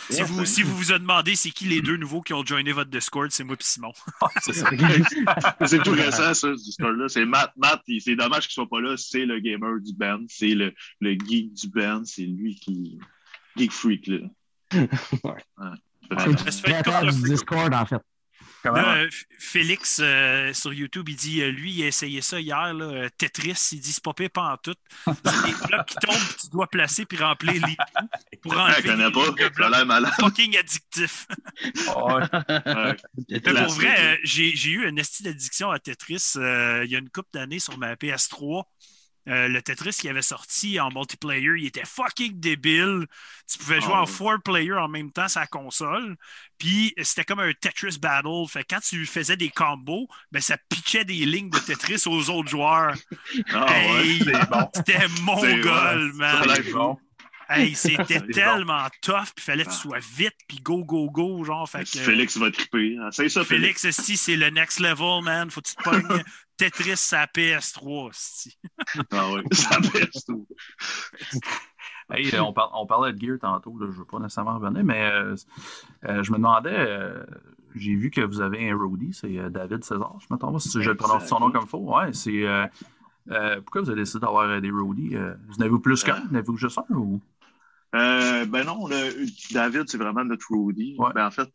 [0.09, 2.89] Si vous, si vous vous demandez c'est qui les deux nouveaux qui ont joiné votre
[2.89, 3.93] Discord, c'est moi et Simon.
[4.41, 4.69] c'est ça.
[5.65, 7.07] c'est tout récent, ça, ce story-là.
[7.07, 7.53] C'est Matt.
[7.55, 8.95] Matt, c'est dommage qu'il soit pas là.
[8.97, 10.25] C'est le gamer du band.
[10.27, 12.01] C'est le, le geek du band.
[12.03, 12.99] C'est lui qui.
[13.55, 14.17] Geek freak, là.
[14.73, 15.43] Ouais.
[17.11, 17.21] Du.
[17.29, 18.01] Discord, en fait.
[18.65, 19.09] Là, euh,
[19.39, 23.09] Félix euh, sur YouTube, il dit euh, lui, il a essayé ça hier, là, euh,
[23.17, 23.69] Tetris.
[23.71, 24.75] Il dit c'est pas pire pas en tout.
[25.05, 27.77] C'est des blocs qui tombent, tu dois placer puis remplir les
[28.41, 29.69] pour enlever je connais pas.
[29.69, 30.11] l'air malade.
[30.19, 31.27] fucking addictif.
[31.95, 32.23] Ouais.
[32.65, 32.95] Ouais.
[33.29, 36.99] Mais pour vrai, j'ai j'ai eu une esti d'addiction à Tetris euh, il y a
[36.99, 38.63] une couple d'années sur ma PS3.
[39.27, 43.05] Euh, le Tetris qui avait sorti en multiplayer, il était fucking débile.
[43.51, 44.11] Tu pouvais jouer Ah en ouais.
[44.11, 46.15] four player en même temps sur la console.
[46.57, 48.47] Puis c'était comme un Tetris battle.
[48.49, 52.29] Fait que quand tu faisais des combos, ben, ça pitchait des lignes de Tetris aux
[52.29, 52.95] autres joueurs.
[53.53, 54.03] Ouais.
[54.03, 54.69] Hey, C'est bon.
[54.73, 56.17] C'était mongol, ouais.
[56.17, 56.43] man.
[56.55, 56.97] C'est bon.
[57.51, 58.31] Hey, c'était C'est bon.
[58.31, 59.31] tellement tough.
[59.35, 59.81] Puis fallait que tu Ah.
[59.81, 61.43] sois vite, puis go, go, go.
[61.43, 62.95] Genre, fait que, Félix va triper.
[63.09, 63.81] Essaye ça, Félix.
[63.81, 65.49] Félix, esti, c'est le next level, man.
[65.51, 66.23] Faut que tu te pognes
[66.59, 68.57] Tetris à PS3, esti.
[69.11, 70.45] Ah ouais, ça baisse tout.
[72.11, 74.55] Hey, euh, on, par- on parlait de gear tantôt, là, je ne veux pas nécessairement
[74.57, 75.35] revenir, mais euh,
[76.05, 77.23] euh, je me demandais, euh,
[77.75, 80.59] j'ai vu que vous avez un roadie, c'est euh, David César, je me trompe pas,
[80.59, 81.77] si je le prononce son nom comme il faut.
[81.77, 82.47] Ouais, c'est.
[82.47, 82.65] euh,
[83.29, 86.15] euh, pourquoi vous avez décidé d'avoir euh, des roadies euh, Vous en avez plus qu'un
[86.15, 86.21] Euh.
[86.31, 87.21] N'avez-vous juste un ou...
[87.95, 90.95] Euh, ben non, le- David, c'est vraiment notre roadie.
[90.97, 91.11] Ouais.
[91.13, 91.51] Ben en fait,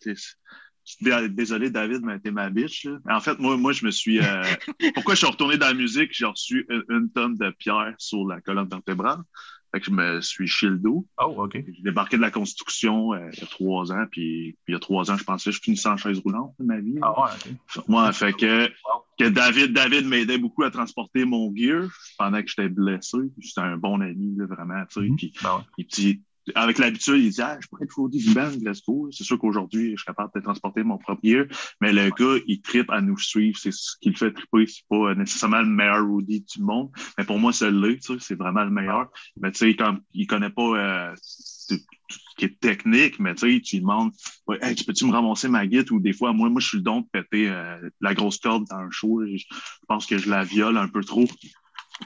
[1.30, 2.84] désolé, David, mais t'es ma bitch.
[2.86, 2.98] Là.
[3.16, 4.20] En fait, moi, moi, je me suis.
[4.20, 4.42] euh,
[4.94, 6.10] pourquoi je suis retourné dans la musique?
[6.12, 9.18] J'ai reçu une, une tonne de pierres sur la colonne vertébrale.
[9.72, 11.04] Fait que je me suis shieldo.
[11.18, 11.54] Oh, OK.
[11.54, 14.76] J'ai débarqué de la construction euh, il y a trois ans, puis, puis il y
[14.76, 16.94] a trois ans, je pensais que je finissais en chaise roulante de ma vie.
[17.02, 17.30] Ah ouais,
[17.76, 17.88] OK.
[17.88, 18.68] Moi, fait que,
[19.18, 23.18] que David, David m'aidait beaucoup à transporter mon gear pendant que j'étais blessé.
[23.40, 25.08] C'était un bon ami, là, vraiment, tu sais.
[25.08, 25.16] Mhm.
[25.16, 25.84] Puis, Ben ouais.
[25.90, 26.22] puis,
[26.54, 29.08] avec l'habitude, il dit ah, je pourrais être band, let's go.
[29.10, 31.46] C'est sûr qu'aujourd'hui, je suis capable de transporter mon propre gear,
[31.80, 33.58] mais le gars, il tripe à nous suivre.
[33.58, 34.66] C'est ce qui le fait triper.
[34.66, 37.70] C'est pas nécessairement le meilleur roadie du monde, mais pour moi, c'est
[38.00, 39.10] sais, c'est vraiment le meilleur.
[39.40, 41.14] Mais tu sais, quand il connaît pas euh,
[41.68, 41.76] tout
[42.08, 44.12] ce qui est technique, mais tu sais, tu lui demandes
[44.46, 46.78] ouais, hey, tu peux-tu me ramasser ma guide ou des fois, moi, moi, je suis
[46.78, 49.24] le don de péter euh, la grosse corde dans un show.
[49.24, 49.44] je
[49.88, 51.26] pense que je la viole un peu trop.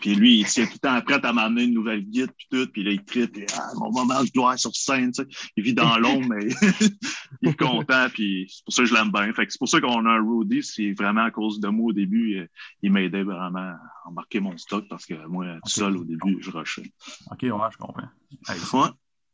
[0.00, 2.70] Puis lui, il tient tout le temps prêt à m'amener une nouvelle guide, puis tout,
[2.70, 5.28] puis là, il tripe, puis ah, mon moment de gloire sur scène, tu sais.
[5.56, 6.46] Il vit dans l'ombre, mais
[7.42, 9.32] il est content, puis c'est pour ça que je l'aime bien.
[9.32, 11.86] Fait que c'est pour ça qu'on a un roadie, c'est vraiment à cause de moi
[11.88, 12.46] au début, euh,
[12.82, 16.50] il m'aidait vraiment à embarquer mon stock, parce que moi, tout seul, au début, je
[16.50, 16.92] rushais.
[17.30, 18.08] OK, ouais, je comprends.
[18.48, 18.88] Hey, Ouais.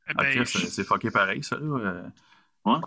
[0.07, 1.57] Eh ah, ben, c'est fucké pareil, ça.
[1.57, 1.65] Là.
[1.65, 2.09] euh.
[2.67, 2.81] Ouais.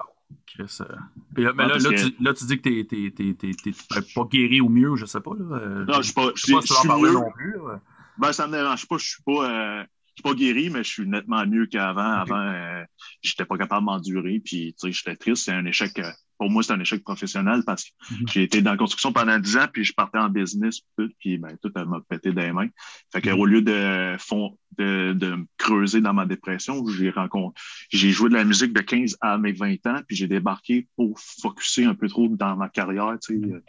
[0.45, 0.85] Chris, euh.
[1.33, 3.51] Puis là, mais là, là, que- tu, là, tu dis que t'es, t'es, t'es, t'es,
[3.51, 5.31] t'es- t'es pas guéri au mieux, je sais pas.
[5.37, 5.55] Là.
[5.57, 7.03] Euh, Non, je suis pas, je sais pas si je tu vas en suis parler
[7.03, 7.13] mieux.
[7.13, 7.51] non plus.
[7.53, 7.81] là.
[8.17, 8.97] Ben, ça me dérange pas.
[8.97, 12.01] Je suis pas, euh, je suis pas guéri, mais je suis nettement mieux qu'avant.
[12.13, 12.83] Avant, euh,
[13.21, 14.41] j'étais pas capable de m'endurer.
[14.43, 15.45] Puis, tu sais, j'étais triste.
[15.45, 18.27] C'est un échec euh, pour moi, c'est un échec professionnel parce que Mhm.
[18.31, 21.37] j'ai été dans la construction pendant 10 ans, puis je partais en business, tout, puis
[21.37, 22.69] ben, tout m'a pété dans les mains.
[23.11, 23.39] Fait que Mhm.
[23.39, 27.59] au lieu de, fond, de, de me creuser dans ma dépression, j'ai rencontré,
[27.89, 31.19] j'ai joué de la musique de 15 à mes 20 ans, puis j'ai débarqué pour
[31.19, 33.61] focuser un peu trop dans ma carrière, tu sais, euh,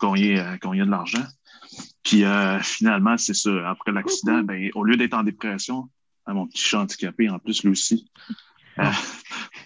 [0.00, 1.24] gagner, euh, gagner de l'argent.
[2.02, 3.50] Puis euh, finalement, c'est ça.
[3.70, 5.88] Après l'accident, ben, au lieu d'être en dépression,
[6.26, 8.10] ah, mon petit chat handicapé en plus, lui aussi.
[8.78, 8.84] Euh,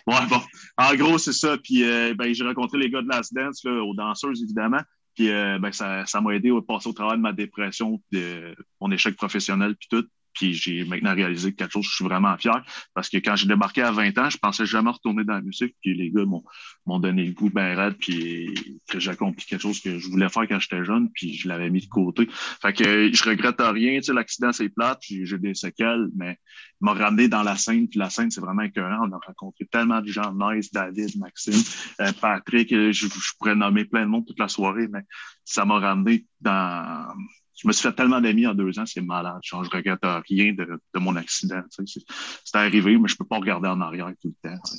[0.06, 0.40] ouais, bon.
[0.76, 1.56] En gros, c'est ça.
[1.58, 4.80] Puis euh, ben, j'ai rencontré les gars de Last Dance, là, aux danseuses, évidemment.
[5.14, 8.54] Puis euh, ben, ça, ça m'a aidé à passer au travail de ma dépression, de
[8.80, 10.06] mon échec professionnel, puis tout.
[10.36, 12.62] Puis j'ai maintenant réalisé quelque chose, je suis vraiment fier.
[12.94, 15.74] Parce que quand j'ai débarqué à 20 ans, je pensais jamais retourner dans la musique.
[15.80, 19.80] Puis les gars m'ont, donné le goût ben raide, puis que j'ai accompli quelque chose
[19.80, 22.28] que je voulais faire quand j'étais jeune, puis je l'avais mis de côté.
[22.30, 23.98] Fait que je regrette rien.
[23.98, 26.38] Tu sais, l'accident, c'est plate, j'ai, des séquelles, mais
[26.80, 27.88] il m'a ramené dans la scène.
[27.88, 29.08] Puis la scène, c'est vraiment écœurant.
[29.08, 31.62] On a rencontré tellement de gens nice, David, Maxime,
[32.00, 32.72] euh, Patrick.
[32.72, 35.02] euh, Je, je pourrais nommer plein de monde toute la soirée, mais
[35.44, 37.14] ça m'a ramené dans
[37.56, 39.38] je me suis fait tellement d'amis en deux ans, c'est malade.
[39.42, 41.62] Genre, je regrette rien de, de mon accident.
[41.76, 42.00] tu sais.
[42.44, 44.58] C'est arrivé, mais je peux pas regarder en arrière tout le temps.
[44.64, 44.78] tu sais.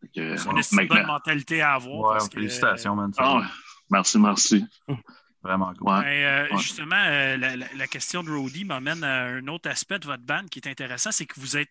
[0.00, 1.98] Fait que, C'est une bonne mentalité à avoir.
[2.00, 3.12] Ouais, parce que, félicitations, man.
[3.18, 3.42] Ah,
[3.90, 4.64] merci, merci.
[5.42, 5.88] Vraiment cool.
[5.92, 6.24] Ouais.
[6.24, 6.58] Euh, Ouais.
[6.58, 10.22] Justement, euh, la, la- la question de Roddy m'amène à un autre aspect de votre
[10.22, 11.70] band qui est intéressant, c'est que vous êtes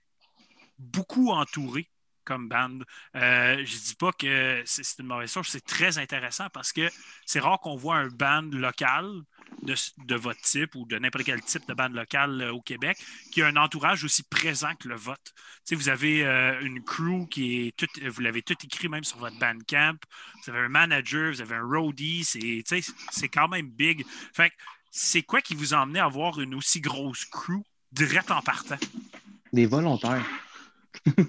[0.80, 1.90] beaucoup entouré
[2.24, 2.80] comme band.
[3.16, 6.88] Euh, je dis pas que c'est c'est une mauvaise chose, c'est très intéressant parce que
[7.26, 9.06] c'est rare qu'on voit un band local
[9.64, 9.76] de,
[10.06, 12.98] de votre type ou de n'importe quel type de band local euh, au Québec
[13.32, 15.20] qui a un entourage aussi présent que le vote.
[15.26, 19.04] Tu sais, vous avez euh, une crew qui est toute, vous l'avez tout écrit même
[19.04, 19.98] sur votre Bandcamp.
[20.44, 24.06] Vous avez un manager, vous avez un roadie, c'est tu sais, c'est quand même big.
[24.34, 24.52] Fait
[24.92, 28.78] c'est quoi qui vous a emmené à avoir une aussi grosse crew direct en partant?
[29.54, 30.26] Des volontaires.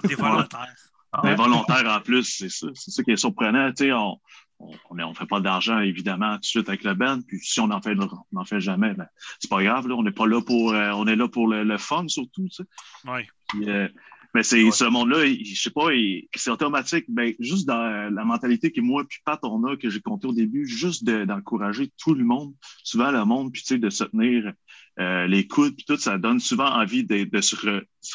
[0.05, 0.75] Des volontaires.
[1.13, 1.37] Ah, Mais ouais.
[1.37, 2.69] volontaire en plus, c'est ça.
[2.75, 3.71] C'est ça qui est surprenant.
[3.73, 4.19] Tu sais, on
[4.61, 7.21] on on fait pas d'argent, évidemment, tout de suite avec le band.
[7.27, 9.07] Puis si on en fait, on n'en fait jamais, ben,
[9.39, 9.89] c'est pas grave.
[9.89, 9.95] Là.
[9.97, 10.73] On n'est pas là pour.
[10.73, 12.47] euh, on est là pour le, le fun, surtout.
[12.49, 12.65] Tu sais.
[13.07, 13.21] Oui.
[13.49, 13.89] Puis, euh,
[14.35, 14.71] mais c'est Ouais.
[14.71, 15.89] ce monde-là, je sais pas,
[16.37, 17.05] c'est automatique.
[17.09, 20.29] Ben, juste dans euh, la mentalité que moi puis Pat on a, que j'ai compté
[20.29, 22.55] au début, juste de- d'encourager tout le monde,
[22.85, 24.53] souvent le monde, puis tu sais, de se tenir
[24.99, 27.57] euh, les coudes, puis tout, ça donne souvent envie de, se,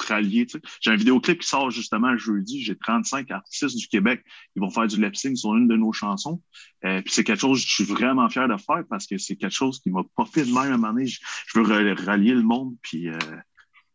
[0.08, 0.46] rallier.
[0.82, 2.64] J'ai un vidéoclip qui sort justement jeudi.
[2.64, 4.24] J'ai 35 artistes du Québec
[4.54, 6.42] qui vont faire du lip sync sur une de nos chansons.
[6.84, 9.36] Euh, puis c'est quelque chose que je suis vraiment fier de faire parce que c'est
[9.36, 11.08] quelque chose qui m'a fait de même à un moment donné.
[11.08, 11.20] Je,
[11.56, 13.18] veux ra- rallier le monde, puis euh,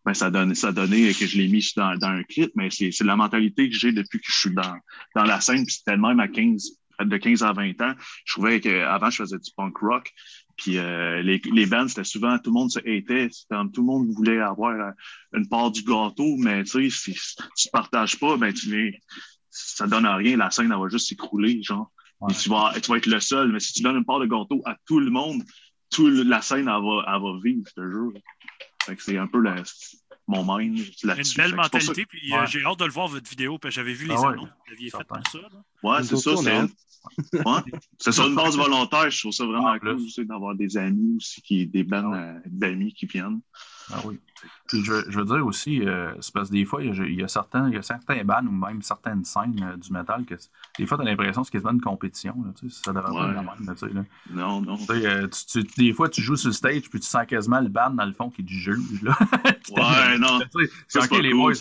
[0.05, 3.05] ben, ça donne ça donné que je l'ai mis dans, un clip, mais c'est c'est
[3.05, 4.77] la mentalité que j'ai depuis que je suis dans,
[5.15, 5.65] dans la scène.
[5.65, 7.95] Puis c'était le même à 15, de 15 à 20 ans.
[8.25, 10.13] Je trouvais qu'avant, je faisais du punk rock.
[10.61, 12.81] Puis euh, les, les bands, c'était souvent, tout le monde se
[13.49, 14.91] comme tout le monde voulait avoir euh,
[15.33, 17.15] une part du gâteau, mais tu sais, si
[17.57, 19.01] tu ne partages pas, ben tu
[19.49, 20.37] ça donne à rien.
[20.37, 21.91] La scène, elle va juste s'écrouler, genre.
[22.21, 22.35] Ouais.
[22.35, 23.51] Tu vas, tu vas être le seul.
[23.53, 25.43] Mais si tu donnes une part de gâteau à tout le monde,
[25.89, 28.13] tout le- la scène, elle va, elle va vivre, je te jure.
[28.99, 29.63] C'est un peu la-
[30.31, 32.07] mon mind Une belle que mentalité.
[32.07, 32.47] Puis euh, Ouais.
[32.47, 33.59] j'ai hâte de le voir, votre vidéo.
[33.59, 35.39] Puis j'avais vu les Ah ouais, annonces que vous aviez faites pour ça.
[35.39, 35.49] là.
[35.83, 36.37] Ouais, c'est ça.
[36.37, 37.63] C'est ouais.
[37.99, 39.11] C'est sur une base volontaire.
[39.11, 39.95] Je trouve ça vraiment En plus.
[39.95, 43.41] cool aussi d'avoir des amis aussi, qui, des bandes Ah euh, d'amis qui viennent.
[43.93, 44.19] Ah oui.
[44.69, 47.05] Puis je, je veux dire aussi, euh, c'est parce que des fois, il y a,
[47.07, 49.93] il y a certains, il y a certains bands ou même certaines scènes euh, du
[49.93, 50.35] métal que
[50.79, 52.35] des fois, tu as l'impression que c'est quasiment une compétition.
[52.45, 53.67] Là, tu sais, ça devrait pas être la même.
[53.67, 54.05] là, tu sais, là.
[54.31, 54.77] Non, non.
[54.77, 57.27] Tu sais, euh, tu- tu- des fois, tu joues sur le stage puis tu sens
[57.27, 59.03] quasiment le band dans le fond qui te juge.
[59.03, 59.17] Là.
[59.65, 60.39] Qui Ouais, non.
[60.57, 61.53] Tu sais, C'est ok, les boys.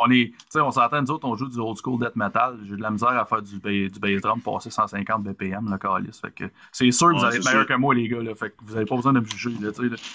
[0.00, 2.58] On est, tu sais, on s'entend, nous autres, on joue du old school death metal.
[2.68, 6.20] J'ai de la misère à faire du, du bass drum passer 150 BPM, le calice.
[6.20, 8.22] Fait que c'est sûr que vous allez être meilleur que moi, les gars.
[8.22, 9.50] Là, fait que vous n'avez pas besoin de me juger.
[9.60, 9.70] Là.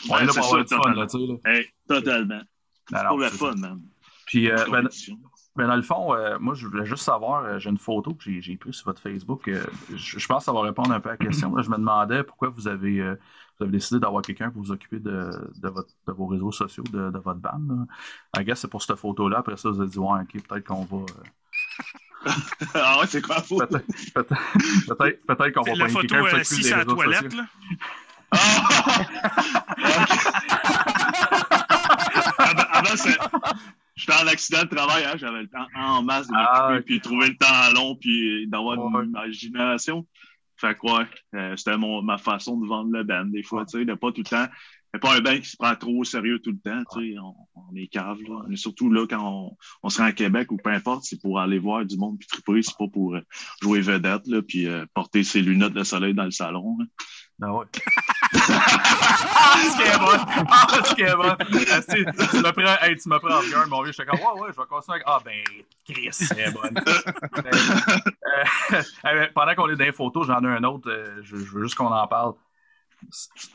[0.09, 0.93] On est là pour avoir du fun.
[0.93, 1.36] Là, tu sais, là.
[1.53, 2.41] Hey, totalement.
[2.89, 3.79] C'est Alors, pour le fun, man.
[4.25, 4.89] Puis, euh, Pas ben,
[5.55, 8.23] ben, dans le fond, euh, moi, je voulais juste savoir, euh, j'ai une photo que
[8.23, 9.47] j'ai, j'ai prise sur votre Facebook.
[9.47, 9.63] euh,
[9.93, 11.51] je, je pense que ça va répondre un peu à la question.
[11.55, 13.13] Là, je me demandais pourquoi vous avez, euh,
[13.59, 16.84] vous avez décidé d'avoir quelqu'un pour vous occuper de, de, votre, de vos réseaux sociaux,
[16.91, 17.61] de, de votre band.
[17.69, 17.85] Là.
[18.41, 19.38] I guess c'est pour cette photo-là.
[19.39, 20.97] Après ça, vous avez dit, ouais, ok, peut-être qu'on va.
[20.97, 21.05] euh,
[22.73, 23.69] ah ouais, c'est quoi la faute?
[23.69, 23.85] peut-être,
[24.15, 24.34] peut-être,
[24.88, 27.31] peut-être, peut-être qu'on va photo quelqu'un pour euh, s'occuper des réseaux toilette.
[27.31, 27.38] sociaux.
[27.38, 27.45] Là.
[28.31, 28.39] Ah!
[33.95, 37.02] j'étais en accident de travail, hein, j'avais le temps en masse de m'occuper, Ah, puis
[37.02, 39.03] trouver le temps long, puis d'avoir Ouais.
[39.03, 40.06] une imagination.
[40.57, 41.06] Fait que ouais,
[41.36, 44.11] euh, c'était mon, ma façon de vendre le band, des fois, tu sais, de pas
[44.11, 44.48] tout le temps.
[44.94, 47.20] Mais pas un band qui se prend trop au sérieux tout le temps, tu sais,
[47.20, 48.44] on, on est cave, là.
[48.48, 51.40] Mais surtout là, quand on, on se rend à Québec ou peu importe, c'est pour
[51.40, 53.22] aller voir du monde puis triper, c'est pas pour euh,
[53.64, 56.78] jouer vedette, là, puis euh, porter ses lunettes de soleil dans le salon.
[56.80, 56.86] hein.
[57.40, 57.65] Ben ouais.
[58.34, 60.45] ce qui est bon!
[60.49, 61.23] Ah, ce qui est bon!
[61.23, 63.91] Ah, tu, tu me prends, hey, tu me prends en garde, mon vieux.
[63.91, 64.95] J'étais comme, ouais, ouais, je vais continuer.
[64.95, 65.43] avec- Ah, ben,
[65.88, 66.61] Chris, c'est bon.
[68.73, 70.89] Euh, euh, pendant qu'on est dans les photos, j'en ai un autre.
[70.89, 72.34] euh, je, je veux juste qu'on en parle.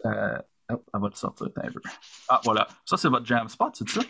[0.04, 0.38] Euh,
[0.70, 1.80] oh, elle va te sortir un peu.
[2.28, 2.68] Ah, voilà.
[2.84, 4.00] Ça, c'est votre jam spot, c'est ça?
[4.00, 4.06] Je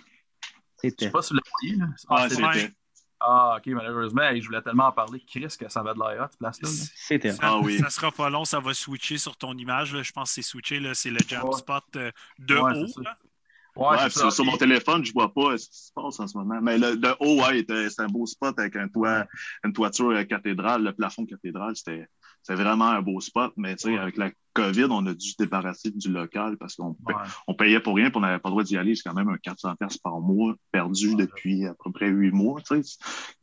[0.91, 1.07] C'était.
[1.07, 1.87] sais pas si vous l'avez voyé, là.
[2.09, 2.75] Ah, Ah, c'est- c'était.
[3.21, 5.23] Ah, ok, malheureusement, je voulais tellement en parler.
[5.27, 6.69] Chris, que ça va de l'air, cette place-là.
[6.69, 6.75] là.
[6.95, 7.33] C'était.
[7.33, 7.79] Ça, Ah oui.
[7.79, 9.95] ça sera pas long, ça va switcher sur ton image.
[9.95, 10.03] là.
[10.03, 11.53] Je pense que c'est switché, c'est le jump Ouais.
[11.59, 12.87] spot euh, de Ouais, haut.
[12.87, 13.17] c'est là.
[13.77, 14.21] Ouais, Ouais, c'est puis ça.
[14.23, 16.59] sur, sur mon téléphone, je vois pas ce qui se passe en ce moment.
[16.61, 19.27] Mais le, de haut, ouais, c'était un beau spot avec un toit,
[19.65, 22.09] une toiture cathédrale, le plafond cathédrale, c'était
[22.49, 23.53] c'était vraiment un beau spot.
[23.57, 23.99] Mais tu sais, Ouais.
[23.99, 27.19] avec la COVID, on a dû se débarrasser du local parce qu'on pa- Ouais.
[27.47, 28.95] on payait pour rien, puis on n'avait pas le droit d'y aller.
[28.97, 32.61] C'est quand même un 400 pièces par mois perdu depuis à peu près huit mois.
[32.69, 32.97] Tu, sais.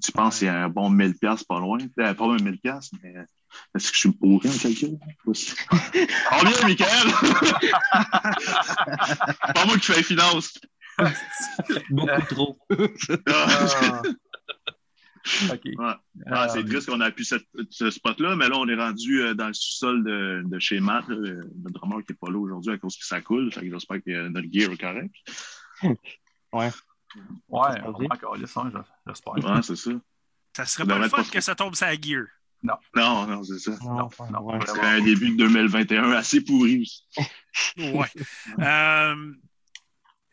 [0.03, 1.77] tu penses qu'il y a un bon 1000 pièces pas loin.
[1.99, 3.13] Euh, pas un 1000 pièces, mais
[3.75, 4.97] est-ce que je suis pourri en calcul?
[5.23, 7.07] Combien, Michael?
[9.53, 10.59] pas moi qui fais les finances.
[11.91, 12.57] Beaucoup trop.
[13.27, 14.01] Ah.
[15.51, 15.93] Ouais.
[16.27, 19.21] Ah, c'est Euh, triste qu'on a pu cette- ce spot-là, mais là, on est rendu
[19.21, 22.37] euh, dans le sous-sol de, de chez Matt, le le drummer qui n'est pas là
[22.37, 23.51] aujourd'hui à cause que ça coule.
[23.51, 25.15] Fait que j'espère que euh, notre gear est correct.
[27.49, 28.71] Ouais, on va encore ça,
[29.07, 29.33] j'espère.
[29.35, 29.91] Ouais, c'est ça.
[30.55, 32.23] Ça serait pas le fun pas que ça tombe sur la gear.
[32.63, 32.75] Non,
[33.27, 33.71] non, c'est ça.
[33.83, 34.59] Non, non, ouais.
[34.81, 37.03] Un début de 2021 assez pourri aussi.
[37.77, 38.09] Ouais.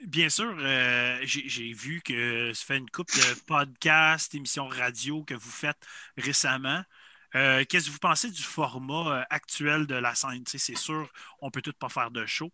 [0.06, 5.34] Bien sûr, euh, j'ai vu que ça fait une couple de podcasts, émissions radio que
[5.34, 5.78] vous faites
[6.16, 6.82] récemment.
[7.36, 10.42] Euh, Qu'est-ce que vous pensez du format euh, actuel de la scène?
[10.46, 11.08] C'est sûr,
[11.40, 12.50] on peut tout pas faire de show.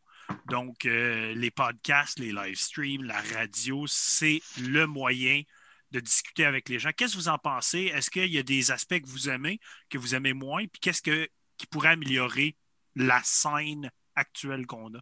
[0.47, 5.43] Donc, les podcasts, les live streams, la radio, c'est le moyen
[5.91, 6.91] de discuter avec les gens.
[6.95, 7.91] Qu'est-ce que vous en pensez?
[7.95, 9.59] Est-ce qu'il y a des aspects que vous aimez,
[9.89, 10.66] que vous aimez moins?
[10.66, 11.27] Puis qu'est-ce que,
[11.57, 12.57] qui pourrait améliorer
[12.95, 15.01] la scène actuelle qu'on a?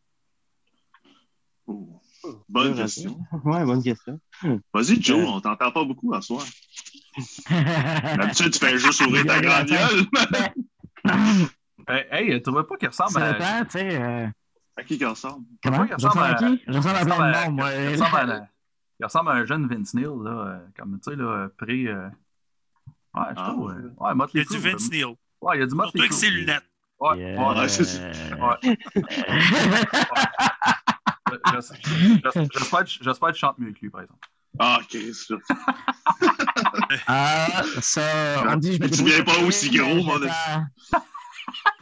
[2.48, 3.18] Bonne à question.
[3.44, 4.20] Ouais, bonne question.
[4.72, 5.26] Vas-y, Joe, Euh.
[5.26, 6.44] on t'entend pas beaucoup à soir.
[7.50, 10.06] D'habitude, tu fais juste ouvrir ta grande gueule.
[11.88, 13.64] Hey, hey, tu vois pas qu'il ressemble à.
[13.64, 13.96] tu sais.
[14.02, 14.26] euh,
[14.76, 15.44] À qui qu'il ressemble?
[15.62, 15.82] comment?
[15.82, 16.60] Ouais, il ressemble à qui?
[16.66, 17.72] Je ressemble à Il plein ressemble de à- monde, moi.
[17.74, 18.48] il ressemble à-
[18.98, 21.86] il ressemble à un jeune Vince Neil, là, euh, comme tu sais, là, pré.
[21.86, 22.08] euh,
[23.14, 23.66] Ouais, je Ah, trouve.
[23.68, 23.74] ouais.
[23.76, 25.04] euh, Ouais, Motley Il y a du Vince euh, Neil.
[25.40, 26.64] Ouais, il y a du Motley Surtout avec ses lunettes.
[26.98, 27.38] Ouais, Yeah.
[27.52, 28.00] ouais, Ouais, c'est ça.
[28.08, 28.76] ouais.
[31.44, 34.20] J'espère que j'espère que je chante mieux que lui, par exemple.
[34.58, 35.36] Ah, Chris, là.
[37.06, 40.66] Ah, ça, on dit, je me Tu viens pas aussi gros, mon faire.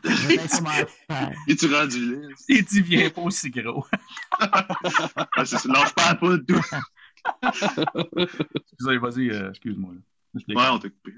[1.48, 2.28] Es-tu rendu là?
[2.48, 3.86] Et tu viens pas aussi gros.
[4.40, 5.68] Ah, c'est ça.
[5.68, 6.60] Lâche pas la poudre, tout.
[8.72, 9.92] Excusez, vas-y, euh, excuse-moi.
[10.34, 11.12] Ouais, on t'a coupé.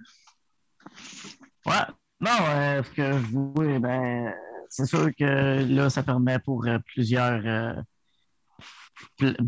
[1.64, 1.72] Ouais.
[2.20, 4.32] Non, euh, ce que je voulais, ben,
[4.68, 7.82] c'est sûr que là, ça permet pour euh, plusieurs, euh, pl-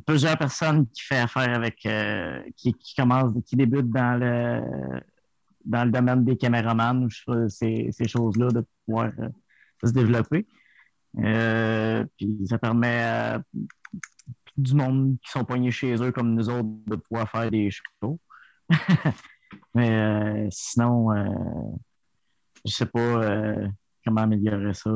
[0.07, 5.01] plusieurs personnes qui font affaire avec, euh, qui, commencent, qui débutent dans le,
[5.65, 7.09] dans le domaine des caméramans,
[7.49, 9.29] ces, ces choses-là, de pouvoir euh,
[9.85, 10.47] se développer.
[11.19, 13.43] Euh, puis ça permet à
[14.57, 18.19] du monde qui sont poignés chez eux comme nous autres de pouvoir faire des shows.
[19.75, 21.09] Mais sinon,
[22.65, 23.55] je sais pas
[24.05, 24.91] comment améliorer ça.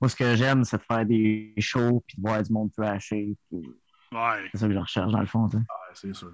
[0.00, 3.36] Moi, ce que j'aime, c'est de faire des shows puis de voir du monde trasher.
[3.50, 3.62] puis
[4.12, 4.48] Ouais.
[4.52, 5.46] C'est ça que je recherche dans le fond.
[5.46, 5.60] Ouais,
[5.92, 6.32] c'est sûr.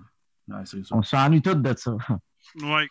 [0.48, 0.96] Ouais, c'est sûr.
[0.96, 1.96] On s'ennuie tous de ça.
[2.62, 2.88] Ouais.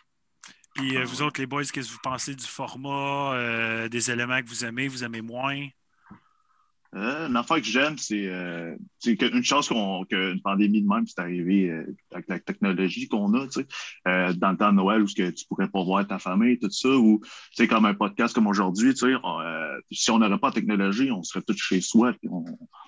[0.74, 4.40] Puis euh, vous autres, les boys, qu'est-ce que vous pensez du format, euh, des éléments
[4.42, 5.68] que vous aimez, vous aimez moins?
[6.96, 11.68] Euh, affaire que j'aime, c'est euh, une chance qu'on qu'une pandémie de même c'est arrivé
[11.68, 13.66] euh, avec la technologie qu'on a, tu sais,
[14.06, 16.58] euh, dans le temps de Noël où ce que tu pourrais pas voir ta famille,
[16.58, 17.20] tout ça, ou
[17.68, 21.22] comme un podcast comme aujourd'hui, tu sais, euh, si on n'aurait pas de technologie, on
[21.24, 22.44] serait tous chez soi, puis on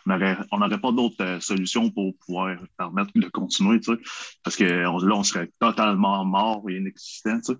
[0.06, 3.98] n'aurait on n'aurait pas d'autres euh, solutions pour pouvoir permettre de continuer, tu sais,
[4.44, 7.54] parce que là, on serait totalement mort et inexistant, tu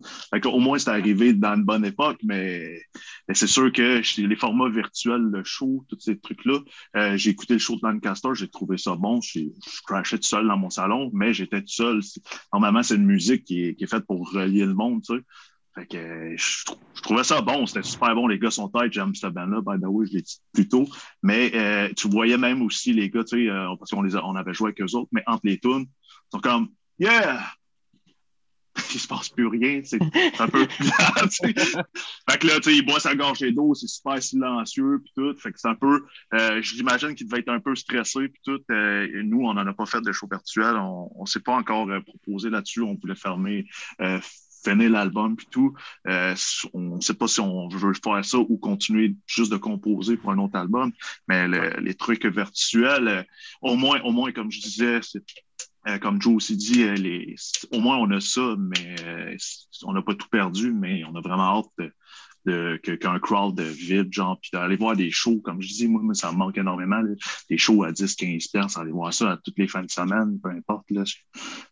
[0.46, 2.80] au moins, c'est arrivé dans une bonne époque, mais,
[3.26, 6.60] mais c'est sûr que les formats virtuels, le show, tous ces trucs-là,
[6.96, 9.20] euh, j'ai écouté le show de Lancaster, j'ai trouvé ça bon.
[9.20, 9.40] Je,
[9.86, 12.00] crashais tout seul dans mon salon, mais j'étais tout seul.
[12.52, 15.22] Normalement, c'est une musique qui est, faite pour relier le monde, tu sais.
[15.78, 18.26] Je, trou- je trouvais ça bon, c'était super bon.
[18.26, 20.88] Les gars sont têtes, j'aime cette band-là, by the way, je l'ai dit plus tôt.
[21.22, 24.54] Mais euh, tu voyais même aussi les gars, tu sais, euh, parce qu'on on avait
[24.54, 26.68] joué avec eux autres, mais entre les tunes, ils sont comme
[26.98, 27.42] Yeah!
[28.94, 30.00] Il se passe plus rien, c'est
[30.38, 30.66] un peu.
[30.68, 35.34] Fait que là, tu sais, il boit sa gorgée d'eau, c'est super silencieux, puis tout.
[35.38, 36.04] Fait que c'est un peu,
[36.34, 38.60] euh, j'imagine qu'il devait être un peu stressé, puis tout.
[38.70, 40.76] Euh, et nous, on n'en a pas fait de show virtuel.
[40.76, 42.82] On ne s'est pas encore euh, proposé là-dessus.
[42.82, 43.66] On voulait fermer,
[44.64, 45.74] finir l'album puis tout.
[46.04, 50.32] On ne sait pas si on veut faire ça ou continuer juste de composer pour
[50.32, 50.92] un autre album,
[51.28, 51.48] mais
[51.80, 53.26] les trucs virtuels,
[53.62, 55.00] au moins, au moins, comme je disais,
[55.88, 57.36] euh, comme Joe aussi dit, les,
[57.72, 59.36] au moins on a ça, mais
[59.84, 61.90] on n'a pas tout perdu, mais on a vraiment hâte
[62.46, 66.32] de, qu'un crowd vide, genre, puis d'aller voir des shows, comme je dis, moi, ça
[66.32, 67.02] me manque énormément,
[67.50, 70.38] des shows à 10, 15 personnes, aller voir ça à toutes les fins de semaine,
[70.40, 71.02] peu importe, là,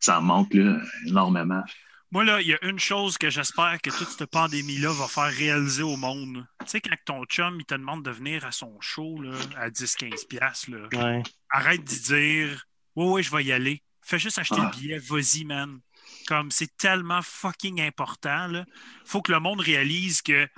[0.01, 1.63] ça me manque là, énormément.
[2.11, 5.33] Moi, là, il y a une chose que j'espère que toute cette pandémie-là va faire
[5.33, 6.47] réaliser au monde.
[6.61, 9.69] Tu sais, quand ton chum, il te demande de venir à son show là, à
[9.69, 13.83] 10-15$, là, arrête d'y dire Oui, oui, je vais y aller.
[14.05, 14.71] Fais juste acheter le ah.
[14.77, 15.81] billet, vas-y, man.
[16.27, 18.49] Comme c'est tellement fucking important.
[18.53, 18.65] Il
[19.05, 20.49] faut que le monde réalise que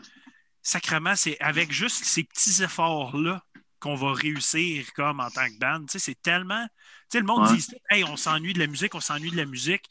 [0.63, 3.43] sacrément, c'est avec juste ces petits efforts-là
[3.79, 5.81] qu'on va réussir comme en tant que band.
[5.87, 6.67] Tu sais, c'est tellement.
[6.67, 6.73] Tu
[7.13, 9.85] sais, le monde dit Hey, on s'ennuie de la musique, on s'ennuie de la musique.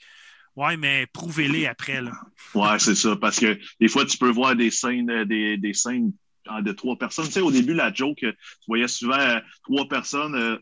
[0.55, 2.01] Ouais, mais prouvez-les après.
[2.01, 2.11] Là.
[2.53, 3.15] Ouais, c'est ça.
[3.17, 6.13] Parce que des fois, tu peux voir des scènes, euh, des, des scènes
[6.61, 7.25] de trois personnes.
[7.25, 8.35] Tu sais, au début, la joke, tu
[8.67, 10.57] voyais souvent euh, trois personnes euh,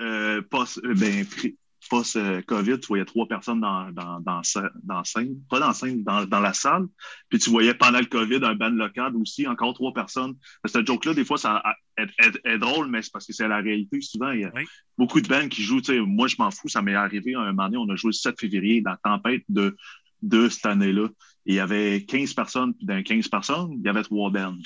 [0.00, 0.42] euh,
[0.94, 1.26] ben,
[1.88, 4.40] post-COVID, tu voyais trois personnes dans, dans, dans,
[4.82, 6.86] dans scène, pas dans scène, dans, dans, la salle.
[7.28, 10.34] Puis tu voyais pendant le COVID un band local aussi, encore trois personnes.
[10.64, 11.62] Cette joke-là, des fois, ça
[11.96, 14.00] est, drôle, mais c'est parce que c'est la réalité.
[14.00, 14.52] Souvent, il y a
[14.98, 15.82] beaucoup de bands qui jouent.
[16.06, 18.38] Moi, je m'en fous, ça m'est arrivé un moment donné, on a joué le 7
[18.38, 19.76] février dans la tempête de,
[20.22, 21.08] de cette année-là.
[21.46, 24.56] Il y avait 15 personnes, puis dans 15 personnes, il y avait trois bands.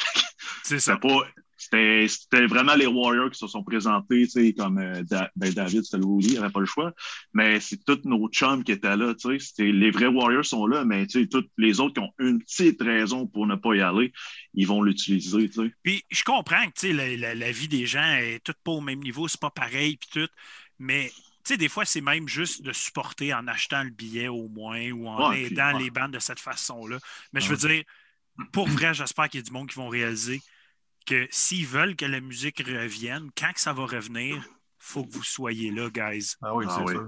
[0.65, 0.97] C'est ça.
[0.97, 1.27] Pas,
[1.61, 5.03] c'était vraiment les Warriors qui se sont présentés, tu sais, comme euh,
[5.37, 6.93] ben, David, c'était le il n'avait pas le choix.
[7.35, 9.65] Mais c'est tous nos chums qui étaient là, tu sais.
[9.65, 12.81] Les vrais Warriors sont là, mais tu sais, tous les autres qui ont une petite
[12.81, 14.13] raison pour ne pas y aller,
[14.55, 15.75] ils vont l'utiliser, tu sais.
[15.83, 19.01] Puis je comprends que, tu sais, la, vie des gens est toute pas au même
[19.01, 20.31] niveau, c'est pas pareil, puis tout.
[20.79, 21.11] Mais
[21.45, 24.91] tu sais, des fois, c'est même juste de supporter en achetant le billet au moins
[24.93, 26.99] ou en aidant les bandes de cette façon-là.
[27.35, 27.85] Mais je veux dire,
[28.53, 30.41] pour vrai, j'espère qu'il y a du monde qui vont réaliser
[31.07, 34.43] que s'ils veulent que la musique revienne, quand que ça va revenir, il
[34.79, 36.35] faut que vous soyez là, guys.
[36.43, 37.01] Ah oui, c'est ça.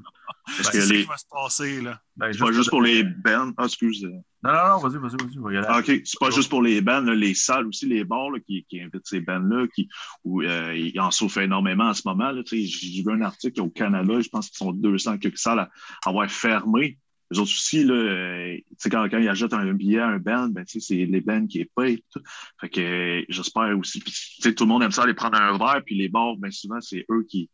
[0.45, 2.01] Parce que c'est va se passer, là?
[2.17, 3.53] Ben, pas juste pour les bands.
[3.57, 4.03] Ah, excuse.
[4.43, 5.65] Non, non, non, vas-y, vas-y, vas-y.
[5.67, 6.03] Ah, OK.
[6.05, 9.21] C'est pas juste pour les bands, les salles aussi, les bars qui, qui, invitent ces
[9.21, 9.89] bands-là, qui
[10.25, 12.33] où, euh, ils en souffrent énormément en ce moment.
[12.45, 15.71] J'ai vu un article au Canada, je pense qu'ils sont 200 quelques salles à
[16.05, 16.99] avoir fermé
[17.33, 18.57] les autres aussi, là, euh,
[18.91, 21.71] quand, quand ils achètent un billet à un band, ben, c'est les bands qui est
[21.75, 22.05] payent.
[22.13, 22.21] Tout.
[22.61, 24.01] Fait que j'espère aussi.
[24.01, 26.81] Puis, tout le monde aime ça aller prendre un verre, puis les bars, ben, souvent,
[26.81, 27.51] c'est eux qui,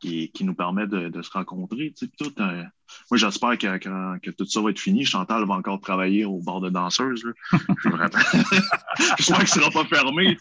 [0.00, 1.94] qui, qui, nous permettent de, de se rencontrer.
[2.18, 2.62] Tout, euh,
[3.10, 5.04] moi, j'espère que, que, que, tout ça va être fini.
[5.04, 7.24] Chantal va encore travailler au bar de danseuse.
[9.16, 10.36] j'espère que ce ne sera pas fermé.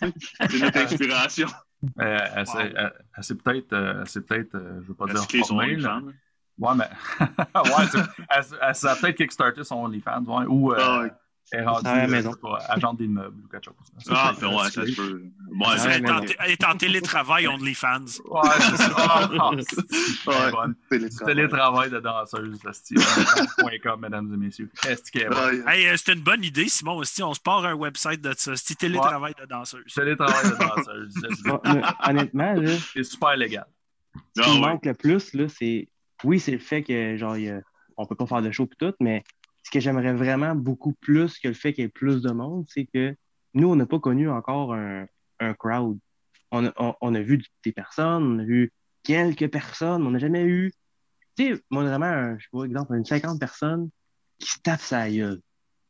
[0.49, 1.47] C'est notre inspiration.
[1.99, 2.91] Euh, elle,
[3.21, 5.77] c'est peut-être, peut je veux pas dire formée,
[6.61, 6.89] Ouais, mais.
[7.55, 10.73] ouais, elle, ça a peut-être kickstarté son OnlyFans, ouais, ou.
[10.73, 11.05] Euh, ah,
[11.51, 13.73] Elle est rendue à euh, agente d'immeuble ou quelque chose.
[14.11, 15.23] ah, ça, ouais, ça se peut.
[16.39, 18.05] elle, est en, télétravail OnlyFans.
[18.29, 19.29] Ouais, c'est ça.
[20.27, 20.75] Oh, bonne.
[21.25, 22.59] Télétravail de danseuse,
[23.83, 24.69] .com, mesdames et messieurs.
[24.87, 25.33] Est-ce qu'elle
[25.67, 26.97] hey, euh, C'est une bonne idée, Simon.
[26.97, 28.55] Aussi, on se part un website de ça.
[28.55, 29.91] C'est télétravail de danseuse.
[29.93, 31.13] Télétravail de danseuse.
[32.07, 32.55] Honnêtement,
[32.93, 33.65] c'est super légal.
[34.35, 35.87] Ce qui ah, manque le plus, c'est
[36.23, 37.35] oui, c'est le fait que genre
[37.97, 39.23] on peut pas faire de show et tout, mais
[39.63, 42.65] ce que j'aimerais vraiment beaucoup plus que le fait qu'il y ait plus de monde,
[42.67, 43.15] c'est que
[43.53, 45.07] nous, on n'a pas connu encore un,
[45.55, 45.97] crowd.
[46.51, 48.71] On a, vu des personnes, on a vu
[49.03, 50.71] quelques personnes, on n'a jamais eu,
[51.35, 53.89] tu sais, moi vraiment, je sais pas, exemple, une 50 personnes
[54.37, 55.41] qui se tapent sa gueule.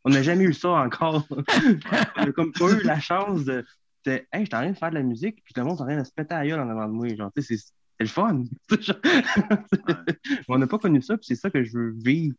[0.04, 1.26] On n'a jamais eu ça encore.
[2.18, 3.66] on n'a comme pas eu la chance de,
[4.06, 5.82] Hey, je suis en train de faire de la musique, puis tout le monde est
[5.82, 7.08] en train de se péter à gueule en avant de moi.
[7.16, 7.58] Genre, c'est
[8.02, 8.44] le fun.
[10.48, 12.36] on n'a pas connu ça, puis c'est ça que je veux vivre.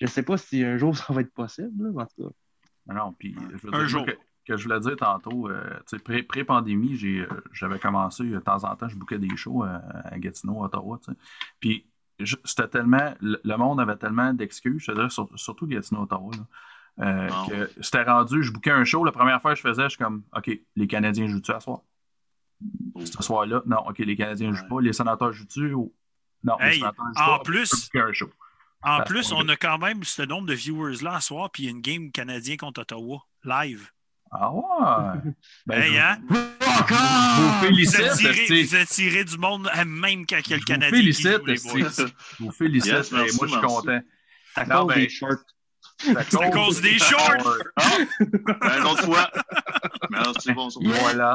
[0.00, 2.94] Je sais pas si un jour ça va être possible, en tout cas.
[2.94, 4.04] Non, puis je veux un jour.
[4.44, 5.78] Que, je voulais dire tantôt, euh,
[6.28, 10.64] pré-pandémie, euh, j'avais commencé de temps en temps, je bouquais des shows euh, à, Gatineau,
[10.64, 10.98] Ottawa.
[11.60, 11.88] Puis
[12.44, 16.32] c'était tellement, le, monde avait tellement d'excuses, je veux dire, surtout Gatineau, Ottawa.
[16.98, 19.98] Que c'était rendu, je bouquais un show, la première fois que je faisais, je suis
[19.98, 21.82] comme, OK, les Canadiens jouent-tu à soir?
[23.04, 23.62] Ce soir-là.
[23.66, 24.80] Non, OK, les Canadiens ne jouent pas.
[24.80, 25.74] Les sénateurs jouent-tu?
[26.44, 27.90] Non, les sénateurs jouent en Plus,
[28.82, 31.68] En plus, on a quand même ce nombre de viewers-là à soir, puis il y
[31.68, 33.90] a une game canadien contre Ottawa, live.
[34.32, 35.32] Ah ouais!
[35.66, 36.18] Ben, hey, hein?
[36.28, 38.00] vous, félicite.
[38.00, 40.98] Vous êtes, tiré, du monde, même quand il y a le Canadien.
[40.98, 42.92] Félicite, qui joue, les vous félicite.
[42.92, 44.00] Yes, moi, je suis content.
[44.56, 45.44] À cause ben, des shorts.
[46.16, 47.58] À cause des shorts!
[47.76, 47.82] Ah!
[48.60, 49.30] Ben, une autre fois.
[50.10, 50.84] Merci, bonsoir.
[51.00, 51.34] Voilà.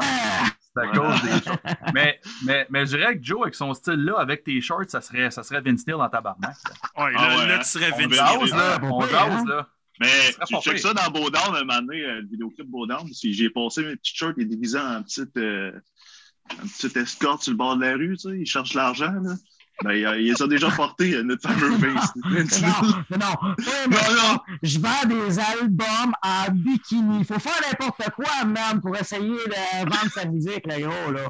[0.78, 1.58] C'est à cause des shorts.
[1.94, 5.30] Mais, mais, mais je dirais que Joe, avec son style-là, avec tes shorts, ça serait,
[5.30, 6.56] ça serait Vince Neil dans ta barnaque.
[6.96, 8.20] Ouais, là, là, tu serais Vince Neil.
[8.20, 8.78] On jase, là.
[8.82, 9.68] On jase, là.
[10.00, 13.12] Mais tu check ça dans Bowdown un moment donné, euh, le vidéoclip Bowdown.
[13.12, 15.72] Si j'ai passé mes petits shirts et déguisé en petite, euh,
[16.52, 19.34] en petite escorte sur le bord de la rue, tu sais, ils cherchent l'argent, là.
[19.84, 22.12] Ben, il, les a déjà portés, euh, notre fameux Vince.
[22.16, 23.18] Non, non,
[23.90, 24.38] non.
[24.62, 27.20] Je vends des albums en bikini.
[27.20, 31.28] Il faut faire n'importe quoi, man, pour essayer de vendre sa musique, le gros, là.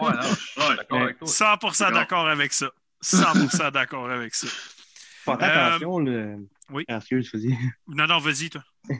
[0.00, 0.12] Ouais,
[0.68, 0.76] Ouais.
[0.76, 1.26] d'accord avec toi.
[1.28, 2.66] 100% d'accord avec ça.
[3.02, 4.46] 100% d'accord avec ça.
[5.24, 6.36] Portez Euh, attention, le...
[6.70, 6.84] oui.
[6.88, 7.58] Ah, excuse, vas-y.
[7.88, 8.62] Non, non, vas-y, toi.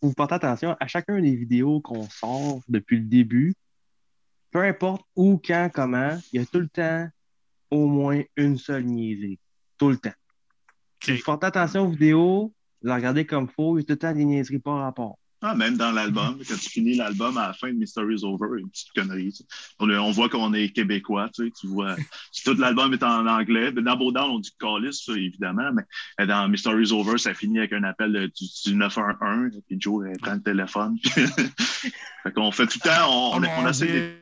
[0.00, 3.54] Vous portez attention à chacun des vidéos qu'on sort depuis le début,
[4.50, 7.06] peu importe où, quand, comment, il y a tout le temps
[7.70, 9.38] au moins une seule niaiserie.
[9.78, 10.12] Tout le temps.
[11.02, 11.18] Si Ok.
[11.18, 12.52] vous portez attention aux vidéos,
[12.82, 15.18] vous la regardez comme faux, il y a tout le temps des niaiseries par rapport.
[15.42, 18.70] Ah, même dans l'album, quand tu finis l'album à la fin de Mystery's Over, une
[18.70, 19.32] petite connerie.
[19.32, 19.44] tu sais.
[19.78, 21.94] On, on voit qu'on est québécois, tu sais, tu vois.
[22.32, 26.48] Si tout l'album est en anglais, ben, dans Bowdown, on dit Callis, évidemment, mais dans
[26.48, 30.42] Mystery's Over, ça finit avec un appel de- du, du 911, puis Joe prend le
[30.42, 30.96] téléphone.
[31.04, 34.16] fait qu'on fait tout le temps, on, on, Oh, on essaie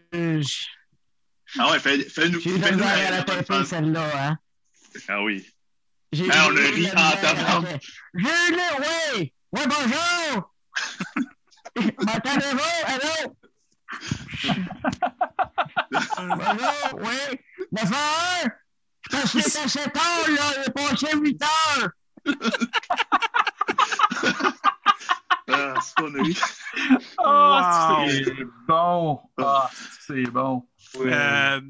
[1.58, 2.40] Ah ouais, fais- fais-nous.
[2.40, 4.38] De la fais-nous misère à la taper, celle-là, hein.
[5.08, 5.46] Ah oui.
[6.12, 7.84] J'ai Ah, on a ri en tabarnak.
[8.14, 9.32] le, ouais!
[9.52, 10.54] Ouais, bonjour!
[12.06, 12.72] M'entendez-vous?
[12.86, 13.36] Allô?
[16.18, 17.20] bonjour, oui?
[17.72, 18.50] 9 heures?
[19.10, 21.90] Parce que c'est à 7 heures, là, il est passé 8 heures!
[25.46, 26.24] Ah, c'est pas nous.
[27.18, 28.08] Wow.
[28.08, 29.20] c'est bon.
[29.38, 29.70] Ah,
[30.00, 30.66] c'est bon.
[31.00, 31.60] Euh,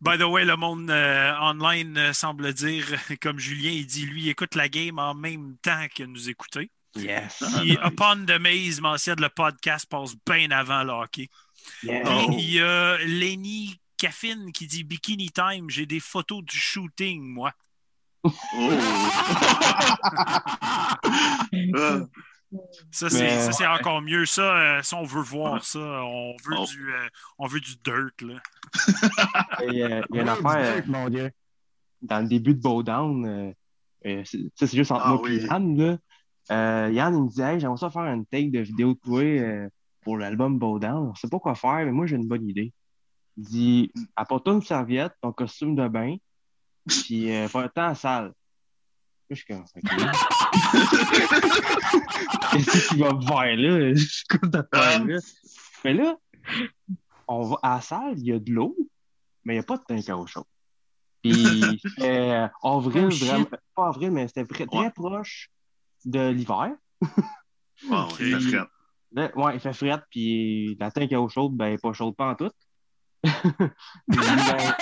[0.00, 2.86] by the way, le monde euh, online euh, semble dire,
[3.20, 6.70] comme Julien, il dit, lui, il écoute la game en même temps que nous écouter.
[6.94, 7.42] Yes.
[7.60, 11.28] Puis Upon the Maze mentionne le podcast passe bien avant le hockey.
[11.82, 12.06] yes.
[12.08, 12.28] Oh.
[12.32, 17.52] Il y a Lenny Caffin qui dit Bikini Time, j'ai des photos du shooting, moi.
[18.24, 18.30] Oh.
[22.90, 24.24] Ça, c'est, encore mieux.
[24.26, 24.42] Ça,
[24.78, 25.78] euh, ça, on veut voir ça.
[25.78, 26.64] On veut, Oh.
[26.66, 27.08] du, euh,
[27.38, 28.20] on veut du dirt.
[28.22, 28.40] Là.
[29.68, 31.30] Il y a, il y a une affaire du dirt, mon Dieu.
[32.02, 33.26] dans le début de Bowdown.
[33.26, 33.52] euh,
[34.06, 35.36] euh, c'est- ça, c'est juste entre Ah moi oui.
[35.36, 35.76] et Yann.
[35.76, 35.98] Là.
[36.52, 39.20] Euh, Yann, il me dit Hey, j'aimerais ça faire une take de vidéo de toi
[39.22, 39.68] euh,
[40.02, 41.08] pour l'album Bowdown.
[41.10, 42.72] On sait pas quoi faire, mais moi, j'ai une bonne idée.
[43.36, 46.16] Il dit Apporte-toi une serviette, ton costume de bain,
[46.86, 48.32] puis euh, temps à la salle.
[49.30, 49.68] Je suis comme OK.
[52.52, 53.94] Qu'est-ce qu'il va me faire là?
[53.94, 55.18] Je suis comme de faire là.
[55.84, 56.16] Mais là,
[57.28, 58.76] on va à la salle, il y a de l'eau,
[59.44, 60.44] mais il n'y a pas de tank à eau chaude.
[61.22, 61.32] Puis
[61.82, 64.90] c'était euh, avril, Oh, vraiment, pas avril, mais c'était très, Ouais.
[64.90, 65.50] proche
[66.04, 66.72] de l'hiver.
[67.02, 67.08] Ouais,
[67.90, 68.08] ça
[68.40, 68.66] ferait.
[69.12, 71.92] Là, ouais, il fait frette, puis la tank à eau chaude, ben, elle n'est pas
[71.92, 72.50] chaude pas en tout.
[73.22, 73.32] Puis,
[74.08, 74.74] ben,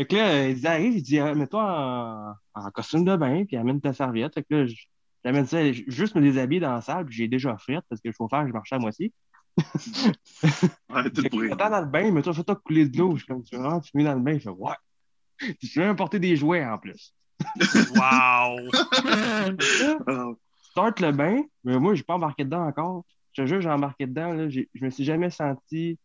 [0.00, 1.62] fait que là, il dit, arrive, il dit, Ah, mets-toi
[2.54, 4.32] en, en costume de bain, puis amène ta serviette.
[4.32, 4.72] Fait que là,
[5.22, 8.14] j'amène ça, juste me déshabiller dans la salle, puis j'ai déjà frette, parce que le
[8.14, 9.12] chauffeur, je marchais à moitié.
[10.88, 11.50] Ouais, tout Fait pourri.
[11.50, 13.12] Dans le bain, mais toi, fais-toi couler de l'eau.
[13.12, 14.32] Je suis comme, tu veux vraiment fumer dans le bain?
[14.32, 14.74] Il fait, ouais.
[15.36, 17.14] Puis je vais même porter des jouets en plus.
[17.94, 18.56] Wow!
[20.06, 20.30] Ah,
[20.70, 23.04] Start le bain, mais moi, j'ai pas embarqué dedans encore.
[23.32, 25.98] Je te jure, j'ai embarqué dedans, là, je me suis jamais senti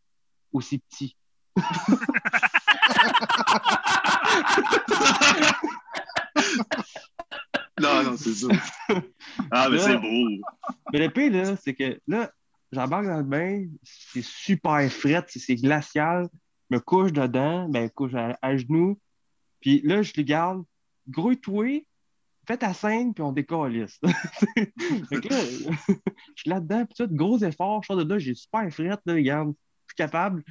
[0.52, 1.16] aussi petit.
[7.82, 8.48] Non, non, c'est ça.
[9.52, 10.30] Ah, mais c'est beau.
[10.94, 12.32] Mais le pire, là, c'est que là,
[12.72, 16.30] j'embarque dans le bain, c'est super fret, c'est- glacial.
[16.70, 18.98] Je me couche dedans, ben, couche à, à genoux.
[19.60, 20.64] Puis là, je les garde.
[21.10, 21.86] Grouille-toi,
[22.48, 24.00] fais ta scène, puis on décalisse.
[24.56, 28.34] fait que là, je suis là-dedans, puis tout, gros effort, je sors de là, j'ai
[28.34, 30.44] super fret, là, regarde, je suis capable.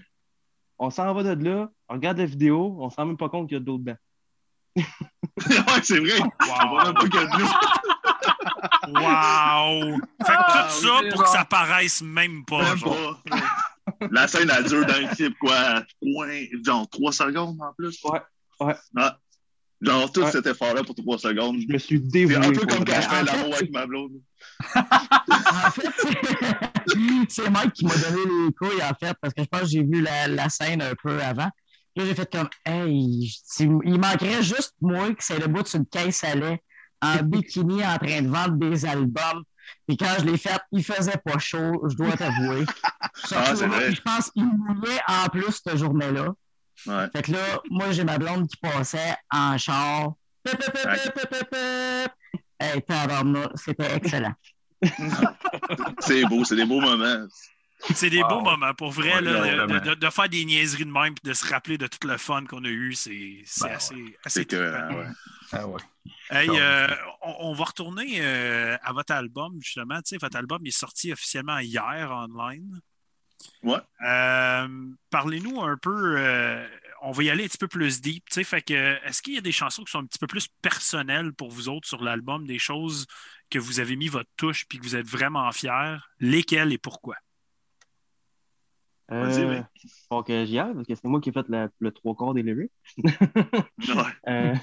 [0.78, 3.48] On s'en va de là, on regarde la vidéo, on s'en rend même pas compte
[3.48, 3.96] qu'il y a d'autres dedans.
[4.76, 4.84] Ouais,
[5.82, 6.20] c'est vrai.
[6.20, 7.48] On même pas a.
[8.88, 9.96] Wow!
[10.26, 12.62] Fait que Ah, tout ça oui, pour que ça paraisse même pas.
[12.62, 13.20] Même genre.
[13.28, 13.36] pas.
[14.10, 17.98] La scène, elle dure dans le clip, quoi, point, genre trois secondes en plus.
[18.04, 18.20] Ouais,
[18.60, 18.74] ouais.
[18.96, 19.18] Ah.
[19.80, 20.30] Genre, tout Ouais.
[20.30, 21.58] cet effort-là pour trois secondes.
[21.60, 22.36] Je me suis C'est dévoué.
[22.36, 24.12] un peu comme quand je fais En fait, l'amour c'est- avec ma blonde.
[24.76, 26.16] En fait, c'est-
[27.28, 29.82] c'est Mike qui m'a donné les couilles, en fait, parce que je pense que j'ai
[29.82, 31.48] vu la, la scène un peu avant.
[31.96, 33.30] Là, j'ai fait comme, hey,
[33.60, 36.62] il manquerait juste moi qui c'est le bout sur une caisse à lait
[37.00, 39.44] en bikini en train de vendre des albums.
[39.88, 42.64] Et quand je l'ai fait, il faisait pas chaud, je dois t'avouer.
[43.30, 43.92] Vrai.
[43.92, 46.32] je pense qu'il mouillait en plus cette journée-là.
[46.86, 47.06] Ouais.
[47.14, 50.14] Fait que là, moi, j'ai ma blonde qui passait en char.
[50.42, 51.54] Pip, pip, pip.
[52.60, 52.82] Hey,
[53.54, 54.34] c'était excellent.
[56.00, 57.26] C'est beau, c'est des beaux moments.
[57.94, 58.28] C'est des Wow.
[58.28, 58.74] beaux moments.
[58.74, 59.80] Pour vrai, Ouais, là, de, vraiment.
[59.84, 62.44] de- de faire des niaiseries de même et de se rappeler de tout le fun
[62.46, 64.94] qu'on a eu, c'est c'est Ben assez, C'est assez que.
[64.94, 65.06] ouais.
[65.52, 65.80] Ah ouais.
[66.30, 66.88] Hey, euh,
[67.22, 69.96] on, on va retourner euh, à votre album, justement.
[69.96, 72.80] Tu sais, votre album est sorti officiellement hier online.
[73.62, 73.78] Ouais.
[74.06, 74.68] Euh,
[75.10, 76.16] Parlez-nous un peu.
[76.18, 76.66] euh,
[77.02, 78.24] on va y aller un petit peu plus deep.
[78.30, 78.72] tu sais, Fait que,
[79.06, 81.68] est-ce qu'il y a des chansons qui sont un petit peu plus personnelles pour vous
[81.68, 83.06] autres sur l'album, des choses
[83.50, 85.96] que vous avez mis votre touche puis que vous êtes vraiment fiers?
[86.20, 87.16] Lesquelles et pourquoi?
[89.08, 89.64] Vas-y, Euh, mec.
[90.08, 92.34] faut que j'y aille parce que c'est moi qui ai fait la- le trois quarts
[92.34, 92.72] des lyrics.
[93.78, 94.02] Ouais.
[94.28, 94.54] Euh,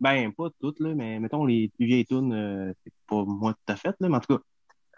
[0.00, 3.72] ben, pas toutes, là, mais mettons les plus vieilles tunes, euh, c'est pas moi tout
[3.72, 4.42] à fait, là, mais en tout cas,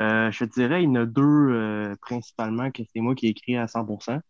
[0.00, 3.26] euh, je te dirais, il y en a deux euh, principalement que c'est moi qui
[3.26, 4.20] ai écrit à 100%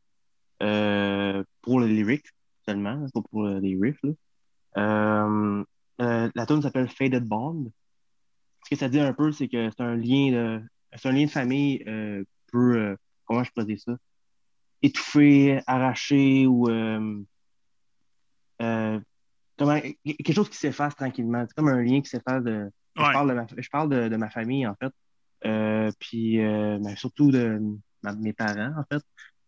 [0.62, 2.24] euh, pour le lyric
[2.66, 3.98] seulement, pas pour euh, les riffs.
[4.02, 4.10] Là.
[4.78, 5.64] Euh,
[6.02, 7.70] euh, la tune s'appelle Faded Bond.
[8.64, 10.62] Ce que ça dit un peu, c'est que c'est un lien de,
[10.96, 13.96] c'est un lien de famille euh, peu, euh, comment je pourrais dire ça,
[14.82, 17.22] étouffé, arraché ou euh,
[18.62, 19.00] euh,
[19.58, 21.44] comment, quelque chose qui s'efface tranquillement.
[21.48, 22.70] C'est comme un lien qui s'efface de.
[22.96, 24.92] Je parle, de ma, je parle de, de ma famille, en fait.
[25.44, 27.60] Euh, puis euh, ben, surtout de
[28.02, 29.02] ma- mes parents, en fait.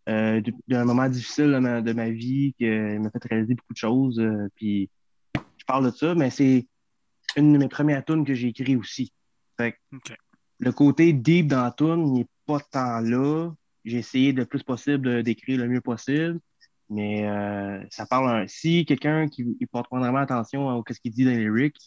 [0.07, 3.77] Euh, d'un moment difficile de ma, de ma vie qui m'a fait réaliser beaucoup de
[3.77, 4.21] choses.
[4.55, 4.89] puis
[5.57, 6.67] je parle de ça, mais c'est
[7.35, 9.13] une de mes premières tunes que j'ai écrites aussi.
[9.57, 10.17] Fait que OK.
[10.59, 13.51] le côté deep dans la tune, n'est pas tant là.
[13.85, 16.39] J'ai essayé le plus possible d'écrire le mieux possible.
[16.89, 18.47] Mais euh, ça parle un...
[18.47, 21.77] si quelqu'un qui il porte vraiment attention à ce qu'il dit dans les lyrics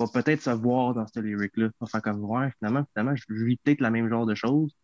[0.00, 1.68] va peut-être se voir dans ce lyric-là.
[1.80, 4.74] Va faire comme ouais, finalement, finalement, je vis peut-être la même genre de choses.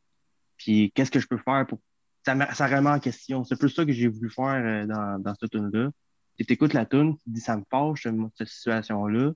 [0.58, 1.80] Puis qu'est-ce que je peux faire pour.
[2.24, 3.44] Ça, me- ça remet en question.
[3.44, 5.90] C'est plus ça que j'ai voulu faire euh, dans, dans cette tune-là.
[6.38, 9.32] Tu écoutes la tune, tu dis ça me fâche, ce- cette situation-là.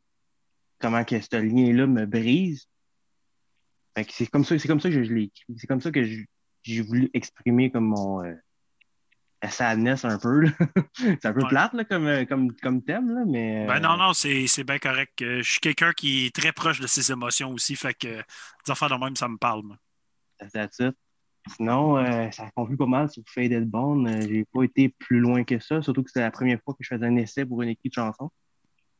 [0.79, 2.67] Comment que ce lien-là me brise.
[4.11, 5.55] C'est comme ça, c'est comme ça que je l'ai écrit.
[5.57, 6.25] C'est comme ça que je-
[6.73, 8.35] j'ai voulu exprimer comme mon euh,
[9.49, 10.45] sadness un peu.
[10.97, 11.49] c'est un peu Ouais.
[11.49, 13.67] plate là, comme, euh, comme, comme thème, là, mais.
[13.67, 15.15] Ben euh, non, non, c'est c'est bien correct.
[15.21, 18.91] Je suis quelqu'un qui est très proche de ses émotions aussi, fait que des affaires
[18.91, 19.63] de même, ça me parle.
[20.53, 20.95] That's it.
[21.55, 24.09] Sinon, euh, ça conclut pas mal sur Faded Bone.
[24.09, 26.83] Euh, j'ai pas été plus loin que ça, surtout que c'était la première fois que
[26.83, 28.31] je faisais un essai pour une équipe de chansons.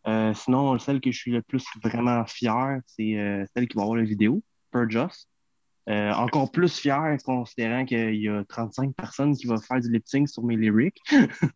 [0.07, 3.97] Euh, sinon, celle que je suis le plus vraiment fier, c'est celle qui va avoir
[3.99, 4.97] la vidéo, Purge
[5.89, 10.03] Euh, encore plus fier considérant qu'il y a 35 personnes qui vont faire du lip
[10.07, 11.01] sync sur mes lyrics.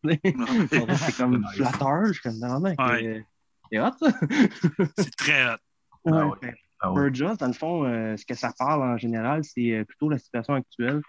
[0.04, 1.56] c'est comme Nice.
[1.56, 2.06] flatteur.
[2.06, 3.24] Je suis comme, non, mec, Ouais.
[3.72, 4.12] c'est hot, ça.
[4.98, 5.56] C'est très hot.
[6.04, 6.54] Ouais, Ah ouais.
[6.82, 10.18] Ah dans le fond, euh, ce que ça parle en général, c'est euh, plutôt la
[10.18, 11.02] situation actuelle.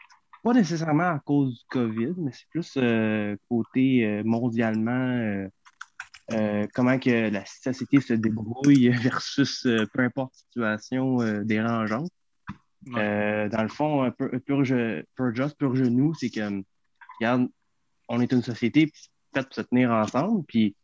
[0.44, 5.48] Pas nécessairement à cause du COVID, mais c'est plus euh, côté euh, mondialement, euh,
[6.34, 12.10] euh, comment que la société se débrouille versus euh, peu importe situation euh, dérangeante.
[12.96, 14.12] Euh, dans le fond,
[14.46, 14.76] Purge,
[15.16, 16.64] Purge Purge nous, c'est que,
[17.20, 17.48] regarde,
[18.08, 18.92] on est une société
[19.34, 20.76] faite pour se tenir ensemble, puis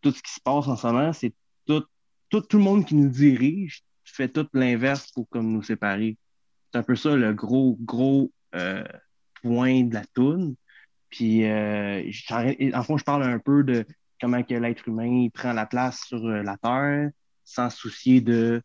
[0.00, 1.34] tout ce qui se passe en ce moment, c'est
[1.66, 1.84] tout,
[2.30, 6.16] tout, tout le monde qui nous dirige fait tout l'inverse pour comme nous séparer.
[6.72, 8.84] C'est un peu ça le gros, gros euh,
[9.42, 10.56] point de la toune.
[11.10, 12.02] Puis, euh,
[12.74, 13.84] en fond, je parle un peu de
[14.20, 17.10] comment l'être humain prend la place sur euh, la Terre
[17.44, 18.62] sans soucier de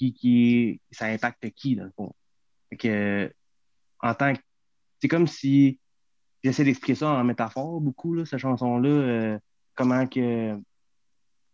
[0.00, 2.12] qui, qui ça impacte qui, dans le fond.
[2.70, 3.34] Fait que,
[4.00, 4.40] en tant que,
[5.00, 5.78] c'est comme si,
[6.42, 9.38] j'essaie d'expliquer ça en métaphore beaucoup, là, cette chanson-là, euh,
[9.74, 10.58] comment que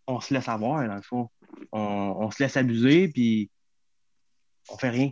[0.06, 1.28] on se laisse avoir, dans le fond.
[1.72, 3.50] On, on se laisse abuser, puis
[4.70, 5.10] on fait rien.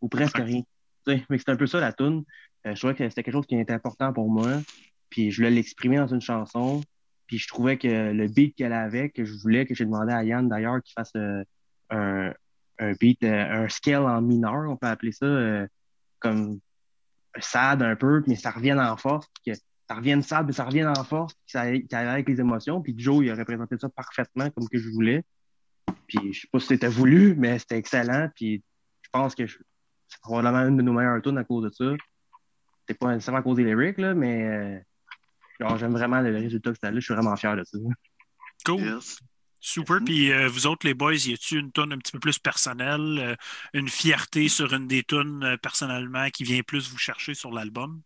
[0.00, 0.62] Ou presque rien.
[1.06, 2.24] C'est un peu ça, la toune.
[2.66, 4.62] Euh, je trouvais que c'était quelque chose qui était important pour moi.
[5.10, 6.80] Puis je voulais l'exprimer dans une chanson.
[7.26, 10.24] Puis je trouvais que le beat qu'elle avait, que je voulais, que j'ai demandé à
[10.24, 11.44] Yann d'ailleurs qu'il fasse euh,
[11.90, 12.32] un,
[12.78, 15.66] un beat, euh, un scale en mineur, on peut appeler ça, euh,
[16.18, 16.60] comme
[17.38, 20.88] sad un peu, mais ça revienne en force, que ça revienne sad, mais ça revienne
[20.88, 22.80] en force, puis ça, ça aille avec les émotions.
[22.80, 25.24] Puis Joe, il a représenté ça parfaitement comme que je voulais.
[26.06, 28.28] Puis je sais pas si c'était voulu, mais c'était excellent.
[28.34, 28.62] Puis
[29.02, 31.96] je pense que c'est probablement une de nos meilleures tunes à cause de ça.
[32.88, 36.76] C'est pas nécessairement à cause des lyrics, là, mais euh, j'aime vraiment le résultat que
[36.76, 36.98] c'était là.
[36.98, 37.78] Je suis vraiment fier de ça.
[38.64, 38.80] Cool.
[38.80, 39.18] Yes.
[39.62, 40.00] Super.
[40.00, 40.04] Mhm.
[40.04, 43.18] Puis euh, vous autres, les boys, y a-tu une tune un petit peu plus personnelle,
[43.18, 43.36] euh,
[43.72, 48.02] une fierté sur une des tunes euh, personnellement qui vient plus vous chercher sur l'album?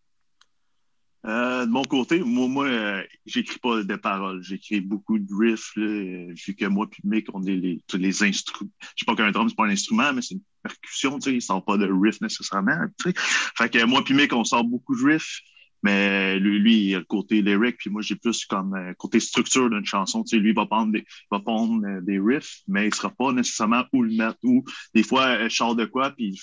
[1.25, 4.45] De mon côté, moi, moi j'écris pas de paroles.
[4.45, 5.73] J'écris beaucoup de riffs.
[5.75, 8.71] Vu que moi puis Mick, on est les, tous les instruments.
[8.81, 11.35] Je sais pas qu'un drum, c'est pas un instrument, mais c'est une percussion, tu sais.
[11.35, 13.15] Il sort pas de riff nécessairement, tu sais.
[13.59, 15.41] Fait que moi puis Mick, on sort beaucoup de riffs.
[15.83, 19.21] Mais lui, lui, il a le côté lyric, puis moi, j'ai plus comme euh, côté
[19.21, 20.23] structure d'une chanson.
[20.25, 23.11] Tu sais, lui, il va prendre des, va prendre euh, des riffs, mais il sera
[23.11, 24.39] pas nécessairement où le mettre.
[24.43, 26.41] Ou des fois, euh, je de quoi, puis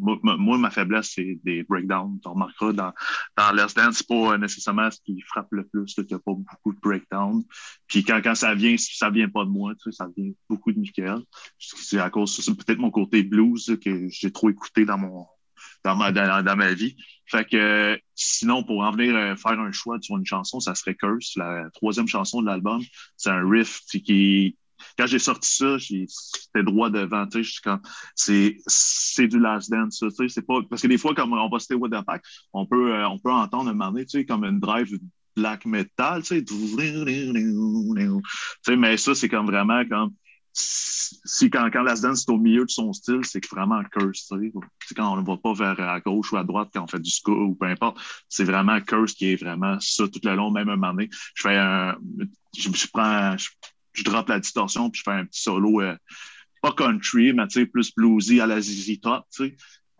[0.00, 2.18] moi, ma faiblesse, c'est des breakdowns.
[2.22, 2.92] Tu remarqueras dans,
[3.36, 5.94] dans Last Dance, pas nécessairement ce qui frappe le plus.
[5.98, 7.44] Il n'y a pas beaucoup de breakdowns.
[7.86, 10.72] Puis quand, quand ça vient, ça vient pas de moi, tu sais, ça vient beaucoup
[10.72, 11.20] de Michael.
[11.58, 15.26] C'est à cause, c'est peut-être mon côté blues que j'ai trop écouté dans mon
[15.84, 16.96] dans ma, dans, dans, ma vie.
[17.26, 20.94] Fait que sinon, pour en venir euh, faire un choix sur une chanson, ça serait
[20.94, 22.82] Curse, la troisième chanson de l'album.
[23.16, 24.56] C'est un riff qui,
[24.98, 27.60] quand j'ai sorti ça, c'était droit devant, tu sais,
[28.14, 31.58] c'est, c'est du last dance, sais, c'est pas, parce que des fois, comme on va
[31.58, 32.22] citer What the Pack,
[32.52, 34.98] on peut, euh, on peut entendre un moment donné, comme une drive
[35.36, 36.44] black metal, tu
[38.62, 40.12] sais, mais ça, c'est comme vraiment comme,
[40.52, 44.32] si quand, quand Last Dance est au milieu de son style, c'est vraiment curse.
[44.86, 47.00] C'est quand on ne va pas vers à gauche ou à droite, quand on fait
[47.00, 47.98] du ska ou peu importe,
[48.28, 51.08] c'est vraiment curse qui est vraiment ça tout le long, même un moment donné.
[51.34, 51.96] Je fais un.
[52.56, 53.36] Je, prends.
[53.36, 53.48] Je,
[53.92, 55.96] je la distorsion, puis je fais un petit solo, euh,
[56.62, 59.24] pas country, mais plus bluesy à la ZZ Top.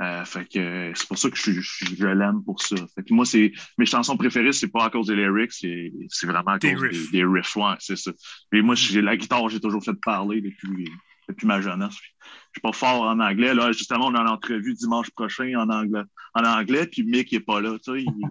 [0.01, 2.77] Euh, fait que c'est pour ça que je, je, l'aime pour ça.
[2.95, 5.93] Fait que moi, c'est mes chansons préférées, c'est pas à cause des lyrics, c'est,
[6.27, 7.55] vraiment à cause des, des, riffs.
[7.57, 8.11] Ouais, c'est ça.
[8.53, 10.91] Et moi, j'ai la guitare, j'ai toujours fait parler depuis,
[11.29, 11.93] depuis ma jeunesse.
[11.93, 13.53] Je suis pas fort en anglais.
[13.53, 16.03] Là, justement, on a l'entrevue dimanche prochain en anglais.
[16.35, 18.03] En anglais, puis Mick est pas là, tu sais.
[18.03, 18.31] Il,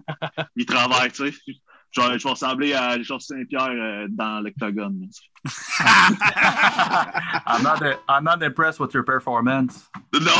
[0.56, 1.54] il travaille, tu sais.
[1.90, 5.08] Je, je vais ressembler à Georges Saint-Pierre euh, dans l'octogone.
[7.46, 9.90] I'm, not I'm not impressed with your performance.
[10.12, 10.30] Non!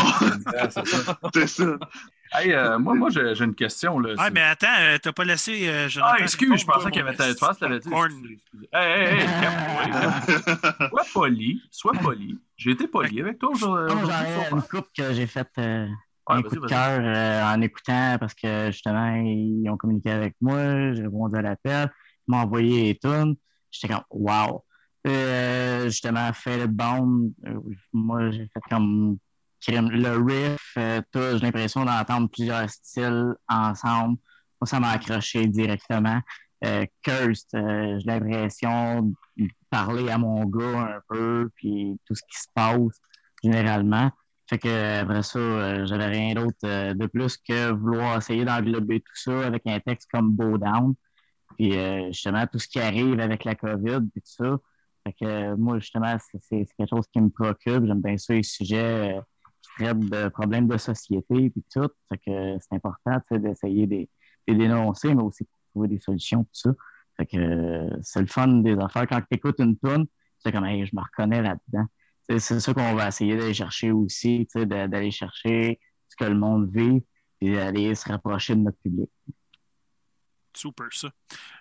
[1.35, 1.79] C'est ça.
[2.33, 3.99] Hey, euh, moi, moi j'ai une question.
[3.99, 5.69] Là, ah, mais attends, euh, t'as pas laissé.
[5.69, 7.91] Euh, ah, excuse, je pensais qu'il y avait ta face, t'avais dit.
[8.73, 9.29] Hey, hey, hey,
[10.91, 12.39] Sois poli, sois poli.
[12.57, 13.97] J'ai été poli avec toi aujourd'hui.
[14.49, 15.59] J'en une coupe que j'ai faite
[16.31, 20.93] un coup de cœur euh, en écoutant parce que justement, ils ont communiqué avec moi,
[20.93, 21.91] j'ai répondu à l'appel,
[22.27, 23.37] ils m'ont envoyé les tunes.
[23.71, 24.65] J'étais comme wow!
[25.07, 27.61] Euh, justement, fait le bomb, euh,
[27.93, 29.19] moi j'ai fait comme
[29.69, 34.17] le riff, j'ai l'impression d'entendre plusieurs styles ensemble.
[34.61, 36.21] Moi, ça m'a accroché directement.
[37.03, 42.49] Cursed, j'ai l'impression de parler à mon gars un peu, puis tout ce qui se
[42.55, 43.01] passe
[43.43, 44.11] généralement.
[44.51, 48.99] Fait que après ça, euh, j'avais rien d'autre euh, de plus que vouloir essayer d'englober
[48.99, 50.95] tout ça avec un texte comme Bow Down.
[51.57, 54.59] Puis euh, justement, tout ce qui arrive avec la COVID et tout ça.
[55.07, 57.87] Fait que moi, justement, c'est quelque chose qui me préoccupe.
[57.87, 59.21] J'aime bien ça, les sujets
[59.63, 61.89] qui traitent de problèmes de société et tout.
[62.09, 64.09] Fait que c'est important d'essayer de,
[64.53, 66.71] dénoncer, mais aussi de trouver des solutions, tout ça.
[67.19, 69.07] Fait que c'est le fun des affaires.
[69.07, 70.07] Quand tu écoutes une tune,
[70.41, 71.87] c'est comme je me reconnais là-dedans
[72.39, 77.03] c'est ça qu'on va essayer d'aller chercher aussi, d'aller chercher ce que le monde vit
[77.41, 79.11] et d'aller se rapprocher de notre public.
[80.55, 81.11] Super, ça.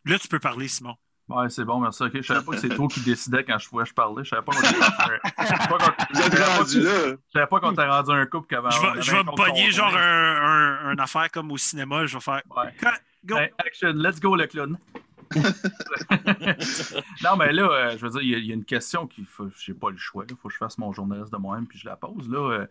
[0.05, 0.95] Là, tu peux parler, Simon.
[1.29, 2.01] Ouais, c'est bon, merci.
[2.01, 4.23] Ok, Je savais pas que c'est toi qui décidais quand je pouvais je parlais.
[4.23, 4.61] Je savais pas qu'on
[7.31, 8.71] savais pas qu'on t'a rendu un couple qu'avant.
[8.71, 12.07] Je vais, je vais me pogner genre un, un, affaire comme au cinéma.
[12.07, 12.41] Je vais faire.
[12.57, 12.73] Ouais.
[13.23, 13.35] Go.
[13.59, 14.75] action, let's go le clown.
[17.23, 19.25] non, mais là, euh, je veux dire, il y, a une question qui
[19.57, 20.25] j'ai pas le choix.
[20.29, 22.29] Il faut que je fasse mon journaliste de moi-même puis je la pose.
[22.29, 22.65] Là,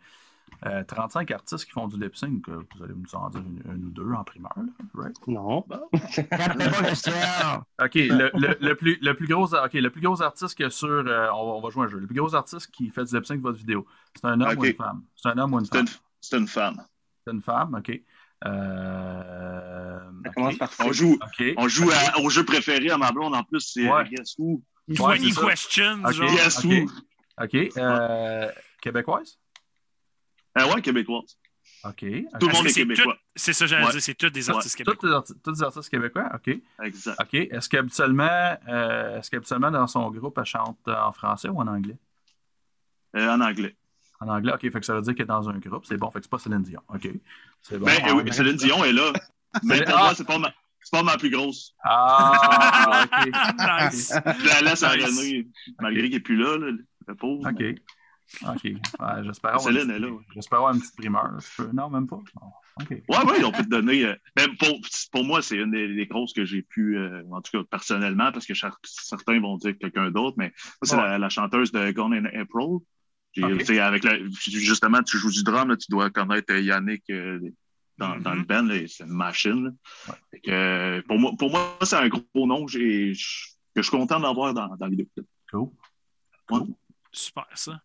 [0.67, 3.43] euh, 35 euh, artistes qui font du lip sync, euh, vous allez me en dire
[3.69, 4.53] un ou deux en primeur,
[4.95, 5.17] right?
[5.29, 5.59] Non.
[7.81, 11.05] OK, le, le, le, plus, le, plus gros, ok le plus gros artiste que sur.
[11.33, 11.99] on, va jouer un jeu.
[11.99, 14.65] Le plus gros artiste qui fait du lip sync votre vidéo, c'est un homme ou
[14.65, 15.03] une femme?
[15.15, 15.87] C'est un homme ou une femme?
[16.21, 16.83] C'est une femme.
[17.25, 18.03] C'est une femme, OK.
[18.47, 20.01] Euh...
[20.81, 21.19] On joue,
[21.57, 21.91] on joue
[22.23, 24.05] au jeu préféré à ma blonde en plus, c'est ouais.
[24.09, 24.63] Guess Who.
[24.89, 26.05] 20 questions.
[26.05, 26.13] Okay.
[26.13, 26.31] Genre.
[26.31, 26.83] Guess okay.
[26.83, 26.91] Who.
[27.41, 27.55] OK.
[27.77, 28.51] Euh,
[28.81, 29.39] québécoise?
[30.59, 31.39] Euh, ouais, québécoise.
[31.85, 32.05] OK.
[32.41, 33.17] Tout le monde est, québécois.
[33.37, 33.93] C'est ça, j'allais ouais.
[33.93, 34.85] dire, c'est tous des artistes ouais.
[34.85, 35.25] québécois.
[35.45, 36.59] Tous des artistes québécois, OK.
[36.83, 37.21] Exact.
[37.21, 37.35] OK.
[37.35, 41.97] Est-ce qu'habituellement, euh, est qu'habituellement, dans son groupe, elle chante en français ou en anglais?
[43.17, 43.77] Euh, en anglais.
[44.21, 44.61] En anglais, OK.
[44.61, 45.85] Fait que ça veut dire qu'elle est dans un groupe.
[45.87, 46.11] C'est bon.
[46.11, 46.81] Fait que c'est pas Céline Dion.
[46.89, 47.09] OK.
[47.63, 47.87] C'est bon.
[47.87, 49.13] Ben, ah, oui, Céline Dion est là.
[49.63, 50.03] Mais pour ah.
[50.03, 50.53] moi, c'est pas, ma...
[50.91, 51.75] pas ma plus grosse.
[51.85, 53.27] Ah, OK.
[53.27, 54.13] nice.
[54.15, 55.49] Je la laisse à René,
[55.81, 56.73] malgré qu'elle n'est plus là, là,
[57.07, 57.49] le pauvre.
[57.49, 57.63] OK.
[58.43, 58.65] OK.
[58.65, 60.09] Ouais, J'espère Céline est là.
[60.35, 61.39] J'espère avoir une petite primeur.
[61.73, 62.21] Non, même pas.
[62.41, 62.47] Oh,
[62.81, 62.91] OK.
[62.91, 64.05] Ouais, ouais, on peut te donner.
[64.05, 64.15] Euh...
[64.37, 64.81] Ben, pour,
[65.13, 68.31] pour moi, c'est une des, des causes que j'ai pu, euh, en tout cas personnellement,
[68.33, 71.03] parce que certains vont dire quelqu'un d'autre, mais c'est ouais.
[71.03, 72.81] la, la, chanteuse de Gone in April.
[73.37, 73.79] Okay.
[73.79, 77.39] Avec la, justement, tu joues du drum, là, tu dois connaître Yannick euh,
[77.99, 78.23] dans, mm -hmm.
[78.23, 79.77] dans, le band, c'est une machine.
[80.09, 80.41] Ouais.
[80.41, 84.55] Que, pour moi, pour moi c'est un gros nom que, que je suis content d'avoir
[84.55, 85.09] dans, dans les deux
[85.51, 85.71] Cool.
[86.49, 86.75] cool.
[87.13, 87.81] Super, ça.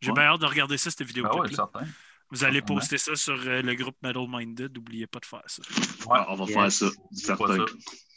[0.00, 1.26] J'ai bien hâte de regarder ça, cette vidéo.
[1.28, 1.86] Ah ouais, certain.
[2.30, 4.74] Vous allez poster ça sur euh, le groupe Metal Minded.
[4.74, 5.62] N'oubliez pas de faire ça.
[6.06, 6.54] Ouais, on va yes.
[6.54, 6.86] faire ça.
[7.12, 7.64] Certain.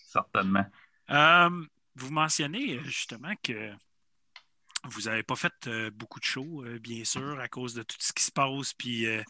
[0.07, 0.65] Certainement.
[1.09, 3.71] Euh, vous mentionnez justement que
[4.89, 7.97] vous n'avez pas fait euh, beaucoup de shows, euh, bien sûr, à cause de tout
[7.99, 8.73] ce qui se passe.
[8.73, 9.21] Puis euh,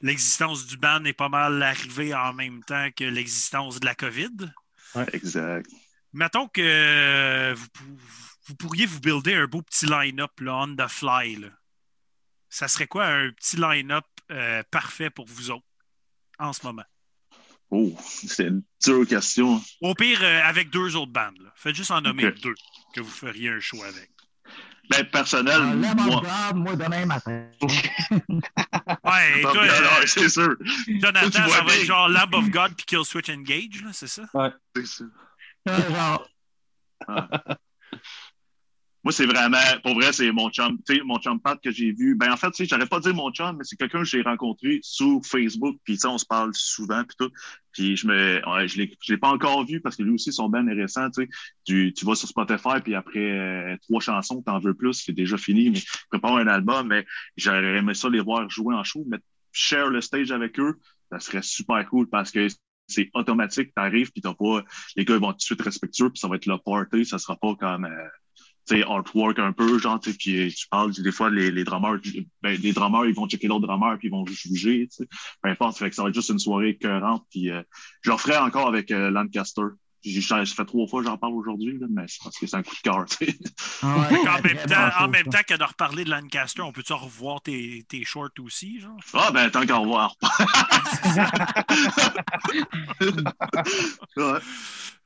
[0.00, 4.52] l'existence du band est pas mal arrivée en même temps que l'existence de la COVID.
[5.12, 5.70] Exact.
[6.12, 7.98] Mettons que vous, pou-
[8.46, 11.36] vous pourriez vous builder un beau petit line-up on the fly.
[11.36, 11.48] là.
[12.48, 14.04] Ça serait quoi un petit line-up
[14.70, 15.66] parfait pour vous autres
[16.38, 16.84] en ce moment?
[17.70, 19.60] Oh, c'est une dure question.
[19.80, 21.52] Au pire, avec deux autres bandes.
[21.56, 22.54] Faites juste en nommer deux
[22.94, 24.10] que vous feriez un show avec.
[24.90, 26.22] Ben, personnel, Euh, Lamb of moi.
[26.22, 27.46] God, moi, demain matin.
[29.04, 30.54] Ouais, et Non, toi, non, euh, c'est sûr.
[31.00, 34.22] Jonathan, ça va être genre Lamb of God puis Kill Switch Engage, là, c'est ça?
[34.74, 35.06] C'est sûr.
[35.68, 36.28] Euh, genre,
[39.06, 41.92] Moi, c'est vraiment, pour vrai, c'est mon chum, tu sais, mon chum Pat que j'ai
[41.92, 42.16] vu.
[42.16, 44.20] Ben, en fait, tu sais, j'aurais pas dit mon chum, mais c'est quelqu'un que j'ai
[44.20, 47.30] rencontré sur Facebook, puis on se parle souvent, puis tout.
[47.70, 50.48] Puis je me, ouais, je l'ai, l'ai pas encore vu parce que lui aussi, son
[50.48, 51.28] band est récent, tu sais.
[51.64, 55.36] Tu, tu vas sur Spotify, puis après euh, trois chansons, t'en veux plus, c'est déjà
[55.36, 57.06] fini, mais prépare un album, mais
[57.36, 59.18] j'aurais aimé ça les voir jouer en show, mais
[59.52, 60.80] share le stage avec eux,
[61.12, 62.48] ça serait super cool parce que
[62.88, 64.64] c'est automatique, t'arrives, puis t'as pas,
[64.96, 67.36] les gars vont tout de suite respectueux, puis ça va être le party, ça sera
[67.36, 68.08] pas comme, euh,
[68.74, 71.64] sais, artwork un peu, genre, tu sais, puis euh, tu parles, des fois, les, les
[71.64, 71.98] drummers,
[72.42, 75.08] ben, les drummers, ils vont checker l'autre drummer, puis ils vont juger, tu sais.
[75.42, 77.62] Peu importe, fait que ça va être juste une soirée écœurante, puis euh,
[78.02, 79.62] je le ferai encore avec euh, Lancaster.
[80.04, 82.62] J'ai- Ça fait trois fois que j'en parle aujourd'hui, mais c'est parce que c'est un
[82.62, 83.36] coup de cœur, tu sais.
[83.82, 84.22] ah ouais,
[84.54, 88.04] même temps, en même temps que de reparler de Lancaster, on peut-tu revoir tes, tes
[88.04, 88.96] shorts aussi, genre?
[89.14, 90.14] Ah, ben, tant qu'à revoir.
[94.16, 94.38] ouais.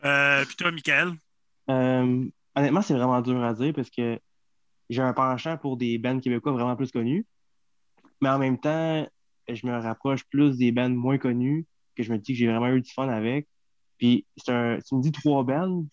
[0.05, 1.13] Euh, puis toi, Michael?
[1.71, 4.19] Euh, honnêtement, c'est vraiment dur à dire parce que
[4.89, 7.27] j'ai un penchant pour des bands québécois vraiment plus connus.
[8.21, 9.07] Mais en même temps,
[9.49, 11.67] je me rapproche plus des bands moins connus
[11.97, 13.49] que je me dis que j'ai vraiment eu du fun avec.
[13.99, 15.85] Puis, un, tu me dis trois bands,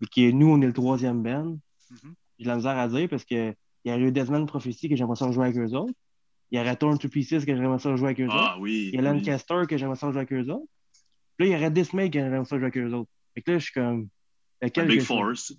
[0.00, 1.58] et que nous, on est le troisième band.
[1.90, 2.14] Mhm.
[2.38, 3.54] J'ai de la misère à dire parce que
[3.84, 5.94] il y a eu Desmond Prophecy que j'aimerais ça jouer avec eux autres.
[6.50, 8.36] Il y aurait Torn to Pieces que j'aimerais ça jouer avec eux autres.
[8.36, 8.90] Ah, oui.
[8.92, 9.18] Il y a oui.
[9.18, 10.66] Lancaster que j'aimerais ça jouer avec eux autres.
[11.36, 13.10] Puis là, il y aurait Dismay que j'aimerais ça jouer avec eux autres.
[13.34, 14.08] Fait que là, je suis comme.
[14.60, 15.54] lequel Big Force.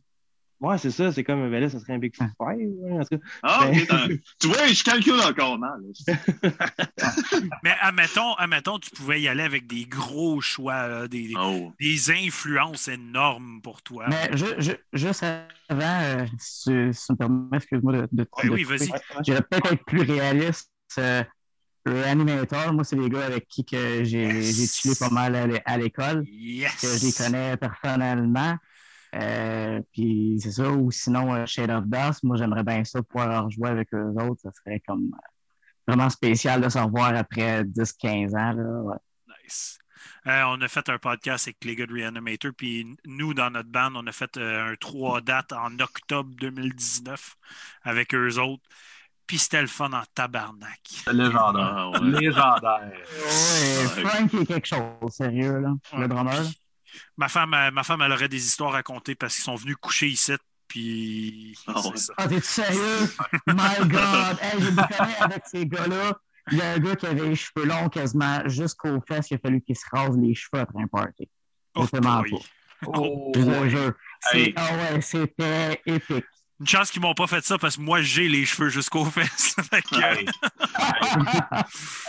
[0.61, 1.11] Ouais, c'est ça.
[1.13, 2.27] C'est comme, ben là, ça serait un Big Five.
[2.39, 3.23] ouais, en tout cas.
[3.43, 5.79] Ah, Ben- tu vois, je calcule encore mal.
[7.63, 11.71] Mais admettons, admettons, tu pouvais y aller avec des gros choix, là, des, des- Oh.
[11.79, 14.05] des influences énormes pour toi.
[14.09, 15.23] Mais ju- ju- juste
[15.69, 18.89] avant, euh, si, tu- si tu me permets, excuse-moi de, de, Oui, de oui, vas-y.
[19.25, 20.71] Je vais peut-être être plus réaliste.
[20.97, 21.23] Euh,
[21.85, 24.75] Reanimator, moi, c'est les gars avec qui que j'ai Yes.
[24.75, 26.75] chillé pas mal à l'école, Yes!
[26.81, 28.57] que je les connais personnellement.
[29.15, 33.45] Euh, puis c'est ça, ou sinon euh, Shade of Dust, moi j'aimerais bien ça pouvoir
[33.45, 34.41] en jouer avec eux autres.
[34.41, 35.27] Ça serait comme euh,
[35.87, 38.53] vraiment spécial de se revoir après 10-15 ans.
[38.53, 38.97] Là, ouais.
[39.43, 39.79] Nice.
[40.27, 43.69] Euh, on a fait un podcast avec les gars de Reanimator, puis nous, dans notre
[43.69, 47.35] band, on a fait euh, un trois dates en octobre 2019
[47.83, 48.63] avec eux autres.
[49.25, 50.79] Puis c'était le fun en tabarnak.
[50.85, 51.91] C'est légendaire.
[51.93, 51.99] Ouais.
[52.19, 52.91] Légendaire.
[52.91, 54.05] Ouais, Ouais.
[54.05, 55.99] Frank il est quelque chose, sérieux, là, Ouais.
[56.01, 56.43] le drummer.
[57.17, 60.07] Ma femme, ma femme, elle aurait des histoires à raconter parce qu'ils sont venus coucher
[60.07, 60.33] ici,
[60.67, 62.13] puis Ah ça.
[62.17, 63.09] Ah, t'es sérieux?
[63.47, 64.37] My God!
[64.41, 66.19] Hey, j'ai déconné avec ces gars-là.
[66.51, 69.29] Il y a un gars qui avait les cheveux longs quasiment jusqu'aux fesses.
[69.31, 71.29] Il a fallu qu'il se rase les cheveux après un party.
[71.75, 72.23] Oh pas.
[72.87, 73.31] Oh.
[73.35, 74.53] C'est- Hey.
[74.57, 76.25] Ah ouais, c'était épique.
[76.59, 79.55] Une chance qu'ils m'ont pas fait ça parce que moi, j'ai les cheveux jusqu'aux fesses.
[79.55, 80.25] Que, Hey.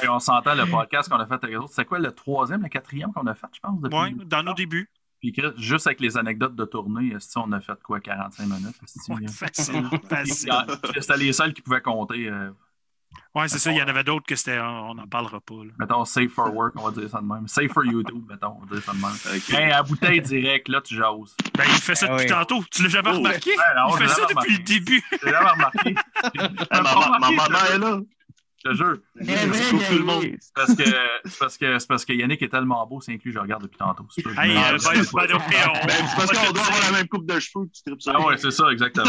[0.02, 1.72] Hey, on s'entend le podcast qu'on a fait avec les autres.
[1.72, 3.96] C'est quoi le troisième, le quatrième qu'on a fait, je pense, depuis?
[3.96, 4.90] ouais, dans nos débuts.
[5.20, 8.76] Puis juste avec les anecdotes de tournée, on a fait quoi, 45 minutes?
[9.10, 10.52] Ouais, facile, facile.
[10.98, 12.26] C'était les seuls qui pouvaient compter.
[12.28, 12.50] euh,
[13.34, 13.70] Ouais, c'est ça.
[13.70, 14.58] Il y en avait d'autres que c'était.
[14.58, 15.54] On n'en parlera pas.
[15.54, 15.70] là.
[15.78, 17.46] mettons, safe for work, on va dire ça de même.
[17.46, 19.10] Safe for YouTube, mettons, on va dire ça de même.
[19.36, 19.50] Ok.
[19.54, 21.36] Hey, à bouteille direct, là, tu jases.
[21.56, 22.30] Ben, il fait ça Ah depuis oui.
[22.30, 22.64] tantôt.
[22.72, 23.18] Tu l'as jamais Oh.
[23.18, 23.50] remarqué?
[23.50, 25.02] Ouais, non, il fait ça depuis le début.
[25.12, 25.94] J'ai jamais remarqué.
[26.70, 28.00] Ah, ma, remarqué, ma mère est là.
[28.62, 28.98] Je te jure.
[29.18, 30.24] C'est tout le monde.
[30.38, 33.62] C'est parce que, parce que, parce que Yannick est tellement beau, c'est inclus, je regarde
[33.62, 34.06] depuis tantôt.
[34.10, 37.82] C'est Hey, euh, Ben, parce qu'on doit avoir la même coupe de cheveux que tu
[37.84, 38.12] tripes ça.
[38.16, 39.06] Ah ouais, c'est ça, exactement.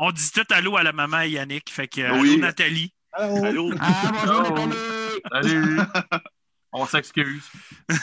[0.00, 1.68] On dit tout allô à la maman Yannick.
[1.70, 2.40] Fait que, euh, Oui.
[3.12, 3.44] Allô.
[3.44, 3.72] Allô?
[3.80, 4.68] Ah, bonjour!
[5.32, 5.78] Salut!
[6.72, 7.48] On s'excuse.
[7.88, 7.96] Mais,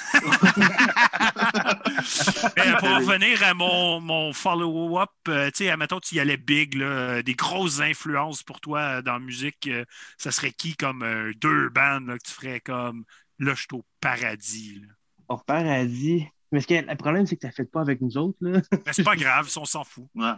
[2.80, 7.22] pour revenir à mon, mon follow-up, euh, tu sais, admettons, tu y allais big, là,
[7.22, 9.86] des grosses influences pour toi euh, dans la musique, euh,
[10.18, 13.06] ça serait qui comme euh, deux bandes là, que tu ferais comme
[13.38, 14.82] là, je suis au paradis.
[14.82, 14.88] là?
[15.28, 16.26] Hors paradis.
[16.52, 18.38] Mais ce que, le problème, c'est que ça ne fait pas avec nous autres.
[18.42, 18.62] Là.
[18.86, 20.08] Mais c'est pas grave, si on s'en fout.
[20.16, 20.32] Ouais.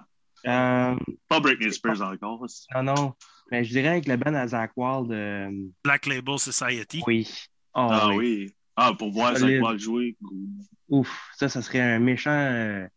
[0.47, 0.95] Euh,
[1.27, 2.45] Pas Britney Spears encore.
[2.75, 3.13] non, non.
[3.51, 5.11] Mais je dirais avec le band à Zach Wild.
[5.11, 5.49] euh,
[5.83, 7.01] Black Label Society.
[7.07, 7.27] oui.
[7.73, 8.15] Oh, Ah oui.
[8.17, 8.53] oui.
[8.75, 9.59] Ah, pour voir ça Solide.
[9.61, 10.15] quoi jouer.
[10.89, 12.87] Ouf, ça, ça serait un méchant euh,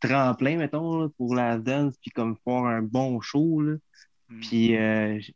[0.00, 3.60] tremplin, mettons, là, pour la dance, puis comme faire un bon show.
[3.60, 3.74] Là.
[4.28, 4.40] Hmm.
[4.40, 5.30] Puis, euh, je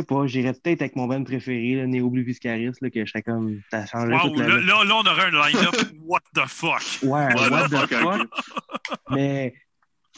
[0.00, 3.10] sais pas, j'irais peut-être avec mon band préféré, le Neo Blue Viscaris, là, que je
[3.10, 3.60] serais comme.
[3.70, 5.74] Ça changerait Wow, toute la là, là, là, on aurait un line-up.
[6.04, 6.82] What the fuck?
[7.02, 8.28] Ouais, What what the the fuck, fuck?
[9.10, 9.54] Mais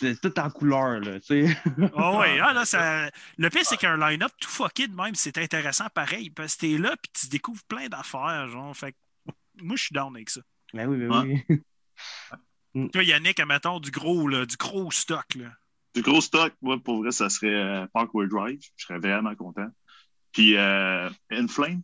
[0.00, 1.56] c'est tout en couleur, là, tu sais.
[1.96, 3.10] Ah ouais, ah, là, ça...
[3.38, 6.78] Le pire, c'est qu'un line-up tout fucké de même, c'est intéressant pareil, parce que t'es
[6.78, 8.76] là puis tu découvres plein d'affaires, genre.
[8.76, 9.32] Fait que
[9.62, 10.40] moi, je suis down avec ça.
[10.72, 11.60] Ben oui, ben oui.
[12.92, 15.50] Toi, Yannick, admettons, du gros, là, du gros stock, là.
[15.94, 18.60] Du gros stock, moi, pour vrai, ça serait euh, Parkway Drive.
[18.76, 19.66] Je serais vraiment content.
[20.32, 21.82] Puis euh, Inflame.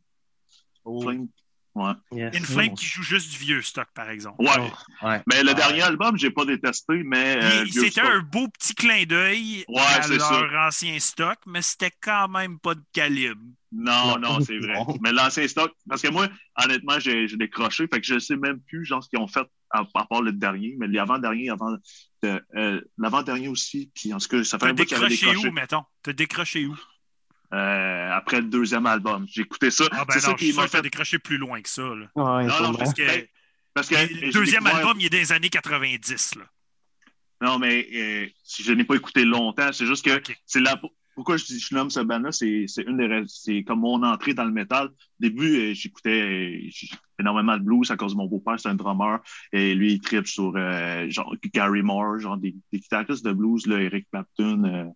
[1.03, 1.29] Flame.
[1.77, 1.93] Ouais.
[2.11, 2.35] Yes.
[2.35, 4.37] Inflame qui joue juste du vieux stock, par exemple.
[4.43, 4.49] Ouais.
[4.59, 5.23] Oh, ouais.
[5.27, 5.55] Mais le Ouais.
[5.55, 7.37] dernier album, j'ai pas détesté, mais.
[7.45, 8.05] euh, C'était stock.
[8.07, 12.59] un beau petit clin d'œil Ouais, à c'est leur ancien stock, mais c'était quand même
[12.59, 13.43] pas de calibre.
[13.73, 14.41] Non, Non.
[14.41, 14.75] c'est vrai.
[15.03, 16.29] Mais l'ancien stock, parce que moi,
[16.65, 19.81] honnêtement, j'ai décroché, fait que je sais même plus, genre, ce qu'ils ont fait à,
[19.95, 21.73] à part le dernier, mais l'avant-dernier, avant,
[22.23, 25.27] de- euh, l'avant-dernier aussi, puis en tout cas, ça fait T'as un qu'il avait décroché
[25.27, 25.49] décroché.
[25.49, 25.83] où, mettons?
[26.03, 26.77] T'as décroché où?
[27.55, 29.27] Euh, après le deuxième album.
[29.29, 29.85] J'ai écouté ça.
[29.93, 30.83] Ah ben c'est ça qui m'a fait.
[30.83, 31.83] décroché plus loin que ça.
[31.83, 32.07] Là.
[32.17, 32.79] Ouais, Non, non, sûrement.
[32.79, 33.27] Parce que Ben,
[33.75, 36.35] Parce que le deuxième découvert- album, il est des années 90.
[36.37, 36.45] Là.
[37.43, 39.73] Non, mais euh, si je n'ai pas écouté longtemps.
[39.73, 40.81] C'est juste que c'est là.
[41.15, 44.45] Pourquoi je, dis- je nomme ce band-là, c'est une des c'est comme mon entrée dans
[44.45, 44.89] le métal.
[44.89, 44.91] Au
[45.21, 46.21] début, euh, j'écoutais
[46.59, 46.59] euh,
[47.19, 49.21] énormément de blues à cause de mon beau-père, c'est un drummer.
[49.53, 53.67] Et lui, il tripe sur euh, genre Gary Moore, genre des, des guitaristes de blues,
[53.67, 54.93] là, Eric Clapton.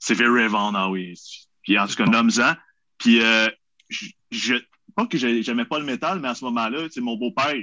[0.00, 1.14] C'est Very Vaughan, ah oui.
[1.62, 2.54] Puis en tout cas, nomme-en.
[2.98, 3.48] Puis euh,
[3.88, 4.54] je, je-
[4.96, 7.54] pas que j'ai- j'aimais pas le métal, mais à ce moment-là, mon beau-père,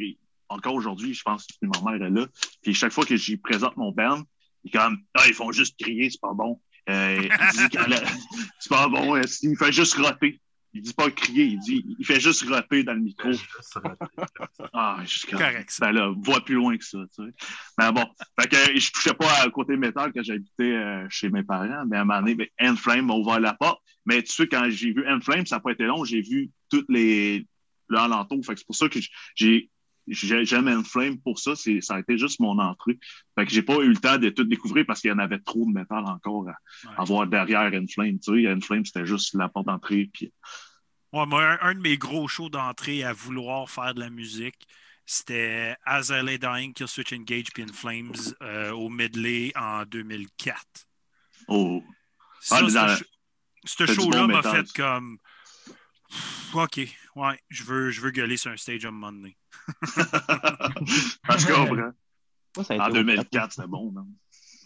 [0.49, 2.25] encore aujourd'hui, je pense que ma mère est là.
[2.61, 4.23] Puis chaque fois que j'y présente mon band,
[4.63, 6.61] il est comme Ah, ils font juste crier, c'est pas bon.
[6.89, 7.77] Euh, il dit
[8.59, 10.39] c'est pas bon, euh, il fait juste roter.
[10.77, 13.29] Il dit pas crier, il dit il fait juste roter dans le micro.
[14.73, 15.87] Ah, je suis Correct, ça.
[15.87, 17.33] Ben là, vois plus loin que ça, tu sais.
[17.77, 18.05] Mais bon,
[18.39, 21.97] fait que je touchais pas à côté métal quand j'habitais euh, chez mes parents, mais
[21.97, 23.81] à un moment donné, ben, Enflame m'a ouvert la porte.
[24.05, 26.89] Mais tu sais, quand j'ai vu Enflame, ça n'a pas été long, j'ai vu toutes
[26.89, 27.47] les
[27.89, 28.45] le alentour.
[28.45, 28.99] Fait que c'est pour ça que
[29.35, 29.69] j'ai
[30.09, 32.97] j'ai- j'aime Enflame pour ça, c'est ça a été juste mon entrée.
[33.37, 35.39] Fait que j'ai pas eu le temps de tout découvrir parce qu'il y en avait
[35.39, 38.17] trop de métal encore à, à voir derrière Enflame.
[38.19, 40.09] Tu sais, Enflame, c'était juste la porte d'entrée.
[40.13, 40.31] Puis...
[41.17, 44.67] Ouais, moi, un, un de mes gros shows d'entrée à vouloir faire de la musique,
[45.07, 48.13] c'était As I Lay Dying, Kill Switch Engage puis In Flames
[48.43, 50.61] euh, au Medley en 2004.
[51.47, 51.83] Oh.
[52.39, 52.95] Ça, Ah,
[53.65, 55.17] ce show-là m'a fait comme.
[56.53, 56.79] OK,
[57.15, 59.35] ouais, je veux, je veux gueuler sur un stage à un moment donné.
[59.81, 61.75] Que, comprends.
[61.75, 63.91] Moi, ça a été En au 2004, c'était bon.
[63.91, 64.07] Non?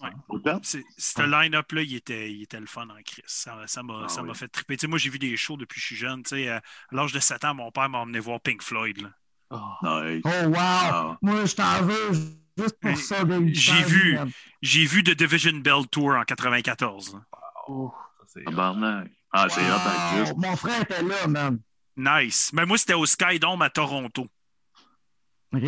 [0.01, 0.53] Ouais.
[0.61, 3.23] Ce line-up-là, il était, il était le fun en crise.
[3.27, 3.63] Ça m'a
[4.03, 4.33] Ah ça oui.
[4.35, 4.77] fait triper.
[4.77, 6.23] Tu sais, moi, j'ai vu des shows depuis que je suis jeune.
[6.23, 6.61] Tu sais, à à
[6.91, 9.01] l'âge de 7 ans, mon père m'a emmené voir Pink Floyd.
[9.01, 9.09] là.
[9.83, 10.21] Nice.
[10.25, 10.55] Oh, wow!
[10.57, 11.17] Ah.
[11.21, 12.11] Moi, je t'en veux
[12.57, 13.17] juste pour ça.
[13.51, 14.17] J'ai vu.
[14.61, 17.13] J'ai vu The Division Bell Tour en 94.
[17.13, 17.19] là.
[17.27, 19.11] Ça, c'est- Tabarnak.
[19.33, 20.37] Ah, c'est Wow.
[20.37, 21.59] Mon frère était là, man.
[21.97, 22.51] Nice.
[22.53, 24.27] Mais moi, c'était au Skydome à Toronto.
[25.53, 25.63] OK?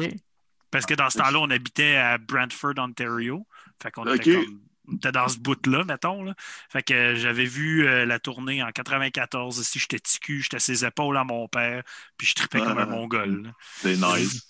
[0.71, 3.45] Parce que dans ce temps-là, on habitait à Brantford, Ontario.
[3.81, 6.23] Fait qu'on était, comme- on était dans ce bout-là, mettons.
[6.23, 6.33] Là.
[6.69, 9.57] Fait que euh, j'avais vu euh, la tournée en 94.
[9.59, 11.83] Ici, j'étais ticu, j'étais à ses épaules à mon père,
[12.17, 12.85] puis je tripais comme un Ah.
[12.85, 13.53] mongol.
[13.77, 14.49] C'est nice.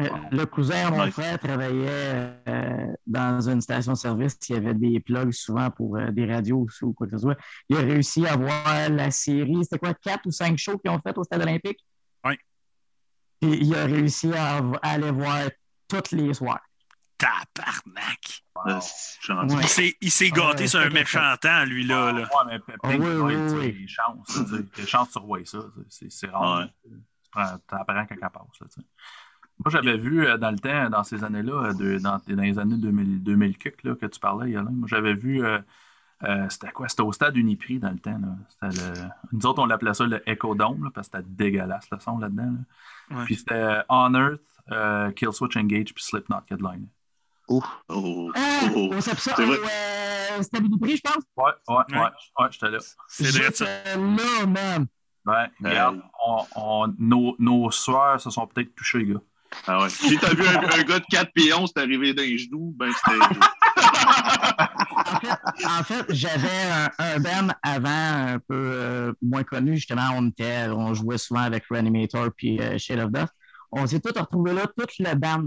[0.00, 1.12] Euh, Le cousin à mon Nice.
[1.14, 4.38] frère travaillait euh, dans une station-service.
[4.48, 7.36] Il y avait des plugs souvent pour euh, des radios ou quoi que ce soit.
[7.68, 9.56] Il a réussi à voir la série.
[9.64, 11.80] C'était quoi, quatre ou cinq shows qu'ils ont fait au Stade olympique?
[12.24, 12.34] Oui.
[13.42, 15.50] Et il a réussi à, à aller voir
[15.88, 16.60] tous les soirs.
[17.18, 18.42] Tabarnak!
[18.66, 18.80] Euh,
[19.28, 19.44] Ouais.
[19.62, 22.12] Il s'est- Il s'est gâté Ouais, sur un méchant temps, lui, là.
[22.12, 22.20] là.
[22.22, 24.40] Ouais, mais Pink oui, oui, chances,
[24.76, 25.58] les chances tu revois ça,
[25.88, 26.60] c'est- c'est rare.
[26.60, 26.66] Ouais.
[26.84, 28.76] Tu prends- T'apprends quand elle passe.
[28.76, 28.82] là.
[29.64, 32.58] Moi, j'avais vu euh, dans le temps, dans ces années-là, euh, de- dans, dans les
[32.58, 35.58] années 2000, 2000 quelques, là, que tu parlais, Yolande, moi, j'avais vu, euh,
[36.24, 36.88] euh, c'était quoi?
[36.88, 38.18] C'était au stade Uniprix dans le temps.
[38.18, 38.36] Là.
[38.48, 41.88] C'était le- Nous autres, on l'appelait ça le Echo Dome, là, parce que c'était dégueulasse
[41.90, 42.52] le son là-dedans.
[43.10, 43.16] là.
[43.18, 43.24] Ouais.
[43.24, 44.40] Puis c'était On Earth,
[44.72, 46.86] euh, Killswitch Engage, puis Slipknot headline.
[47.48, 47.62] Oh.
[47.88, 47.94] Ah,
[48.74, 48.90] Oh.
[48.92, 49.56] on s'appelle ça C'est vrai.
[49.56, 51.22] au euh, Prix, je pense.
[51.36, 51.98] Ouais, ouais, Ouais.
[51.98, 52.08] ouais,
[52.40, 52.78] ouais, j'étais là.
[53.08, 53.64] C'est vrai ça.
[53.64, 54.86] J'étais là, man.
[55.26, 59.20] Ouais, regarde, on, on- nos, nos soeurs se sont peut-être touchés, les gars.
[59.66, 59.88] Ah ouais.
[59.90, 63.18] Si t'as vu un, un gars de 4 pions, c'est arrivé d'un genou, ben c'était.
[65.10, 67.88] En fait, en fait, j'avais un, un band avant
[68.34, 69.76] un peu euh, moins connu.
[69.76, 73.30] Justement, on était, on jouait souvent avec Reanimator puis euh, Shade of Death.
[73.72, 75.44] On s'est tous retrouvés là, toute le band.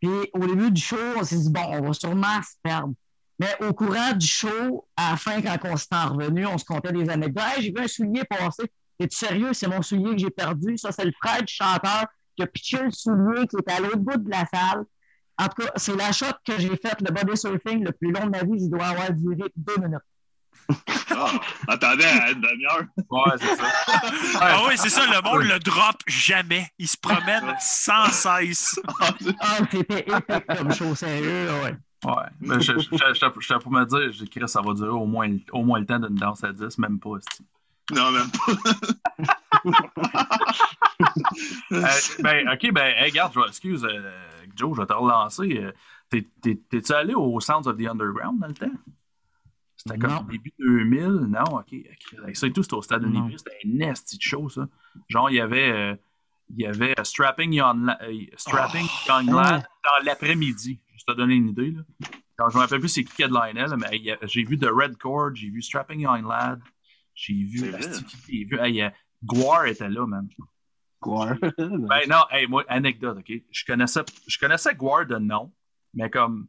[0.00, 2.94] Puis au début du show, on s'est dit bon, on va sûrement se perdre.
[3.38, 6.64] Mais au courant du show, à la fin, quand on s'est en revenu, on se
[6.64, 7.44] comptait des anecdotes.
[7.56, 8.70] Hey, j'ai vu un soulier passer.
[8.98, 9.52] Es-tu sérieux?
[9.54, 10.76] C'est mon soulier que j'ai perdu.
[10.76, 12.06] Ça, c'est le frère du chanteur
[12.36, 14.84] qui a pitché le soulier qui était à l'autre bout de la salle.
[15.38, 18.26] En tout cas, c'est la shot que j'ai faite, le body surfing le plus long
[18.26, 18.62] de ma vie.
[18.62, 20.00] Il doit avoir duré deux minutes.
[21.12, 21.32] Ah,
[21.68, 22.84] attendez à une demi-heure.
[23.10, 23.64] Ouais, c'est ça.
[24.40, 26.66] Ah oui, c'est ça, le monde le drop jamais.
[26.78, 28.80] Il se promène sans cesse.
[29.40, 31.76] Ah, c'était épique comme show sérieux, ouais.
[32.04, 32.14] Ouais.
[32.40, 35.28] Mais je- je- je- je- pour me dire, j'ai écrit ça va durer au moins,
[35.52, 37.10] au moins le temps d'une danse à 10, même pas.
[37.92, 38.52] Non, même pas.
[41.72, 41.86] Euh,
[42.20, 44.10] ben, ok, ben, hey, regarde, je excuse, euh,
[44.56, 45.58] Joe, je vais te relancer.
[45.62, 45.72] Euh,
[46.08, 48.66] t'es- t'es- T'es-tu allé au Sounds of the Underground dans le temps?
[49.82, 50.22] C'était comme Non.
[50.24, 51.44] début 2000, non?
[51.58, 53.08] Ok, et tout, c'était au Stade Non.
[53.24, 54.68] Univis, c'était un nasty de show, ça.
[55.08, 55.94] Genre, il y avait, euh,
[56.50, 60.80] il y avait euh, Strapping Young, euh, Strapping Young Lad dans l'après-midi.
[60.92, 61.80] Juste te donner une idée, là.
[62.36, 64.44] Quand je me rappelle plus c'est qui qui headlinait, là, mais il y a- j'ai
[64.44, 66.60] vu The Red Chord, j'ai vu Strapping Young Lad,
[67.14, 68.84] j'ai vu, C'est j'ai vu, hey,
[69.24, 70.28] Guar était là, man.
[71.00, 71.34] Quoi?
[71.56, 73.32] Ben non, hey, moi, anecdote, OK?
[73.50, 75.50] Je connaissais, je connaissais Guar de nom,
[75.94, 76.48] mais comme,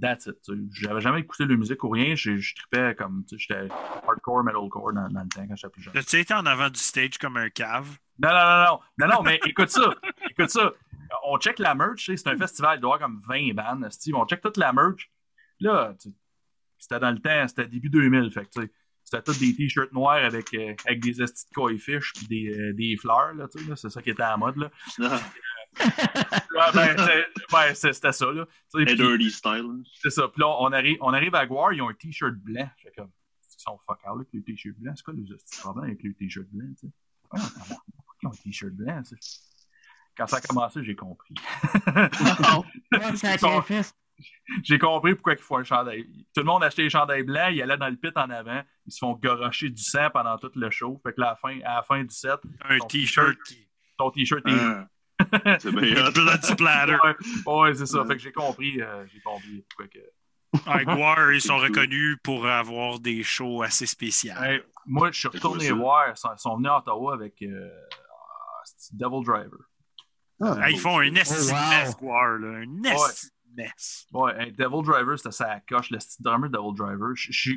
[0.00, 0.40] that's it.
[0.42, 0.68] tu.
[0.72, 2.14] J'avais jamais écouté de musique ou rien.
[2.14, 3.68] Je, je tripais comme, tu sais, j'étais
[4.06, 5.96] hardcore, metalcore dans, dans le temps quand j'étais plus jeune.
[5.96, 7.96] As-tu été en avant du stage comme un cave?
[8.18, 8.80] Non, non, non, non.
[8.98, 9.94] Non, non, mais écoute ça.
[10.30, 10.72] Écoute ça.
[11.26, 13.90] On check la merch, tu c'est un festival, il doit y avoir comme 20 bandes,
[13.90, 14.14] Steve.
[14.16, 15.10] On check toute la merch.
[15.60, 16.16] Là, tu sais,
[16.78, 18.70] c'était dans le temps, c'était début 2000, fait que, tu sais,
[19.04, 22.58] c'était tous des t-shirts noirs avec, euh, avec des estis de koi fish puis des,
[22.58, 24.70] euh, des fleurs, là, tu sais, là, c'est ça qui était à la mode, là.
[25.80, 26.96] Ouais, ben,
[27.52, 28.46] ouais, c'était ça, là.
[29.30, 29.50] Style.
[29.52, 29.82] hein.
[30.00, 30.28] c'est ça.
[30.28, 32.68] Puis là, on arrive, on arrive à Guar, ils ont un t-shirt blanc.
[32.78, 33.10] Je fais comme,
[33.48, 34.96] ils sont fuck out avec les t-shirts blancs.
[34.96, 36.92] C'est quoi les petits problèmes avec les t-shirts blancs, tu sais?
[37.32, 37.40] Ouais,
[37.96, 39.40] pourquoi ils ont un t-shirt blanc, tu sais?
[40.16, 41.34] Quand ça a commencé, j'ai compris.
[42.92, 43.92] Ouais, sont- Campfest.
[44.62, 46.04] j'ai compris pourquoi il faut un chandail.
[46.32, 48.92] Tout le monde achetait les chandails blancs, ils allaient dans le pit en avant, ils
[48.92, 51.00] se font gorocher du sang pendant tout le show.
[51.02, 52.38] Fait que là, à la fin, à la fin du set,
[52.68, 53.66] Un t-shirt qui.
[53.98, 54.52] ton t-shirt est.
[55.60, 56.10] C'est bien.
[56.10, 56.96] Blood splatter.
[57.04, 58.04] Ouais, ouais, c'est ça.
[58.04, 59.98] Fait que j'ai compris, euh, j'ai compris pourquoi que.
[60.66, 64.34] Ah, Guar, ils sont reconnus pour avoir des shows assez spéciaux.
[64.40, 68.62] Hey, moi, je suis retourné quoi voir, ils sont, venus à Ottawa avec euh, ah,
[68.92, 69.58] Devil Driver.
[70.40, 71.94] Ah, Hey, ils font un esti Oh, wow.
[72.00, 72.58] Guar, là.
[72.58, 74.06] Un mess.
[74.12, 77.12] Ouais, hey, Devil Driver, c'était ça coche, le style drummer de Devil Driver.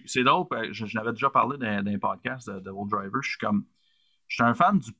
[0.05, 3.21] C'est drôle, euh, je, je n'avais déjà parlé dans, dans un podcast de Devil Driver.
[3.21, 3.65] Je suis comme.
[4.27, 4.91] Je suis un fan du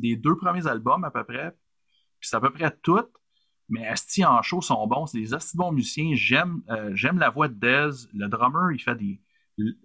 [0.00, 1.54] des deux premiers albums à peu près.
[2.22, 3.04] Puis c'est à peu près tout.
[3.68, 5.06] Mais Asti en show sont bons.
[5.06, 6.12] C'est des Asti bons musiciens.
[6.14, 8.06] J'aime euh, j'aime la voix de Dez.
[8.14, 9.20] Le drummer, il fait des.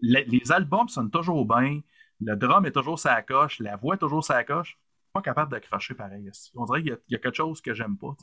[0.02, 1.82] Les, les albums sonnent toujours bien.
[2.22, 3.60] Le drum est toujours sa coche.
[3.60, 4.78] La voix est toujours sa coche.
[5.14, 6.28] Pas capable d'accrocher pareil.
[6.28, 6.52] esti.
[6.56, 8.16] On dirait qu'il y, a- il y a quelque chose que j'aime pas.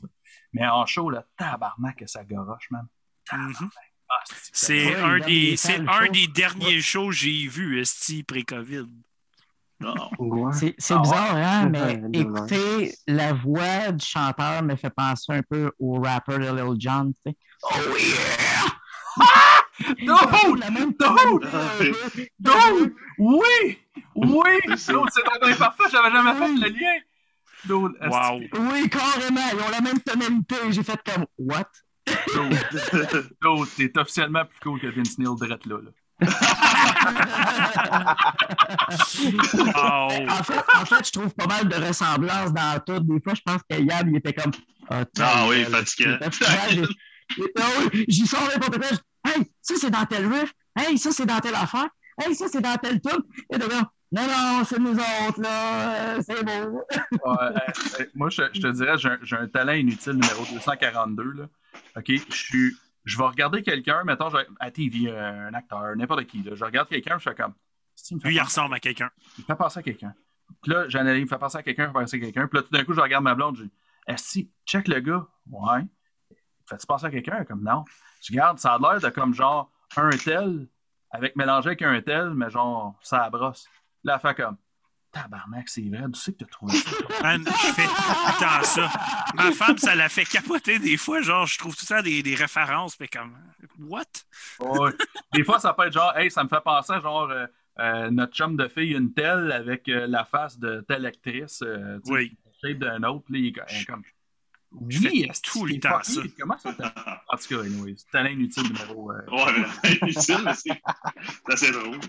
[0.53, 2.87] Mais en show, là, tabarnak ça goroche, man.
[3.25, 3.59] Tabarnak.
[3.61, 3.69] Mhm.
[4.09, 4.13] Ah,
[4.53, 5.55] c'est- un, des,
[5.87, 8.87] un des derniers shows que j'ai vu, Esti, pré-COVID.
[9.81, 11.01] C'est Ah ouais?
[11.01, 12.09] bizarre, hein, mais ouais.
[12.13, 17.13] écoutez, la voix du chanteur me fait penser un peu au rapper de Lil Jon,
[17.25, 17.37] tu sais.
[17.63, 19.25] Oh yeah!
[19.97, 20.59] Dude!
[20.59, 22.29] la même Dude!
[22.39, 22.93] Dude!
[23.17, 23.79] Oui!
[24.15, 24.59] Oui!
[24.69, 24.93] C'est ça.
[24.93, 26.99] Dude, c'est donc parfait, j'avais jamais fait le lien.
[27.67, 28.39] Wow.
[28.71, 30.55] Oui, carrément, ils ont la même tonalité.
[30.69, 31.71] J'ai fait comme, what?
[32.07, 32.57] Dude,
[33.41, 35.77] dude, t'es officiellement plus cool que Vince Neil drette là.
[35.81, 35.89] là.
[39.75, 42.99] En, fait, en fait, je trouve pas mal de ressemblances dans tout.
[42.99, 44.51] Des fois, je pense que Yann, il était comme.
[44.89, 46.17] Ah, Ah oui, fatigué.
[46.21, 46.27] ah
[47.93, 50.53] oui, J'y sors je- Hey, ça, c'est dans tel riff.
[50.77, 51.87] Hey, ça, c'est dans telle affaire.
[52.21, 53.19] Hey, ça, c'est dans tel tune.
[53.51, 56.15] Et de là, non, non, c'est nous autres, là.
[56.15, 56.51] euh, C'est beau.
[57.25, 57.49] Ouais, euh,
[58.01, 61.23] euh, moi, je, je te dirais, j'ai un, un talent inutile numéro 242.
[61.33, 61.43] Là.
[61.97, 62.05] OK?
[62.07, 62.77] Je suis.
[63.05, 66.41] Je vais regarder quelqu'un, mettons, je- à TV, euh, un acteur, n'importe qui.
[66.43, 66.55] Là.
[66.55, 67.53] Je regarde quelqu'un, je fais comme.
[68.23, 69.09] Lui, il ressemble à quelqu'un.
[69.37, 70.13] il fait penser à quelqu'un.
[70.61, 72.47] Puis là, j'analyse, il me fait penser à quelqu'un, il me fait penser à quelqu'un.
[72.47, 73.71] Puis là, tout d'un coup, je regarde ma blonde, je dis
[74.07, 75.81] Est-ce que check le gars Ouais.
[76.67, 77.43] Fais-tu penser à quelqu'un?
[77.45, 77.83] Comme non.
[78.21, 80.67] Je regarde, ça a l'air de comme genre un tel,
[81.11, 83.67] avec mélangé avec un tel, mais genre, ça brosse.
[84.03, 84.57] Là, elle fait comme
[85.15, 86.91] Tabarnak, c'est vrai, d'où c'est que t'as trouvé ça
[87.23, 87.87] Man, je fais
[88.27, 88.91] attends ça.
[89.35, 91.21] Ma femme, ça la fait capoter des fois.
[91.21, 93.33] Genre, je trouve tout ça des, des références, mais comme,
[93.79, 94.03] what?
[94.59, 94.91] Ouais.
[95.33, 97.45] Des fois, ça peut être genre, hey, ça me fait penser à genre euh,
[97.79, 101.97] euh, notre chum de fille, une telle, avec euh, la face de telle actrice, euh,
[102.05, 102.37] tu sais, Oui.
[102.61, 104.03] shape d'un autre, puis il est comme.
[104.89, 106.33] Je fais est-ce tout le temps fucké?
[106.37, 106.71] Comment ça
[107.29, 109.13] En tout cas, anyway, c'est talent inutile numéro.
[109.13, 110.81] euh, Ouais, inutile, mais c'est
[111.47, 111.99] c'est assez drôle.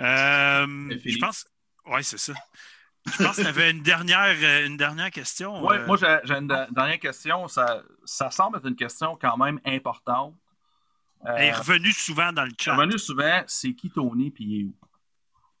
[0.00, 0.66] Euh,
[1.04, 1.46] je pense.
[1.86, 2.32] Ouais, c'est ça.
[3.06, 5.64] Je pense que tu avais une dernière, euh, une dernière question.
[5.64, 7.46] Ouais, euh, moi, j'ai une dernière question.
[7.46, 10.34] Ça, ça semble être une question quand même importante.
[11.24, 12.74] Euh, Elle est revenue souvent dans le chat.
[12.74, 14.74] revenu souvent, c'est qui Tony, puis il est où?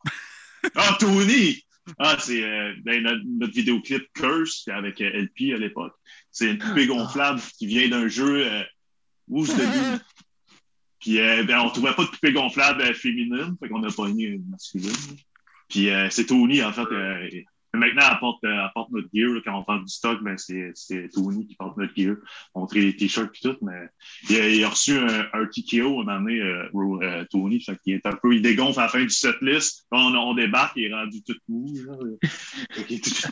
[0.74, 1.62] Ah, Tony!
[1.98, 5.94] Ah, c'est euh, ben, notre, notre vidéoclip Curse avec euh, LP à l'époque.
[6.32, 8.62] C'est une poupée gonflable qui vient d'un jeu euh,
[9.28, 10.00] Who's the Dude?
[11.00, 14.24] Puis euh, ben, on trouvait pas de poupée gonflable euh, féminine, fait qu'on a pogné
[14.24, 14.90] une masculine.
[15.68, 16.86] Puis euh, c'est Tony, en fait.
[16.92, 17.28] euh,
[17.74, 18.56] maintenant, elle porte, euh,
[18.90, 19.34] notre gear.
[19.34, 19.40] là.
[19.44, 20.72] quand on parle du stock, ben, c'est
[21.12, 22.16] Tony qui porte notre gear.
[22.54, 23.88] Montrer les t-shirts et tout, mais
[24.30, 26.68] il a, il a reçu un, un TKO à un moment donné, euh,
[27.02, 27.60] euh, Tony.
[27.60, 29.86] Fait qu'il est un peu, il dégonfle à la fin du setlist.
[29.90, 31.66] On, on débarque, il est rendu tout mou.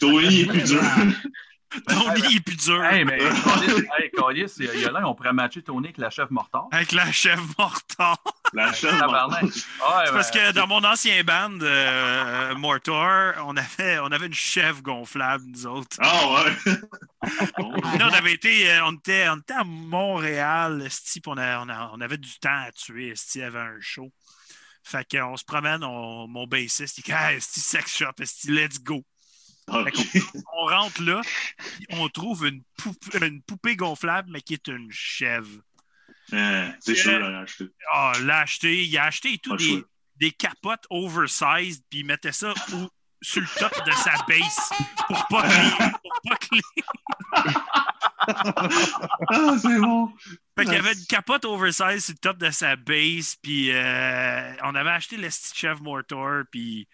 [0.00, 0.80] Tony est plus dur.
[1.88, 2.84] Tony est plus dur.
[2.84, 3.18] Hey, mais
[3.98, 6.68] hey, Calis, il y a- là, on pourrait matcher Tony avec la chef mortard.
[6.72, 8.18] Avec la chef mortard.
[8.52, 8.66] La.
[8.66, 14.26] Ah, ouais, C'est parce que dans mon ancien band, euh, Mortar, on avait, on avait
[14.26, 15.96] une chef gonflable, nous autres.
[16.00, 16.72] Ah ouais.
[17.98, 21.60] Là, on avait été, euh, on était, on était à Montréal, esti, puis on, a-
[21.64, 24.12] on, a- on avait du temps à tuer, esti, il avait un show.
[24.82, 29.02] Fait qu'on se promène, on- mon bassiste, il dit, esti, sex shop, esti, let's go.
[29.68, 29.98] Ok.
[30.52, 31.20] On rentre là,
[31.56, 32.62] puis on trouve une,
[33.42, 35.60] poupée gonflable, mais qui est une chèvre.
[36.32, 37.66] Euh, C'est sûr, là, acheté.
[37.92, 39.80] Ah, l'a acheté, il a acheté et tout des, choix.
[40.16, 42.52] des capotes oversized, puis il mettait ça
[43.22, 44.70] sur le top de sa base
[45.06, 46.56] pour pas que
[48.26, 50.12] Ah, c'est bon.
[50.56, 54.52] Fait qu'il y avait une capote oversize sur le top de sa base, puis euh,
[54.62, 56.86] on avait acheté le Chef Mortar, puis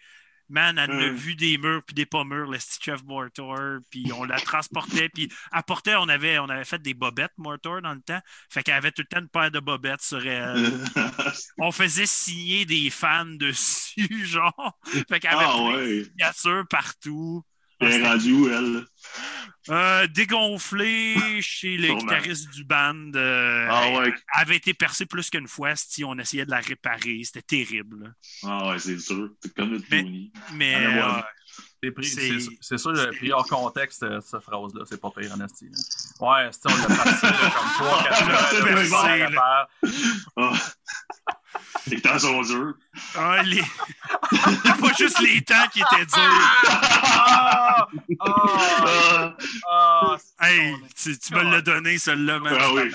[0.51, 1.15] man, elle a Mm.
[1.15, 5.31] vu des murs puis des pas mûrs, le Chef Mortar, puis on la transportait, puis
[5.51, 8.19] apportait, on avait, on avait fait des bobettes Mortar dans le temps,
[8.49, 10.79] fait qu'elle avait tout le temps une paire de bobettes sur elle.
[11.59, 14.79] on faisait signer des fans dessus, genre.
[15.09, 16.03] Fait qu'elle avait ah plein de ouais.
[16.03, 17.43] signatures partout.
[17.81, 18.85] Elle est rendue où, elle?
[19.69, 20.07] Euh,
[21.41, 22.01] chez les Sûrement.
[22.01, 23.11] guitaristes du band.
[23.15, 27.21] euh, Ah elle avait été percée plus qu'une fois si on essayait de la réparer.
[27.23, 28.13] C'était terrible.
[28.43, 29.29] Ah ouais, c'est sûr.
[29.41, 30.31] C'est comme notre Mais- Tony.
[30.53, 31.01] Mais ouais.
[31.03, 31.21] euh,
[31.83, 35.09] c'est pris- c'est- c'est- C'est sûr, c'est- pris hors contexte, euh, cette phrase-là, c'est pas
[35.11, 35.65] pire, en esti.
[36.19, 39.29] Ouais, c'est on l'a passé là, comme trois, quatre On l'a fois, là, percé, on
[39.31, 39.67] là.
[40.37, 40.71] l'a faire.
[41.87, 42.73] Les temps sont durs.
[43.17, 43.61] ah, les...
[43.61, 46.41] pas juste les temps qui étaient durs.
[46.63, 47.87] Ah!
[48.19, 48.25] Ah!
[48.85, 49.35] Ah,
[49.69, 50.17] Ah!
[50.41, 52.55] Hey, tu, tu me l'as donné, celle-là, man.
[52.59, 52.91] ah oui.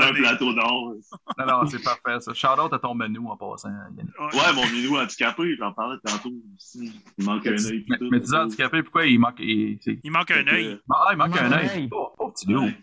[0.00, 0.94] C'est un plateau d'or.
[1.38, 2.32] Non, non, c'est parfait, ça.
[2.34, 4.10] Shout-out à ton menu en passant, Yannick.
[4.34, 6.92] Ouais, mon minou handicapé, j'en parlais tantôt aussi.
[7.18, 7.84] Il manque un œil.
[7.88, 9.36] Mais, mais dis handicapé, pourquoi il manque.
[9.38, 10.78] Il, Il manque un œil.
[10.90, 11.88] Ah, il manque Il un œil.
[11.92, 12.64] Oh, oh, petit loup.
[12.64, 12.76] Ouais.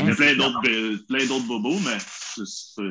[0.00, 2.82] Il y a plein d'autres be- plein d'autres bobos, mais ça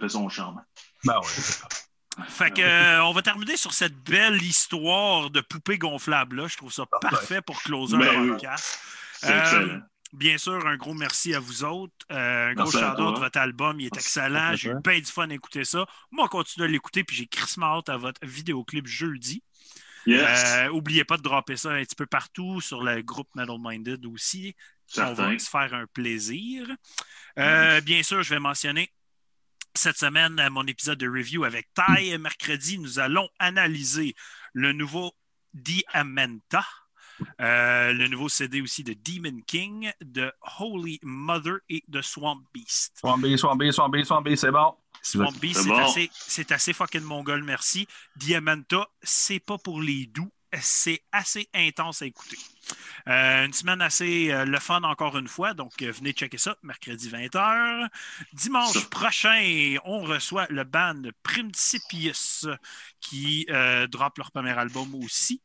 [0.00, 0.62] fait son charme.
[1.04, 2.24] Ben ouais.
[2.28, 6.46] Fait que, euh, on va terminer sur cette belle histoire de poupée gonflable-là.
[6.48, 8.28] Je trouve ça parfait pour closer Ben un oui.
[8.32, 8.78] podcast.
[9.14, 9.80] C'est Euh, excellent.
[10.12, 11.94] Bien sûr, un gros merci à vous autres.
[12.10, 13.18] Euh, un gros Merci shout-out.
[13.18, 14.54] Votre album, il est excellent.
[14.54, 15.86] J'ai eu bien du fun à écouter ça.
[16.10, 19.42] Moi, continue à l'écouter, puis j'ai crissement hâte à votre vidéoclip jeudi.
[20.04, 23.56] Yes, Euh, oubliez pas de dropper ça un petit peu partout sur le groupe Metal
[23.58, 24.54] Minded aussi.
[24.98, 26.66] On va se faire un plaisir.
[27.38, 28.92] Euh, bien sûr, je vais mentionner
[29.74, 32.18] cette semaine mon épisode de review avec Ty.
[32.18, 34.14] Mercredi, nous allons analyser
[34.52, 35.12] le nouveau
[35.54, 36.66] Diamenta.
[37.40, 43.04] Euh, le nouveau CD aussi de Demon King, de Holy Mother et de Swamp Beast.
[43.04, 44.74] Swambé, swambé, swambé, swambé, c'est bon.
[45.02, 45.76] Swamp Beast, C'est c'est bon.
[45.76, 47.86] assez, c'est assez fucking mongol, merci.
[48.16, 50.30] Diamanta, c'est pas pour les doux,
[50.60, 52.38] c'est assez intense à écouter.
[53.08, 56.56] Euh, une semaine assez euh, le fun encore une fois, donc euh, venez checker ça,
[56.62, 57.88] mercredi 20h.
[58.32, 58.88] Dimanche Ça.
[58.90, 62.46] prochain, on reçoit le band Principius
[63.00, 65.42] qui euh, drop leur premier album aussi.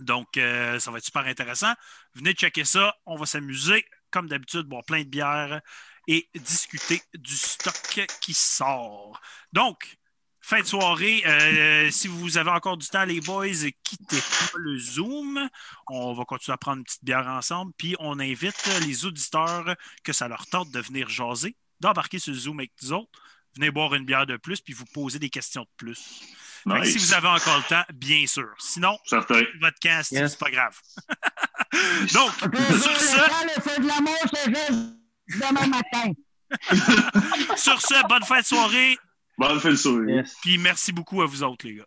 [0.00, 1.72] Donc, euh, ça va être super intéressant.
[2.14, 2.94] Venez checker ça.
[3.06, 5.60] On va s'amuser, comme d'habitude, boire plein de bières
[6.08, 9.20] et discuter du stock qui sort.
[9.52, 9.98] Donc,
[10.40, 13.46] fin de soirée, euh, si vous avez encore du temps, les boys,
[13.84, 15.48] quittez pas le Zoom.
[15.88, 17.72] On va continuer à prendre une petite bière ensemble.
[17.76, 22.38] Puis, on invite les auditeurs que ça leur tente de venir jaser, d'embarquer sur le
[22.38, 23.20] Zoom avec nous autres.
[23.56, 26.20] Venez boire une bière de plus, puis vous poser des questions de plus.
[26.66, 26.92] Nice.
[26.92, 28.48] si vous avez encore le temps, bien sûr.
[28.58, 29.40] Sinon, Certain.
[29.60, 30.32] votre camp, c'est Yes.
[30.32, 30.78] c'est pas grave.
[32.12, 32.30] Donc,
[32.82, 33.16] sur ce,
[33.64, 34.90] C'est de l'amour, c'est juste
[35.28, 36.12] demain matin.
[37.56, 38.98] sur ce, bonne fin de soirée,
[39.38, 40.12] Bonne fin de soirée.
[40.16, 40.36] Yes.
[40.42, 41.86] puis merci beaucoup à vous autres, les gars.